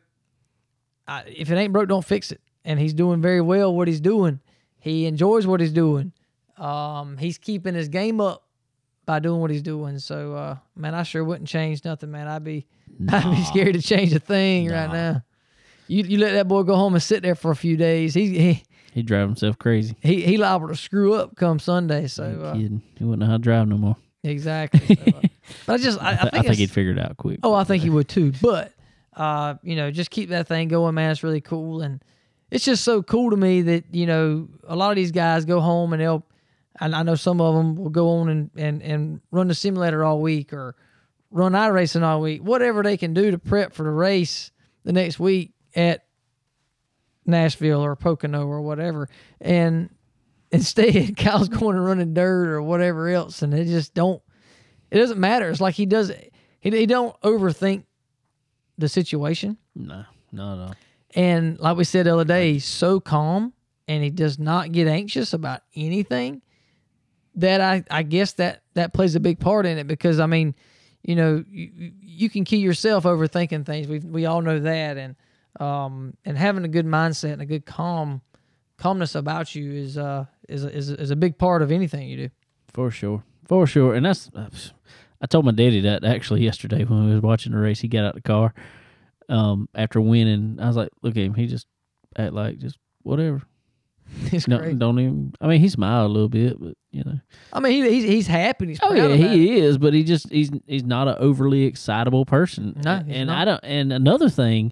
[1.07, 3.99] I, if it ain't broke, don't fix it, and he's doing very well what he's
[4.02, 4.40] doing.
[4.80, 6.11] He enjoys what he's doing.
[6.57, 8.44] Um, he's keeping his game up
[9.06, 9.99] by doing what he's doing.
[9.99, 12.27] So uh, man, I sure wouldn't change nothing, man.
[12.27, 12.65] I'd be
[13.10, 15.23] I'd be scared to change a thing right now.
[15.88, 18.14] You you let that boy go home and sit there for a few days.
[18.14, 18.64] He he
[18.94, 19.95] he drive himself crazy.
[20.02, 22.07] he, he liable to screw up come Sunday.
[22.07, 22.82] So uh, kidding.
[22.98, 23.98] He wouldn't know how to drive no more.
[24.23, 24.95] Exactly.
[24.95, 25.22] So, uh,
[25.65, 27.40] but I just, I, I I, think, think he'd figure it out quick.
[27.44, 28.32] oh, I think he would too.
[28.41, 28.73] But,
[29.15, 31.11] uh, you know, just keep that thing going, man.
[31.11, 31.82] It's really cool.
[31.82, 32.03] And
[32.49, 35.60] it's just so cool to me that, you know, a lot of these guys go
[35.60, 36.26] home and they'll,
[36.80, 40.22] I know some of them will go on and, and, and run the simulator all
[40.22, 40.76] week or
[41.31, 44.52] run iRacing all week, whatever they can do to prep for the race
[44.84, 46.06] the next week at
[47.26, 49.10] Nashville or Pocono or whatever.
[49.39, 49.89] And
[50.52, 54.22] instead, Kyle's going and running dirt or whatever else, and it just don't.
[54.91, 55.49] It doesn't matter.
[55.49, 56.11] It's like he does.
[56.60, 57.84] He he don't overthink
[58.77, 60.73] the situation, no, no, no.
[61.15, 63.53] and like we said the other day, he's so calm
[63.88, 66.41] and he does not get anxious about anything.
[67.35, 70.55] That I I guess that that plays a big part in it because I mean,
[71.03, 73.87] you know, you, you- can key yourself overthinking things.
[73.87, 75.15] We we all know that, and
[75.59, 78.21] um and having a good mindset and a good calm
[78.77, 82.17] calmness about you is uh is a, is is a big part of anything you
[82.17, 82.29] do.
[82.73, 84.29] For sure, for sure, and that's.
[85.21, 87.79] I told my daddy that actually yesterday when we was watching the race.
[87.79, 88.53] He got out the car
[89.29, 90.59] um, after winning.
[90.61, 91.33] I was like, "Look at him.
[91.33, 91.67] He just
[92.17, 93.41] act like just whatever.
[94.32, 94.80] It's No, great.
[94.80, 95.34] don't even.
[95.41, 97.19] I mean, he smiled a little bit, but you know.
[97.53, 98.64] I mean, he, he's he's happy.
[98.65, 102.26] and He's Oh yeah, he is, but he just he's he's not an overly excitable
[102.26, 102.80] person.
[102.84, 103.41] No, he's and not.
[103.41, 103.60] I don't.
[103.64, 104.72] And another thing,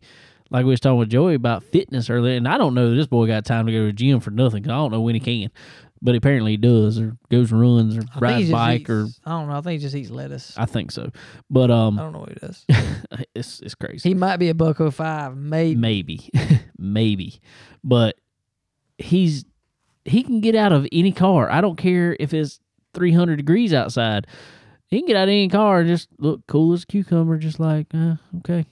[0.50, 3.28] like we was talking with Joey about fitness earlier, and I don't know this boy
[3.28, 4.64] got time to go to the gym for nothing.
[4.64, 5.50] 'cause I don't know when he can,
[6.02, 9.50] but apparently he does, or goes and runs, or I rides bike, or I don't
[9.50, 9.58] know.
[9.58, 10.54] I think he just eats lettuce.
[10.58, 11.12] I think so.
[11.50, 12.66] But um, I don't know what he does.
[13.36, 14.10] it's it's crazy.
[14.10, 15.76] he might be a bucko five, maybe.
[15.76, 16.30] maybe,
[16.78, 17.42] maybe,
[17.84, 18.16] but
[19.04, 19.46] he's
[20.06, 21.50] he can get out of any car.
[21.52, 22.60] I don't care if it's
[22.94, 24.28] three hundred degrees outside.
[24.88, 27.60] He can get out of any car and just look cool as a cucumber, just
[27.60, 28.66] like uh, okay,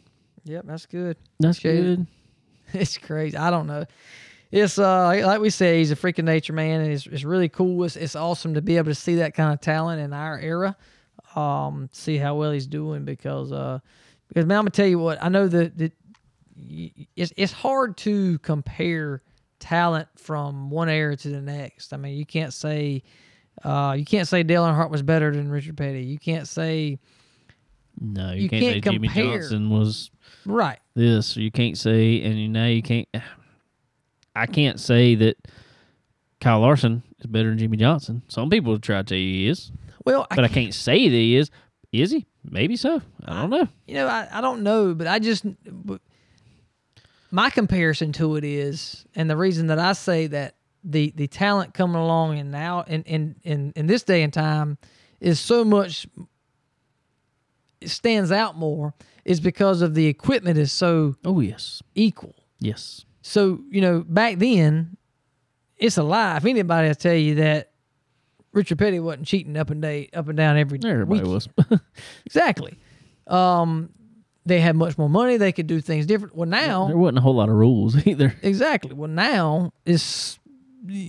[0.43, 1.17] Yep, that's good.
[1.39, 1.97] that's Shaded.
[1.97, 2.07] good.
[2.81, 3.35] It's crazy.
[3.35, 3.85] I don't know.
[4.51, 7.83] It's uh like- we say, he's a freaking nature man, and it's, it's really cool.
[7.83, 10.75] It's, it's awesome to be able to see that kind of talent in our era.
[11.35, 13.79] Um, see how well he's doing because uh
[14.27, 15.93] because man, I'm gonna tell you what I know that that
[16.57, 19.21] y- it's it's hard to compare
[19.61, 21.93] talent from one era to the next.
[21.93, 23.03] I mean, you can't say
[23.63, 26.03] uh you can't say Dale Earnhardt was better than Richard Petty.
[26.03, 26.99] You can't say
[27.99, 29.07] No, you, You can't, can't say Jimmie.
[29.07, 30.11] Johnson was
[30.45, 30.79] right.
[30.95, 33.07] this, you can't say, and you now you can't.
[34.35, 35.37] I can't say that
[36.39, 38.23] Kyle Larson is better than Jimmie Johnson.
[38.29, 39.71] Some people try to tell you he is,
[40.05, 41.51] Well, but I can't say that he is.
[41.91, 42.25] Is he?
[42.49, 43.01] Maybe so.
[43.25, 43.67] I don't know.
[43.85, 46.01] you know, I, I don't know, but I just but
[47.31, 51.73] my comparison to it is, and the reason that I say that the the talent
[51.73, 54.77] coming along and now in in in, in this day and time
[55.19, 56.07] is so much
[57.79, 58.93] it stands out more
[59.25, 62.35] is because of the equipment is so Oh yes, equal.
[62.59, 63.05] yes.
[63.21, 64.97] So you know, back then,
[65.77, 66.37] it's a lie.
[66.37, 67.71] If anybody will tell you that
[68.51, 71.29] Richard Petty wasn't cheating up and day up and down every Everybody week.
[71.31, 71.47] was.
[72.25, 72.77] Exactly.
[73.27, 73.91] Um,
[74.45, 75.37] they had much more money.
[75.37, 76.35] They could do things different.
[76.35, 78.35] Well, now there wasn't a whole lot of rules either.
[78.41, 78.93] Exactly.
[78.93, 80.39] Well, now it's,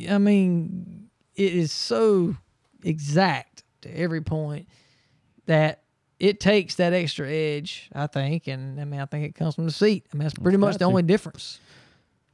[0.08, 2.36] I mean, it is so
[2.84, 4.68] exact to every point
[5.46, 5.82] that
[6.18, 8.46] it takes that extra edge, I think.
[8.46, 10.06] And I mean, I think it comes from the seat.
[10.12, 10.84] I mean, that's pretty much the to.
[10.84, 11.58] only difference.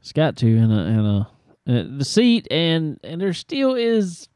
[0.01, 1.29] It's got to, and a, and a,
[1.69, 4.29] uh, the seat, and and there still is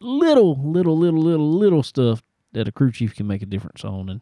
[0.00, 4.08] little, little, little, little, little stuff that a crew chief can make a difference on,
[4.08, 4.20] and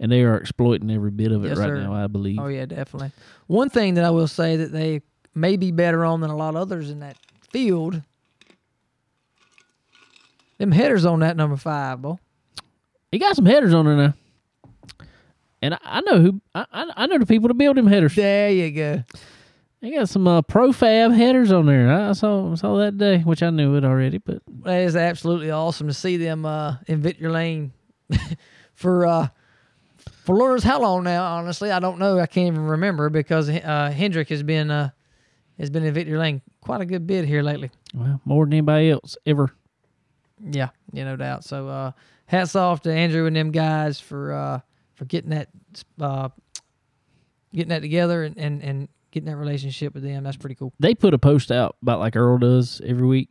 [0.00, 1.76] and they are exploiting every bit of it Yes, right sir.
[1.82, 1.94] now.
[1.94, 2.38] I believe.
[2.40, 3.12] Oh, yeah, definitely.
[3.46, 5.02] One thing that I will say that they
[5.34, 7.16] may be better on than a lot of others in that
[7.50, 8.02] field,
[10.58, 12.16] them headers on that number five, boy.
[13.12, 14.14] He got some headers on there now,
[15.62, 18.14] and I, I know who I, I I know the people to build them headers.
[18.14, 19.02] There you go.
[19.80, 21.90] They got some uh, profab headers on there.
[21.90, 25.88] I saw saw that day, which I knew it already, but That is absolutely awesome
[25.88, 27.72] to see them uh, in Victory Lane
[28.74, 29.28] for uh,
[30.24, 31.24] for Lord knows how long now.
[31.24, 32.18] Honestly, I don't know.
[32.18, 34.90] I can't even remember because uh, Hendrick has been uh,
[35.58, 37.70] has been in Victory Lane quite a good bit here lately.
[37.94, 39.50] well, more than anybody else ever.
[40.42, 41.44] Yeah, yeah, no doubt.
[41.44, 41.92] So uh,
[42.26, 44.60] hats off to Andrew and them guys for uh,
[44.94, 45.48] for getting that
[46.00, 46.28] uh,
[47.52, 50.24] getting that together and, and, and getting that relationship with them.
[50.24, 50.72] That's pretty cool.
[50.78, 53.28] they put a post out about like Earl does every week,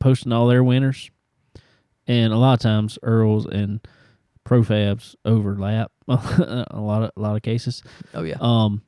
[0.00, 1.10] posting all their winners,
[2.06, 3.80] and a lot of times Earls and
[4.48, 7.82] Profabs overlap a lot of a lot of cases.
[8.14, 8.82] Oh yeah, Um,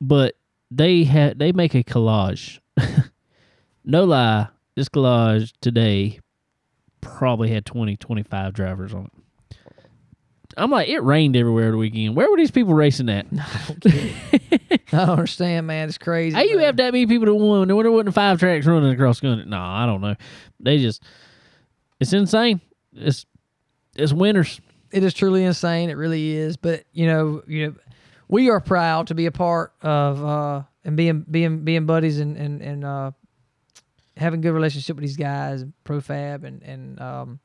[0.00, 0.36] but
[0.70, 2.60] they had they make a collage.
[3.84, 6.20] no lie, this collage today
[7.00, 9.12] probably had 20, 25 drivers on it.
[10.56, 12.14] I'm like, it rained everywhere the weekend.
[12.16, 13.26] Where were these people racing at?
[13.32, 14.50] I
[14.92, 15.88] don't understand, man.
[15.88, 16.34] It's crazy.
[16.36, 17.68] How you have that many people to win?
[17.68, 19.46] There wasn't five tracks running across country.
[19.46, 20.16] No, I don't know.
[20.58, 21.02] They just,
[22.00, 22.60] it's insane.
[22.92, 23.24] It's
[24.00, 24.60] it's winners.
[24.92, 25.90] it is truly insane.
[25.90, 26.56] It really is.
[26.56, 27.74] But you know, you know,
[28.28, 32.36] we are proud to be a part of uh and being being being buddies and
[32.36, 33.10] and and uh
[34.16, 37.40] having good relationship with these guys, Profab and and um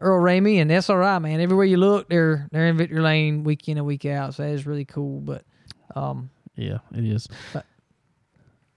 [0.00, 1.18] Earl Ramey and SRI.
[1.20, 4.34] Man, everywhere you look, they're they're in Victory Lane week in and week out.
[4.34, 5.20] So that is really cool.
[5.20, 5.44] But
[5.94, 7.28] um, Yeah, it is.
[7.52, 7.64] But-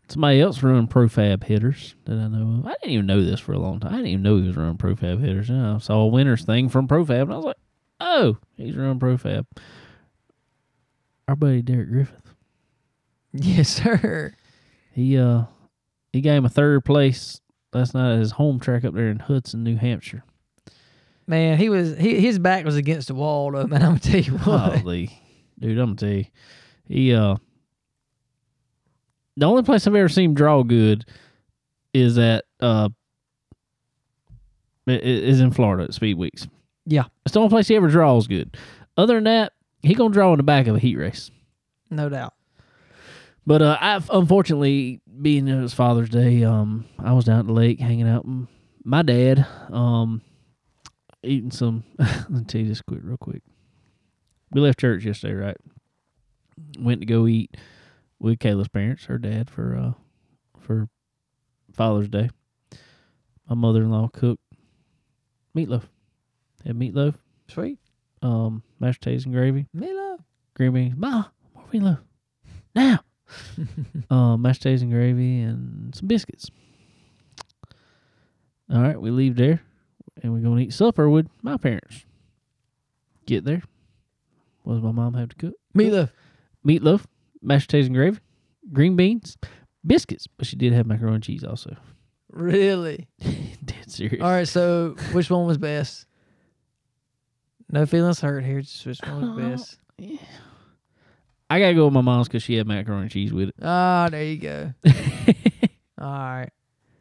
[0.10, 2.66] Somebody else running profab headers that I know of.
[2.66, 3.94] I didn't even know this for a long time.
[3.94, 5.50] I didn't even know he was running profab headers.
[5.50, 7.58] Know, I saw a winners thing from profab, and I was like,
[8.00, 9.46] "Oh, he's running profab."
[11.28, 12.34] Our buddy Derek Griffith.
[13.34, 14.34] yes, sir.
[14.94, 15.44] He uh
[16.14, 17.42] he gave him a third place
[17.74, 20.24] last night at his home track up there in Hudson, New Hampshire.
[21.28, 23.82] Man, he was he, his back was against the wall though, man.
[23.84, 24.80] I'm gonna tell you what.
[24.80, 25.22] Holy,
[25.60, 26.26] dude, I'm gonna tell you,
[26.88, 27.36] he uh,
[29.38, 31.06] the only place I've ever seen him draw good
[31.94, 32.90] is at uh,
[34.88, 36.48] is in Florida at Speed Weeks.
[36.86, 37.04] Yeah.
[37.26, 38.58] it's the only place he ever draws good.
[38.96, 41.30] Other than that, he gonna draw in the back of a heat race.
[41.90, 42.34] No doubt.
[43.46, 47.54] But uh, I unfortunately, being it was Father's Day, um, I was down at the
[47.54, 48.48] lake hanging out with
[48.84, 50.22] my dad, um,
[51.24, 51.84] eating some.
[52.00, 53.44] let me tell you this quick, real quick.
[54.52, 55.58] We left church yesterday, right?
[56.80, 57.56] Went to go eat
[58.20, 59.92] with Kayla's parents, her dad, for uh,
[60.60, 60.90] for
[61.74, 62.30] Father's Day.
[63.50, 64.42] My mother-in-law cooked
[65.56, 65.84] meatloaf.
[66.66, 67.16] Had meatloaf,
[67.48, 67.78] Sweet.
[68.22, 70.18] um, mashed potatoes and gravy Meatloaf.
[70.54, 70.96] green beans.
[70.98, 71.26] Ma,
[71.56, 72.00] more meatloaf.
[72.76, 73.00] Now.
[74.10, 76.50] uh, mashed potatoes and gravy and some biscuits.
[78.74, 79.62] All right, we leave there
[80.22, 82.06] and we're going to eat supper with my parents.
[83.26, 83.62] Get there.
[84.64, 85.54] What does my mom have to cook?
[85.74, 86.12] Me love.
[86.66, 87.06] Meatloaf,
[87.48, 88.20] mashed potatoes and gravy,
[88.72, 89.38] green beans,
[89.86, 90.28] biscuits.
[90.28, 91.76] But she did have macaroni and cheese also.
[92.30, 93.08] Really?
[93.66, 94.22] Dead serious.
[94.22, 96.06] All right, so which one was best?
[97.70, 98.62] No feelings hurt here.
[98.62, 99.80] Just which one was best?
[99.98, 100.18] Yeah.
[101.50, 103.56] I got to go with my mom's because she had macaroni and cheese with it.
[103.62, 104.74] Ah, there you go.
[106.00, 106.50] All right,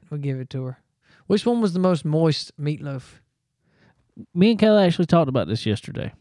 [0.09, 0.79] we'll give it to her.
[1.27, 3.03] Which one was the most moist meatloaf?
[4.33, 6.13] Me and Kayla actually talked about this yesterday.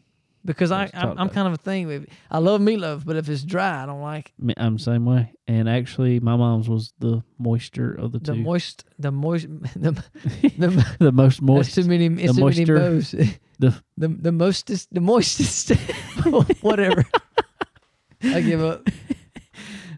[0.46, 1.32] Because I, I'm, I'm it.
[1.34, 2.06] kind of a thing with.
[2.30, 5.32] I love meatloaf, but if it's dry, I don't like Me- I'm the same way.
[5.48, 8.42] And actually, my mom's was the moisture of the the two.
[8.42, 8.84] moist.
[8.98, 9.46] The moist.
[9.74, 10.02] The
[10.56, 10.86] the.
[11.00, 11.74] the most That's moist.
[11.74, 12.06] too many.
[12.06, 13.10] It's too many moisture, bows.
[13.10, 14.94] the- the the mostest.
[14.94, 15.76] The moistest.
[16.62, 17.04] Whatever.
[18.22, 18.88] I give up.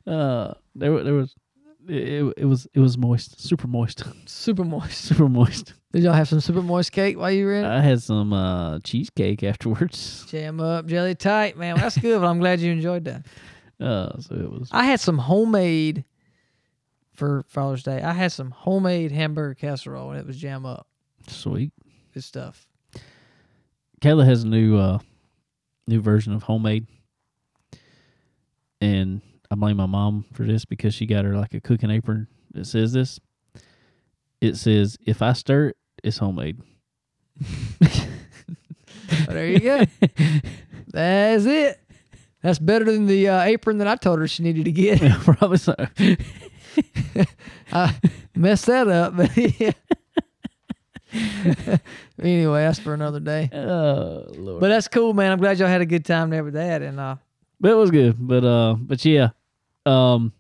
[0.07, 1.35] Uh, there, there was,
[1.89, 4.99] it, it, was, it was moist, super moist, Super moist.
[5.05, 5.75] super moist.
[5.93, 7.69] Did y'all have some super moist cake while you were in it?
[7.69, 10.27] I had some uh cheesecake afterwards.
[10.31, 11.75] Jam up, jelly tight, man.
[11.75, 12.21] Well, that's good.
[12.21, 13.27] But I'm glad you enjoyed that.
[13.81, 14.69] Uh, so it was.
[14.73, 16.05] I had some homemade
[17.15, 18.03] for Father's Day.
[18.03, 20.87] I had some homemade hamburger casserole and it was jam up.
[21.27, 21.73] Sweet.
[22.13, 22.67] Good stuff.
[24.03, 24.99] Kayla has a new uh
[25.87, 26.87] new version of homemade.
[28.81, 32.27] And I blame my mom for this because she got her like a cooking apron
[32.53, 33.19] that says this.
[34.41, 36.61] It says, if I stir it, it's homemade.
[39.27, 39.85] But there you go.
[40.89, 41.81] That's it.
[42.43, 45.01] That's better than the uh, apron that I told her she needed to get.
[45.23, 45.75] Probably so.
[47.73, 47.95] I
[48.37, 49.73] messed that up, but yeah.
[52.23, 53.51] anyway, that's for another day.
[53.53, 54.61] oh Lord.
[54.61, 55.33] But that's cool, man.
[55.33, 56.83] I'm glad y'all had a good time there with that.
[56.83, 57.17] And uh,
[57.61, 58.17] But it was good.
[58.19, 59.31] But uh but yeah.
[59.87, 60.33] Um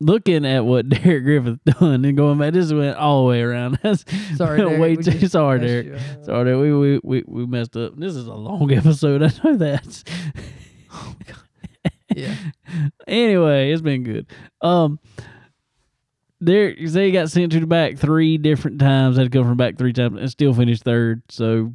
[0.00, 3.78] looking at what Derek Griffith done and going back, this went all the way around.
[3.82, 4.04] That's
[4.36, 6.00] sorry, Derek, way too just sorry, Derek.
[6.24, 6.60] Sorry, Derek.
[6.60, 7.96] We, we we we messed up.
[7.96, 9.22] This is a long episode.
[9.22, 10.02] I know that.
[12.14, 12.34] Yeah.
[13.08, 14.26] anyway, it's been good.
[14.60, 14.98] Um,
[16.40, 19.16] there they got sent to the back three different times.
[19.16, 21.22] Had to come from back three times and still finished third.
[21.30, 21.72] So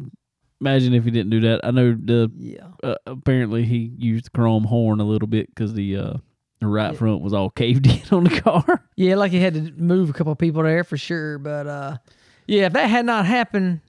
[0.62, 1.62] imagine if he didn't do that.
[1.64, 2.68] I know the Yeah.
[2.84, 6.14] uh, apparently he used the chrome horn a little bit because the uh
[6.60, 6.98] the right Yeah.
[6.98, 8.84] front was all caved in on the car.
[8.96, 11.38] Yeah, like he had to move a couple of people there for sure.
[11.38, 11.98] But uh,
[12.48, 13.82] yeah, if that had not happened,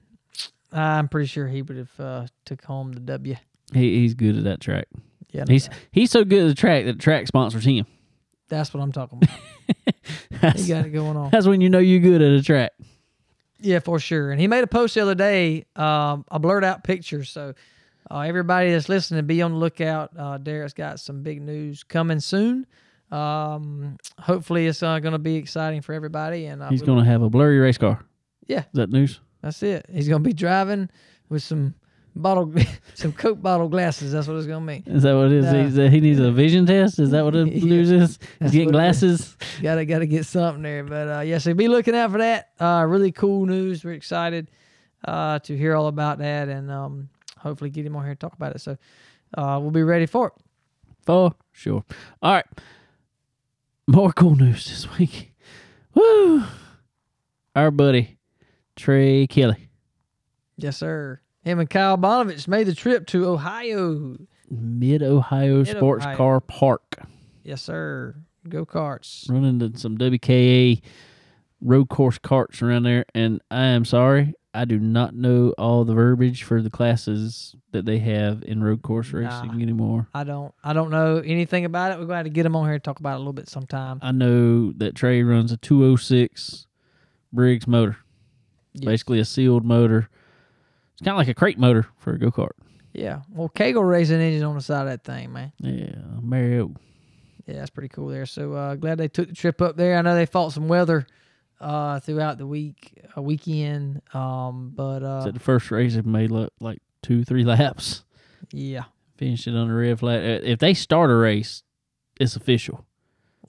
[0.71, 3.35] I'm pretty sure he would have uh, took home the W.
[3.73, 4.87] He he's good at that track.
[5.31, 7.85] Yeah, no He's he's so good at the track that the track sponsors him.
[8.49, 9.95] that's what I'm talking about.
[10.41, 11.29] that's, He got it going on.
[11.31, 12.71] that's when you know you're good at a track.
[13.61, 14.31] Yeah, for sure.
[14.31, 17.23] And he made a post the other day, um, a blurred out picture.
[17.25, 17.53] So
[18.11, 20.11] uh, everybody that's listening, be on the lookout.
[20.17, 22.65] Uh, Derek's got some big news coming soon.
[23.11, 26.45] Um, hopefully, it's uh, going to be exciting for everybody.
[26.45, 28.03] And uh, He's gonna have a blurry race car.
[28.47, 28.59] Yeah.
[28.59, 29.19] Is that news?
[29.41, 29.85] That's it.
[29.91, 30.89] He's going to be driving
[31.29, 31.73] with some
[32.15, 32.51] bottle,
[32.95, 34.11] some Coke bottle glasses.
[34.11, 34.83] That's what it's going to mean.
[34.87, 35.77] Is that what it is?
[35.79, 36.99] Uh, he needs a vision test.
[36.99, 37.63] Is that what the Yeah.
[37.65, 38.19] news is?
[38.39, 39.01] He's getting what it is.
[39.01, 39.37] glasses.
[39.61, 40.83] gotta gotta get something there.
[40.83, 42.49] But uh, yeah, so be looking out for that.
[42.59, 43.83] Uh, really cool news.
[43.85, 44.49] We're excited
[45.05, 47.09] uh, to hear all about that, and um,
[47.39, 48.59] hopefully get him on here and talk about it.
[48.61, 48.77] So
[49.37, 50.33] uh, we'll be ready for it.
[51.05, 51.83] For sure.
[52.21, 52.45] All right.
[53.87, 55.33] More cool news this week.
[55.95, 56.43] Woo!
[57.55, 58.17] Our buddy
[58.75, 59.69] Trey Kelly,
[60.55, 61.19] Yes, sir.
[61.41, 64.17] Him and Kyle Bonovich made the trip to Ohio.
[64.49, 66.05] Mid Ohio Sports.
[66.15, 66.99] Car Park,
[67.43, 68.15] Yes, sir.
[68.47, 69.29] Go karts.
[69.29, 70.81] running to some WKA
[71.61, 73.05] road course carts around there.
[73.13, 77.85] And I am sorry, I do not know all the verbiage for the classes that
[77.85, 79.19] they have in road course Nah.
[79.19, 80.07] racing anymore.
[80.13, 81.99] I don't I don't know anything about it.
[81.99, 83.99] We're going to get him on here and talk about it a little bit sometime.
[84.01, 86.67] I know that Trey runs a 206
[87.31, 87.97] Briggs motor,
[88.73, 88.85] Yes.
[88.85, 90.09] basically a sealed motor.
[90.93, 92.51] It's kind of like a crate motor for a go kart.
[92.93, 93.21] Yeah.
[93.31, 95.53] Well, Kegel racing engine on the side of that thing, man.
[95.59, 96.73] Yeah, Mario.
[97.45, 98.25] Yeah, that's pretty cool there.
[98.25, 99.97] So uh, glad they took the trip up there.
[99.97, 101.07] I know they fought some weather
[101.61, 104.01] uh, throughout the week, a weekend.
[104.13, 108.03] Um, but uh, Said the first race it made like, like two, three laps.
[108.51, 108.83] yeah,
[109.17, 110.21] Finished it on the red flag.
[110.21, 111.63] Uh, If they start a race,
[112.19, 112.85] it's official.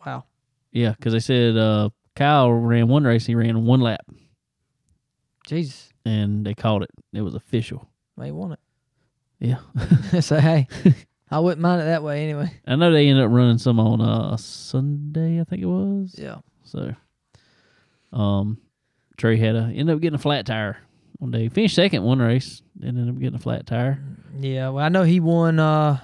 [0.04, 0.24] wow,
[0.72, 3.26] Yeah, because they said uh, Kyle ran one race.
[3.26, 4.00] He ran one lap,
[5.46, 6.90] Jesus, and they called it.
[7.12, 7.88] It was official.
[8.16, 8.58] they won it.
[9.38, 9.58] Yeah,
[10.20, 10.68] so hey,
[11.30, 12.52] I wouldn't mind it that way anyway.
[12.66, 15.40] I know they ended up running some on uh, Sunday.
[15.40, 16.14] I think it was.
[16.18, 16.94] Yeah, So,
[18.12, 18.58] um,
[19.16, 20.78] Trey had a ended up getting a flat tire
[21.18, 21.48] one day.
[21.48, 24.02] Finished second one race, then ended up getting a flat tire.
[24.38, 24.68] yeah.
[24.70, 25.58] Well, I know he won.
[25.58, 25.98] Uh,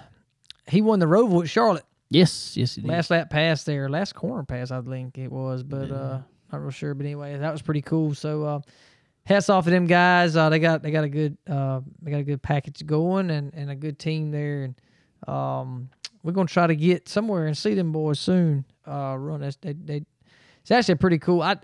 [0.69, 2.89] he won the Roval at Charlotte Yes, yes, he did.
[2.89, 6.21] last lap pass there, last corner pass I think it was, but uh,
[6.53, 6.95] not real sure.
[6.95, 8.15] But anyway, that was pretty cool.
[8.15, 8.45] So.
[8.45, 8.61] Uh,
[9.25, 10.37] Hats off to them guys.
[10.37, 13.53] Uh, they got they got a good uh, they got a good package going and,
[13.55, 14.63] and a good team there.
[14.63, 14.75] And
[15.27, 15.91] um,
[16.23, 18.65] we're gonna try to get somewhere and see them boys soon.
[18.87, 19.57] Uh, run this.
[19.57, 20.03] They, they
[20.61, 21.43] it's actually pretty cool.
[21.43, 21.57] I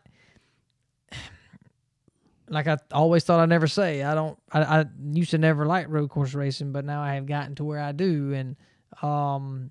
[2.52, 4.02] like I always thought I'd never say.
[4.02, 4.38] I don't.
[4.52, 7.64] I, I used to never like road course racing, but now I have gotten to
[7.64, 8.56] where I do, and
[9.02, 9.70] um,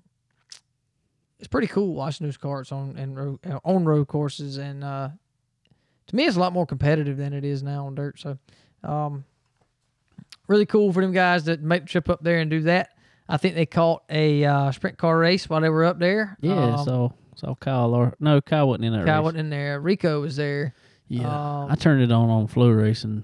[1.38, 4.56] it's pretty cool watching those carts on and road, on road courses.
[4.58, 5.10] And uh,
[6.08, 8.18] to me, it's a lot more competitive than it is now on dirt.
[8.18, 8.38] So,
[8.84, 9.24] um,
[10.48, 12.90] really cool for them guys that make the trip up there and do that.
[13.28, 16.36] I think they caught a uh, sprint car race while they were up there.
[16.40, 19.24] Yeah, Um, so so Kyle or no, Kyle wasn't in that Kyle race.
[19.24, 19.80] wasn't in there.
[19.80, 20.74] Rico was there.
[21.20, 23.22] Yeah, um, I turned it on on flow race and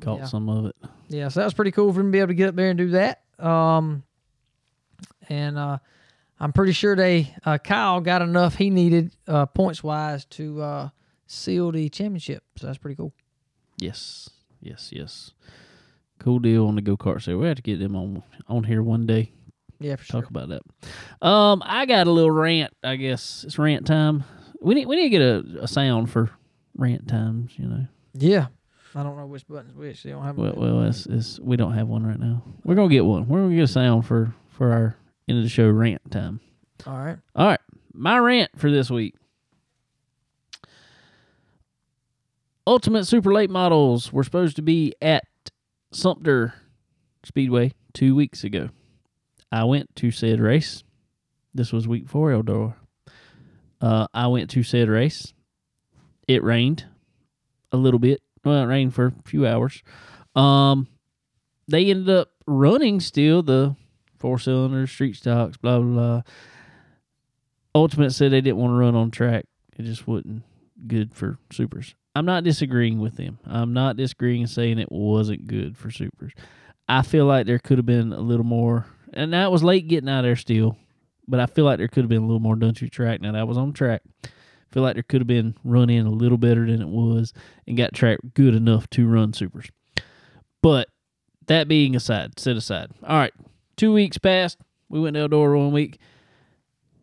[0.00, 0.24] caught Yeah.
[0.26, 0.76] some of it.
[1.08, 2.68] Yeah, so that was pretty cool for him to be able to get up there
[2.70, 3.22] and do that.
[3.38, 4.02] Um,
[5.28, 5.78] and uh,
[6.38, 10.88] I'm pretty sure they uh, Kyle got enough he needed uh, points wise to uh,
[11.26, 12.42] seal the championship.
[12.56, 13.12] So that's pretty cool.
[13.78, 14.28] Yes,
[14.60, 15.32] yes, yes.
[16.18, 17.22] Cool deal on the go kart.
[17.22, 19.32] So we have to get them on on here one day.
[19.80, 20.20] Yeah, for sure.
[20.22, 20.62] Talk about that.
[21.26, 22.72] Um, I got a little rant.
[22.82, 24.24] I guess it's rant time.
[24.60, 26.30] we need we need to get a, a sound for
[26.78, 27.52] rant times.
[27.56, 27.86] You know.
[28.14, 28.46] Yeah.
[28.94, 30.02] I don't know which button's which.
[30.02, 30.38] They don't have.
[30.38, 32.42] Well, well, it's, it's we don't have one right now.
[32.64, 33.28] We're gonna get one.
[33.28, 34.96] We're gonna get a sound for for our
[35.28, 36.40] end of the show rant time.
[36.86, 37.18] All right.
[37.36, 37.60] All right,
[37.92, 39.14] my rant for this week.
[42.66, 45.24] Ultimate Super Late models were supposed to be at
[45.92, 46.54] Sumter
[47.24, 48.70] Speedway two weeks ago.
[49.50, 50.82] I went to said race.
[51.54, 52.74] This was week four, Eldora.
[53.80, 55.32] Uh, I went to said race.
[56.28, 56.84] It rained
[57.72, 58.22] a little bit.
[58.44, 59.82] Well, it rained for a few hours.
[60.36, 60.86] Um,
[61.66, 63.74] they ended up running still the
[64.18, 66.22] four cylinders, street stocks, blah blah blah.
[67.74, 69.46] Ultimate said they didn't want to run on track.
[69.76, 70.42] It just wasn't
[70.86, 71.94] good for supers.
[72.14, 73.38] I'm not disagreeing with them.
[73.46, 76.32] I'm not disagreeing and saying it wasn't good for supers.
[76.88, 80.08] I feel like there could have been a little more, and that was late getting
[80.08, 80.76] out there still,
[81.28, 83.20] but I feel like there could have been a little more done to track.
[83.20, 84.02] Now that was on track.
[84.70, 87.32] Feel like there could have been run in a little better than it was
[87.66, 89.66] and got track good enough to run supers.
[90.62, 90.88] But
[91.46, 92.90] that being aside, set aside.
[93.06, 93.32] All right,
[93.76, 94.58] two weeks passed.
[94.88, 95.98] We went to Eldora one week.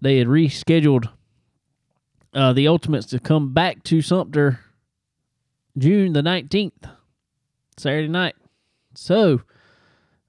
[0.01, 1.09] They had rescheduled
[2.33, 4.59] uh, the Ultimates to come back to Sumter
[5.77, 6.89] June the 19th,
[7.77, 8.35] Saturday night.
[8.93, 9.41] So,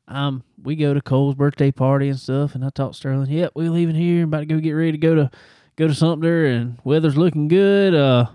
[0.09, 3.31] um, we go to Cole's birthday party and stuff, and I talked Sterling.
[3.31, 5.31] Yep, we're leaving here, about to go get ready to go to
[5.77, 7.95] go to Sumter, and weather's looking good.
[7.95, 8.27] Uh,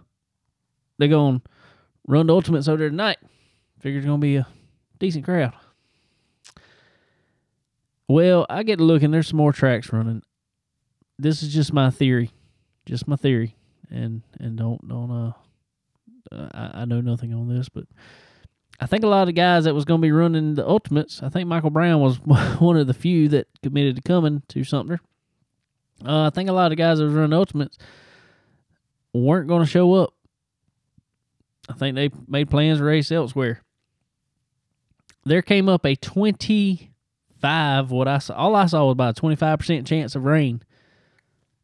[0.97, 1.41] they're gonna
[2.07, 3.17] run the Ultimates over there tonight.
[3.79, 4.47] Figure it's gonna be a
[4.99, 5.53] decent crowd.
[8.07, 9.11] Well, I get to looking.
[9.11, 10.21] There's some more tracks running.
[11.17, 12.31] This is just my theory,
[12.85, 13.55] just my theory,
[13.89, 15.31] and and don't don't uh
[16.31, 17.85] I, I know nothing on this, but
[18.79, 21.21] I think a lot of guys that was going to be running the Ultimates.
[21.21, 22.17] I think Michael Brown was
[22.59, 24.99] one of the few that committed to coming to Sumter.
[26.05, 27.77] Uh, I think a lot of guys that was running Ultimates
[29.13, 30.13] weren't going to show up.
[31.69, 33.61] I think they made plans to race elsewhere.
[35.25, 39.85] There came up a 25, what I saw, all I saw was about a 25%
[39.85, 40.63] chance of rain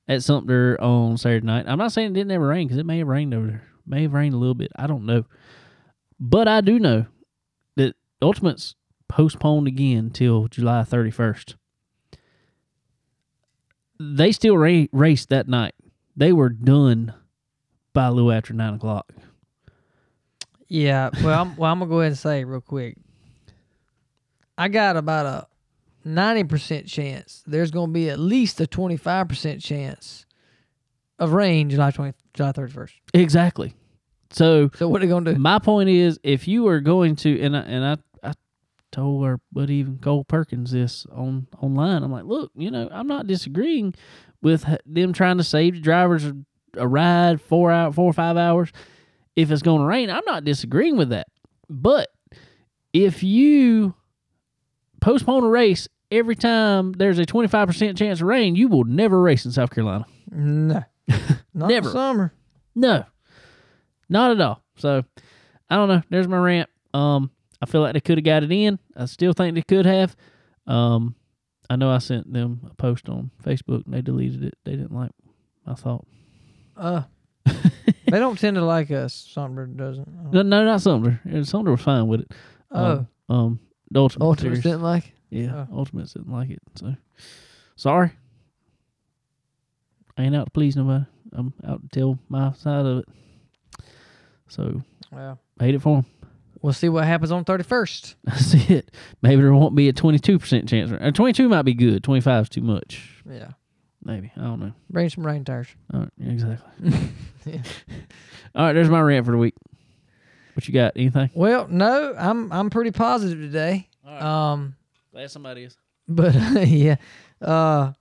[0.07, 1.65] at Sumter on Saturday night.
[1.67, 3.63] I'm not saying it didn't ever rain because it may have rained over there.
[3.85, 4.71] May have rained a little bit.
[4.75, 5.25] I don't know.
[6.19, 7.07] But I do know
[7.75, 8.75] that Ultimates
[9.07, 11.55] postponed again till July 31st.
[13.99, 15.73] They still ra- raced that night.
[16.15, 17.13] They were done
[17.93, 19.11] by a little after 9 o'clock.
[20.67, 21.09] Yeah.
[21.23, 22.97] Well, I'm, well, I'm gonna go ahead and say real quick.
[24.57, 25.47] I got about a
[26.03, 27.43] ninety percent chance.
[27.47, 30.25] There's gonna be at least a twenty five percent chance
[31.19, 32.95] of rain July twenty July thirty first.
[33.13, 33.75] Exactly.
[34.31, 35.39] So So what are they gonna do?
[35.39, 37.97] my point is, if you are going to, and I, and I
[38.91, 42.03] told our buddy even Cole Perkins this on online.
[42.03, 43.93] I'm like, look, you know, I'm not disagreeing
[44.41, 46.25] with them trying to save the drivers
[46.75, 48.71] a, ride four hour, four or five hours.
[49.35, 51.27] If it's going to rain, I'm not disagreeing with that.
[51.69, 52.09] But
[52.93, 53.93] if you
[55.01, 59.45] postpone a race every time there's a 25% chance of rain, you will never race
[59.45, 60.05] in South Carolina.
[60.31, 60.83] No.
[61.53, 61.89] Not Never.
[61.89, 62.33] summer.
[62.75, 63.05] No,
[64.09, 64.61] not at all.
[64.77, 65.03] So
[65.69, 66.03] I don't know.
[66.11, 66.69] There's my rant.
[66.93, 67.31] Um,
[67.61, 68.77] I feel like they could have got it in.
[68.95, 70.15] I still think they could have.
[70.67, 71.15] Um,
[71.69, 74.57] I know I sent them a post on Facebook and they deleted it.
[74.63, 75.11] They didn't like
[75.65, 76.05] my thought.
[76.75, 77.03] Uh
[77.45, 79.13] they don't tend to like us.
[79.13, 80.31] Sumter doesn't.
[80.31, 81.19] No, no, not Sumter.
[81.33, 82.31] Uh, Sumter was fine with it.
[82.71, 83.59] Oh, Um, um
[83.89, 84.63] the Ultimate Ultimates Series.
[84.63, 85.13] didn't like.
[85.29, 85.79] Yeah, Oh.
[85.79, 86.59] Ultimates didn't like it.
[86.75, 86.95] So
[87.75, 88.11] sorry.
[90.17, 91.05] I ain't out to please nobody.
[91.33, 93.05] I'm out to tell my side of it.
[94.47, 94.81] So
[95.11, 96.05] Well, I hate it for them.
[96.67, 98.15] We'll see what happens on thirty first.
[98.25, 98.91] That's it.
[99.21, 100.91] Maybe there won't be a 22% chance.
[100.91, 102.03] Or 22 might be good.
[102.03, 103.23] 25 is too much.
[103.25, 103.51] Yeah.
[104.03, 104.33] Maybe.
[104.35, 104.73] I don't know.
[104.89, 105.67] Bring some rain tires.
[105.93, 106.09] All right.
[106.17, 106.91] yeah, Exactly.
[107.45, 107.61] Yeah.
[108.53, 108.73] All right.
[108.73, 109.53] There's my rant for the week.
[110.55, 110.93] What you got?
[110.97, 111.29] Anything?
[111.33, 113.87] Well, no, I'm I'm pretty positive today.
[114.05, 114.75] Um,
[115.13, 115.77] Glad somebody is.
[116.09, 116.35] but
[116.67, 116.95] yeah,
[117.41, 117.93] uh,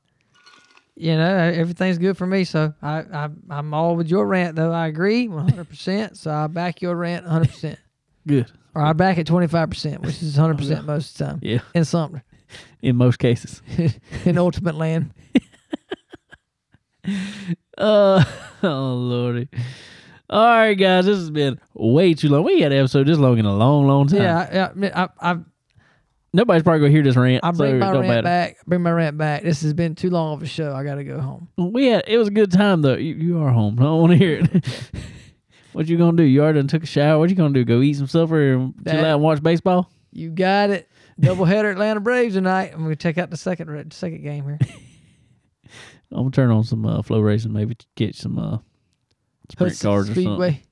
[0.97, 2.43] you know everything's good for me.
[2.45, 4.73] So I, I I'm all with your rant though.
[4.73, 5.69] I agree 100.
[5.69, 7.79] percent So I back your rant 100, percent
[8.27, 8.51] Good.
[8.75, 11.61] or I back at 25 percent, which is 100 percent most of the time Yeah.
[11.75, 12.23] in something
[12.83, 13.63] In most cases.
[14.25, 15.13] in ultimate land.
[17.79, 18.25] Uh,
[18.63, 19.49] oh, Lordy.
[20.31, 21.05] All right, guys.
[21.07, 22.43] This has been way too long.
[22.45, 24.23] We had an episode this long in a long, long time.
[24.23, 25.39] Yeah, I, I, I,
[26.33, 27.45] Nobody's probably going to hear this rant.
[27.45, 28.23] I bring so my rant matter.
[28.23, 28.57] back.
[28.67, 29.43] Bring my rant back.
[29.43, 30.75] This has been too long of a show.
[30.75, 31.49] I got to go home.
[31.57, 32.95] We had it was a good time though.
[32.97, 33.77] You, you are home.
[33.79, 34.65] I don't want to hear it.
[35.77, 36.23] What you gonna do?
[36.23, 37.19] You already done took a shower.
[37.19, 37.63] What you gonna do?
[37.63, 39.91] Go eat some supper and chill out and watch baseball?
[40.11, 40.89] You got it.
[41.21, 42.71] Doubleheader Atlanta Braves tonight.
[42.73, 44.59] I'm gonna check out the second second game here.
[46.11, 47.51] I'm gonna turn on some uh, FloRacing.
[47.51, 48.57] Maybe catch some uh,
[49.51, 50.25] sprint Hudson cars or something.
[50.25, 50.63] Speedway.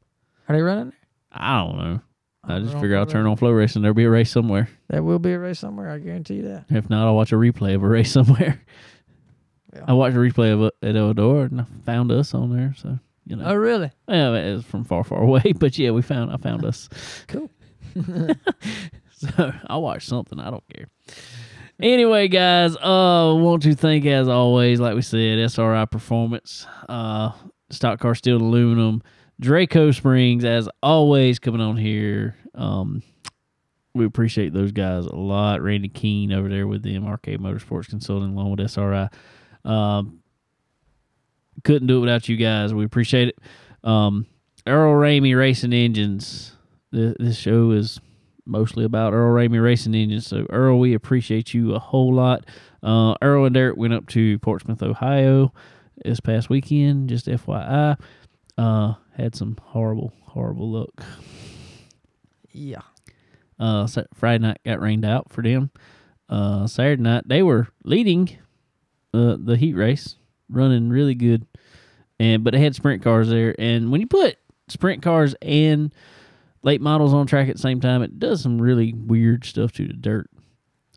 [0.48, 0.98] Are they running there?
[1.32, 2.00] I don't know.
[2.42, 3.82] I just figure I'll turn on FloRacing.
[3.82, 4.70] There'll be a race somewhere.
[4.88, 5.90] There will be a race somewhere.
[5.90, 6.64] I guarantee you that.
[6.70, 8.58] If not, I'll watch a replay of a race somewhere.
[9.74, 9.84] Yeah.
[9.86, 12.74] I watched a replay of it at Eldora and I found us on there.
[12.78, 13.90] So you know, Oh, really?
[14.08, 16.30] well, it was from far, far away, but yeah, we found.
[16.32, 16.88] I found us.
[17.28, 17.50] Cool.
[19.16, 20.38] So I'll watch something.
[20.38, 20.88] I don't care.
[21.80, 27.30] Anyway, guys, uh, want to thank as always, like we said, SRI Performance, uh,
[27.70, 29.02] Stock Car Steel and Aluminum,
[29.40, 32.36] Draco Springs, as always, coming on here.
[32.54, 33.02] Um,
[33.94, 35.62] we appreciate those guys a lot.
[35.62, 39.08] Randy Keene over there with the MRK Motorsports Consulting, along with SRI.
[39.64, 40.20] Um,
[41.62, 42.74] couldn't do it without you guys.
[42.74, 43.38] We appreciate it.
[43.88, 44.26] Um,
[44.66, 46.56] Earl Ramey Racing Engines.
[46.92, 48.00] Th- This show is
[48.46, 50.26] mostly about Earl Ramey Racing Engines.
[50.26, 52.44] So, Earl, we appreciate you a whole lot.
[52.82, 55.52] Uh, Earl and Derek went up to Portsmouth, Ohio
[56.04, 57.98] this past weekend, just FYI.
[58.58, 61.02] Uh, had some horrible, horrible luck.
[62.52, 62.82] Yeah.
[63.58, 65.70] Uh, Friday night got rained out for them.
[66.28, 68.38] Uh, Saturday night they were leading
[69.12, 70.16] uh, the heat race,
[70.48, 71.46] running really good,
[72.18, 73.54] and but they had sprint cars there.
[73.58, 74.36] And when you put
[74.68, 75.92] sprint cars and
[76.62, 79.86] late models on track at the same time, it does some really weird stuff to
[79.86, 80.30] the dirt.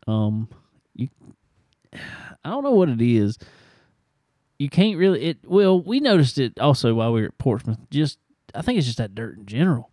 [0.06, 0.48] Um,
[0.94, 1.08] you,
[1.92, 3.38] I don't know what it is.
[4.58, 5.38] You can't really it.
[5.44, 7.78] Well, we noticed it also while we were at Portsmouth.
[7.90, 8.18] Just
[8.54, 9.92] I think it's just that dirt in general.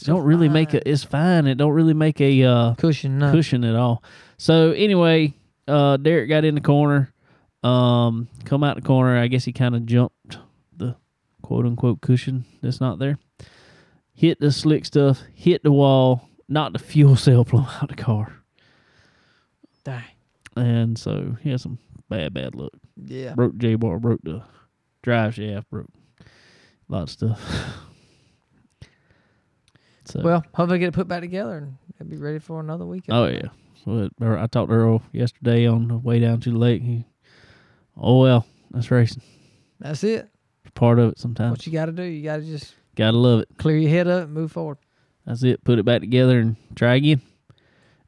[0.00, 0.88] It don't really make a.
[0.88, 1.46] It's fine.
[1.46, 3.18] It don't really make a uh, Cushion.
[3.18, 3.32] No.
[3.32, 4.02] cushion at all.
[4.38, 5.34] So anyway,
[5.68, 7.12] uh, Derek got in the corner,
[7.62, 9.16] um, come out the corner.
[9.18, 10.38] I guess he kind of jumped
[10.76, 10.96] the
[11.42, 13.18] quote unquote cushion that's not there.
[14.12, 18.02] Hit the slick stuff, hit the wall, knocked the fuel cell plumb out of the
[18.02, 18.34] car,
[19.84, 20.04] Dang.
[20.56, 21.78] and so he had some
[22.08, 22.72] bad bad luck.
[22.96, 23.34] Yeah.
[23.34, 24.42] Broke J bar, broke the
[25.02, 25.88] drive shaft, broke
[26.20, 27.40] a lot of stuff.
[30.04, 31.68] so Well, hopefully get it put back together
[31.98, 33.16] and be ready for another weekend.
[33.16, 33.48] Oh yeah.
[33.84, 36.82] So it, I talked to Earl yesterday on the way down to the lake.
[36.82, 37.06] He,
[38.00, 39.22] oh well, that's racing.
[39.78, 40.28] That's it.
[40.64, 41.50] It's part of it sometimes.
[41.52, 43.48] What you got to do, you got to just Gotta love it.
[43.58, 44.78] clear your head up and move forward.
[45.26, 45.62] That's it.
[45.64, 47.20] Put it back together and try again.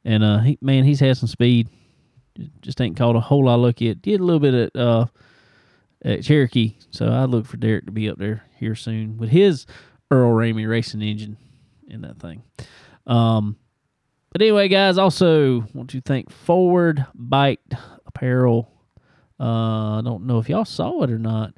[0.05, 1.69] And uh, he man, he's had some speed.
[2.37, 4.01] Just- Just ain't caught a whole lot of luck yet.
[4.01, 5.05] Did a little bit at uh
[6.03, 6.75] at Cherokee.
[6.91, 9.65] So I look for Derek to be up there here soon with his
[10.11, 11.37] Earl Ramey racing engine
[11.87, 12.43] in that thing.
[13.07, 13.55] Um,
[14.31, 17.61] but anyway, guys, also want to thank Forward Bike
[18.05, 18.69] Apparel.
[19.43, 21.53] Uh, I don't know if y'all saw it or not,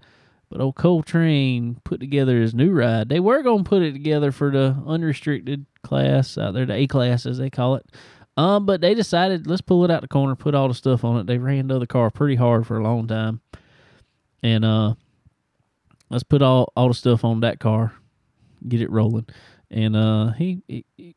[0.50, 3.10] but old Coltrane put together his new ride.
[3.10, 7.28] They were gonna put it together for the unrestricted class out there, the A class
[7.28, 7.86] as they call it.
[8.38, 11.20] Um, but they decided let's pull it out the corner, put all the stuff on
[11.20, 11.28] it.
[11.28, 13.42] They ran the other car pretty hard for a long time,
[14.42, 14.96] and uh,
[16.10, 17.94] let's put all all the stuff on that car,
[18.68, 19.28] get it rolling.
[19.70, 21.16] And uh, he he,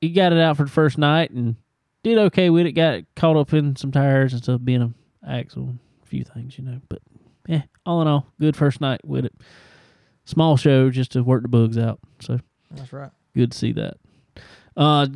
[0.00, 1.54] he got it out for the first night and
[2.02, 2.72] did okay with it.
[2.72, 4.94] Got caught up in some tires and stuff, being an
[5.26, 5.74] axle,
[6.08, 6.80] few things, you know.
[6.88, 7.00] But
[7.46, 9.34] yeah, all in all, good first night with it.
[10.24, 12.00] Small show just to work the bugs out.
[12.20, 12.38] So
[12.70, 13.10] That's right.
[13.34, 13.96] good to see that.
[14.76, 15.06] Uh,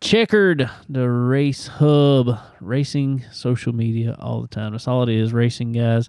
[0.00, 4.72] checkered the race hub, racing social media all the time.
[4.72, 6.08] That's all it is, racing guys.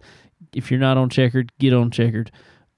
[0.53, 2.31] If you're not on checkered, get on checkered.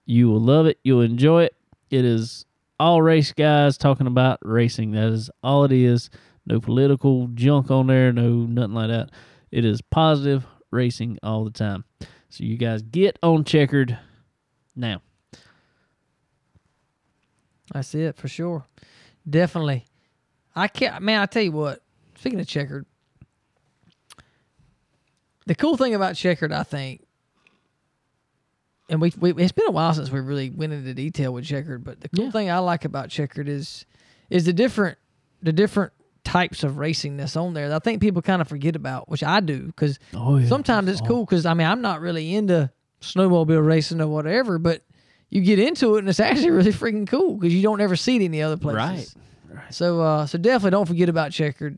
[0.06, 0.80] You will love it.
[0.83, 1.56] You'll enjoy it.
[1.90, 2.45] It is
[2.80, 4.91] all race guys talking about racing.
[4.91, 6.09] That is all it is.
[6.45, 8.11] No political junk on there.
[8.11, 9.09] No nothing like that.
[9.51, 11.83] It is positive racing all the time.
[12.30, 13.98] So you guys get on checkered
[14.75, 15.01] now.
[17.74, 18.66] That's it for sure.
[19.30, 19.85] Definitely.
[20.56, 21.82] I can't, man, I tell you what,
[22.16, 22.85] speaking of checkered,
[25.45, 27.06] the cool thing about checkered, I think,
[28.90, 31.83] and we, we it's been a while since we really went into detail with checkered,
[31.83, 32.32] but the cool Yeah.
[32.32, 33.85] thing I like about checkered is
[34.30, 34.98] is the different
[35.41, 35.93] the different
[36.24, 39.24] types of racing that's on there that I think people kind of forget about, which
[39.24, 40.48] I do because Oh yeah.
[40.48, 44.83] sometimes it's cool because I mean I'm not really into snowmobile racing or whatever, but
[45.30, 48.17] you get into it and it's actually really freaking cool because you don't ever see
[48.17, 49.16] it any other places.
[49.50, 49.74] Right.
[49.74, 51.77] So uh, so definitely don't forget about checkered.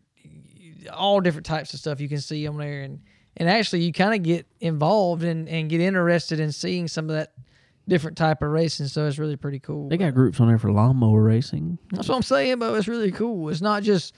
[0.91, 2.99] All different types of stuff you can see on there, and
[3.37, 7.15] and actually you kind of get involved and and get interested in seeing some of
[7.15, 7.31] that
[7.87, 8.87] different type of racing.
[8.87, 9.89] So it's really pretty cool.
[9.89, 11.77] They got groups on there for lawnmower racing.
[11.91, 13.49] That's what I'm saying, but it's really cool.
[13.49, 14.13] It's not just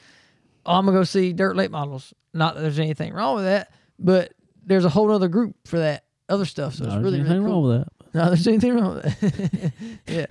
[0.66, 2.14] oh, I'm gonna go see dirt late models.
[2.34, 4.34] Not that there's anything wrong with that, but
[4.66, 6.76] there's a whole other group for that other stuff.
[6.76, 7.88] So it's Not really, really wrong with that.
[8.14, 9.74] No, there's anything wrong with that.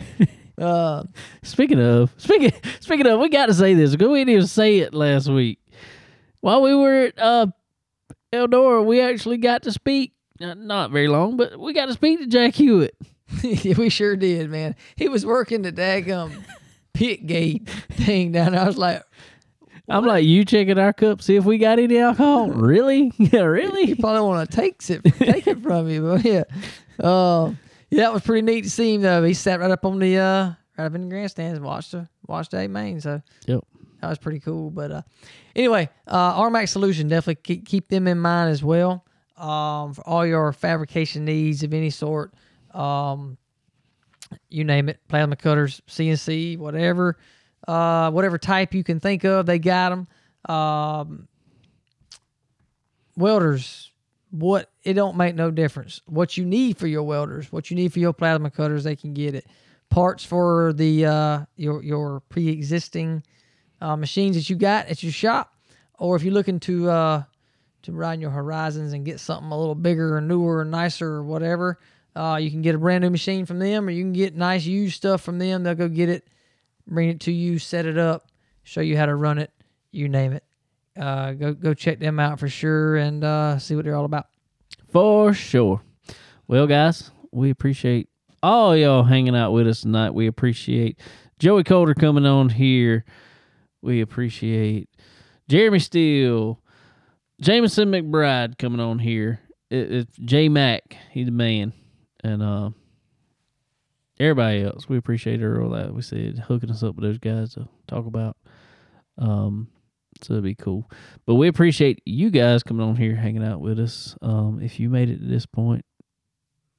[0.59, 0.65] yeah.
[0.65, 1.03] Uh,
[1.43, 4.79] Speaking of, speaking speaking of, we got to say this because we didn't even say
[4.79, 5.59] it last week.
[6.41, 7.47] While we were at uh,
[8.33, 10.13] Eldora, we actually got to speak.
[10.41, 12.95] uh, Not very long, but we got to speak to Jack Hewitt.
[13.43, 14.77] yeah, we sure did, man.
[14.97, 16.45] He was working the daggum
[16.95, 18.53] pit gate thing down.
[18.53, 18.61] there.
[18.63, 19.03] I was like,
[19.89, 22.49] I'm like, you checking our cup, see if we got any alcohol.
[22.51, 23.13] really?
[23.19, 23.87] Yeah, really?
[23.87, 23.95] he really?
[23.97, 26.45] probably want to take it, take it from you, but yeah,
[27.01, 27.59] um,
[27.91, 29.23] yeah, that was pretty neat to see him though.
[29.25, 32.09] He sat right up on the uh, right up in the grandstands and watched the
[32.27, 33.01] watched the eight main.
[33.01, 33.61] So Yep.
[34.01, 34.71] that was pretty cool.
[34.71, 35.03] But uh,
[35.55, 39.05] anyway, uh, RMAX Solution definitely keep, keep them in mind as well
[39.37, 42.33] um, for all your fabrication needs of any sort.
[42.75, 43.39] Um,
[44.49, 47.17] you name it, plasma cutters, CNC, whatever,
[47.69, 50.09] uh, whatever type you can think of, they got them.
[50.55, 51.29] Um,
[53.17, 53.93] welders,
[54.31, 56.01] what it don't make no difference.
[56.07, 59.15] What you need for your welders, what you need for your plasma cutters, they can
[59.15, 59.47] get it.
[59.91, 63.23] Parts for the uh, your your pre-existing
[63.81, 65.55] uh, machines that you got at your shop,
[65.99, 67.23] or if you're looking to uh,
[67.83, 71.23] to ride your horizons and get something a little bigger or newer or nicer or
[71.23, 71.79] whatever,
[72.17, 74.65] uh, you can get a brand new machine from them, or you can get nice
[74.65, 75.63] used stuff from them.
[75.63, 76.27] They'll go get it,
[76.87, 78.29] bring it to you, set it up,
[78.63, 79.51] show you how to run it,
[79.91, 80.45] you name it.
[80.99, 84.27] Uh, go go check them out for sure and uh, see what they're all about.
[84.89, 85.83] For sure.
[86.47, 88.09] Well, guys, we appreciate
[88.43, 90.11] all y'all hanging out with us tonight.
[90.11, 91.01] We appreciate
[91.41, 93.05] Joey Coulter coming on here.
[93.83, 94.89] We appreciate
[95.49, 96.61] Jeremy Steele,
[97.41, 99.41] Jameson McBride coming on here.
[99.71, 100.97] It, it's J Mac.
[101.11, 101.73] He's the man.
[102.25, 102.71] And uh,
[104.19, 104.89] everybody else.
[104.89, 105.95] We appreciate her all that.
[105.95, 108.37] We said hooking us up with those guys to talk about.
[109.19, 109.69] Um,
[110.23, 110.91] so it'd be cool.
[111.27, 114.17] But we appreciate you guys coming on here, hanging out with us.
[114.23, 115.85] Um, if you made it to this point,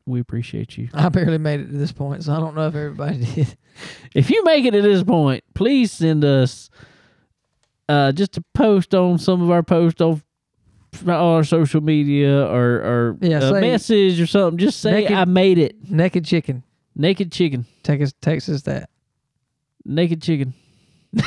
[0.07, 0.90] we appreciate you.
[0.93, 3.57] I barely made it to this point, so I don't know if everybody did.
[4.14, 6.69] If you make it to this point, please send us
[7.90, 10.22] uh, just a post on some of our posts on
[11.07, 14.57] our social media or, or Yeah, a say- message or something.
[14.57, 15.90] Just say Naked- I made it.
[15.91, 16.64] Naked chicken.
[16.95, 17.65] Naked chicken.
[17.83, 18.90] Texas, Texas, that.
[19.85, 20.53] Naked chicken.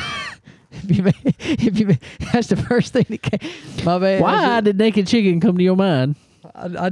[0.71, 1.93] If you, ma- if you, ma-
[2.31, 3.51] that's the first thing that came.
[3.83, 4.21] My bad.
[4.21, 6.15] Why did naked chicken come to your mind?
[6.55, 6.87] I, I,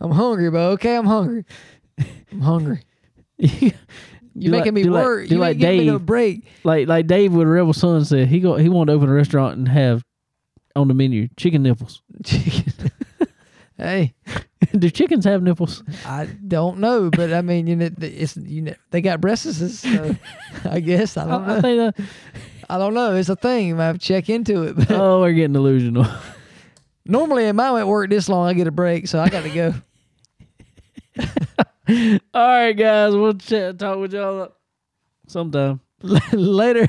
[0.00, 0.70] am hungry, bro.
[0.72, 1.44] Okay, I'm hungry.
[2.30, 2.82] I'm hungry.
[3.38, 3.72] you
[4.34, 5.28] You're Do making like- me like- work.
[5.28, 6.06] do you like giving me no Dave.
[6.06, 6.44] break.
[6.64, 9.56] like like Dave with Rebel Son said he go he wanted to open a restaurant
[9.56, 10.04] and have
[10.78, 12.02] on the menu chicken nipples.
[12.24, 12.72] Chicken.
[13.76, 14.14] hey,
[14.78, 15.82] Do chickens have nipples?
[16.04, 20.16] I don't know, but I mean, you know, it's you know, they got breasts, so
[20.64, 21.60] I guess I don't I, I know.
[21.60, 22.04] think that,
[22.68, 23.14] I don't know.
[23.14, 23.78] It's a thing.
[23.80, 24.76] I have to check into it.
[24.76, 26.06] But oh, we're getting delusional.
[27.04, 29.50] normally, if I went work this long, I get a break, so I got to
[29.50, 29.74] go.
[32.34, 34.52] All right, guys, we'll chat, talk with y'all
[35.26, 35.80] sometime.
[36.32, 36.86] Later.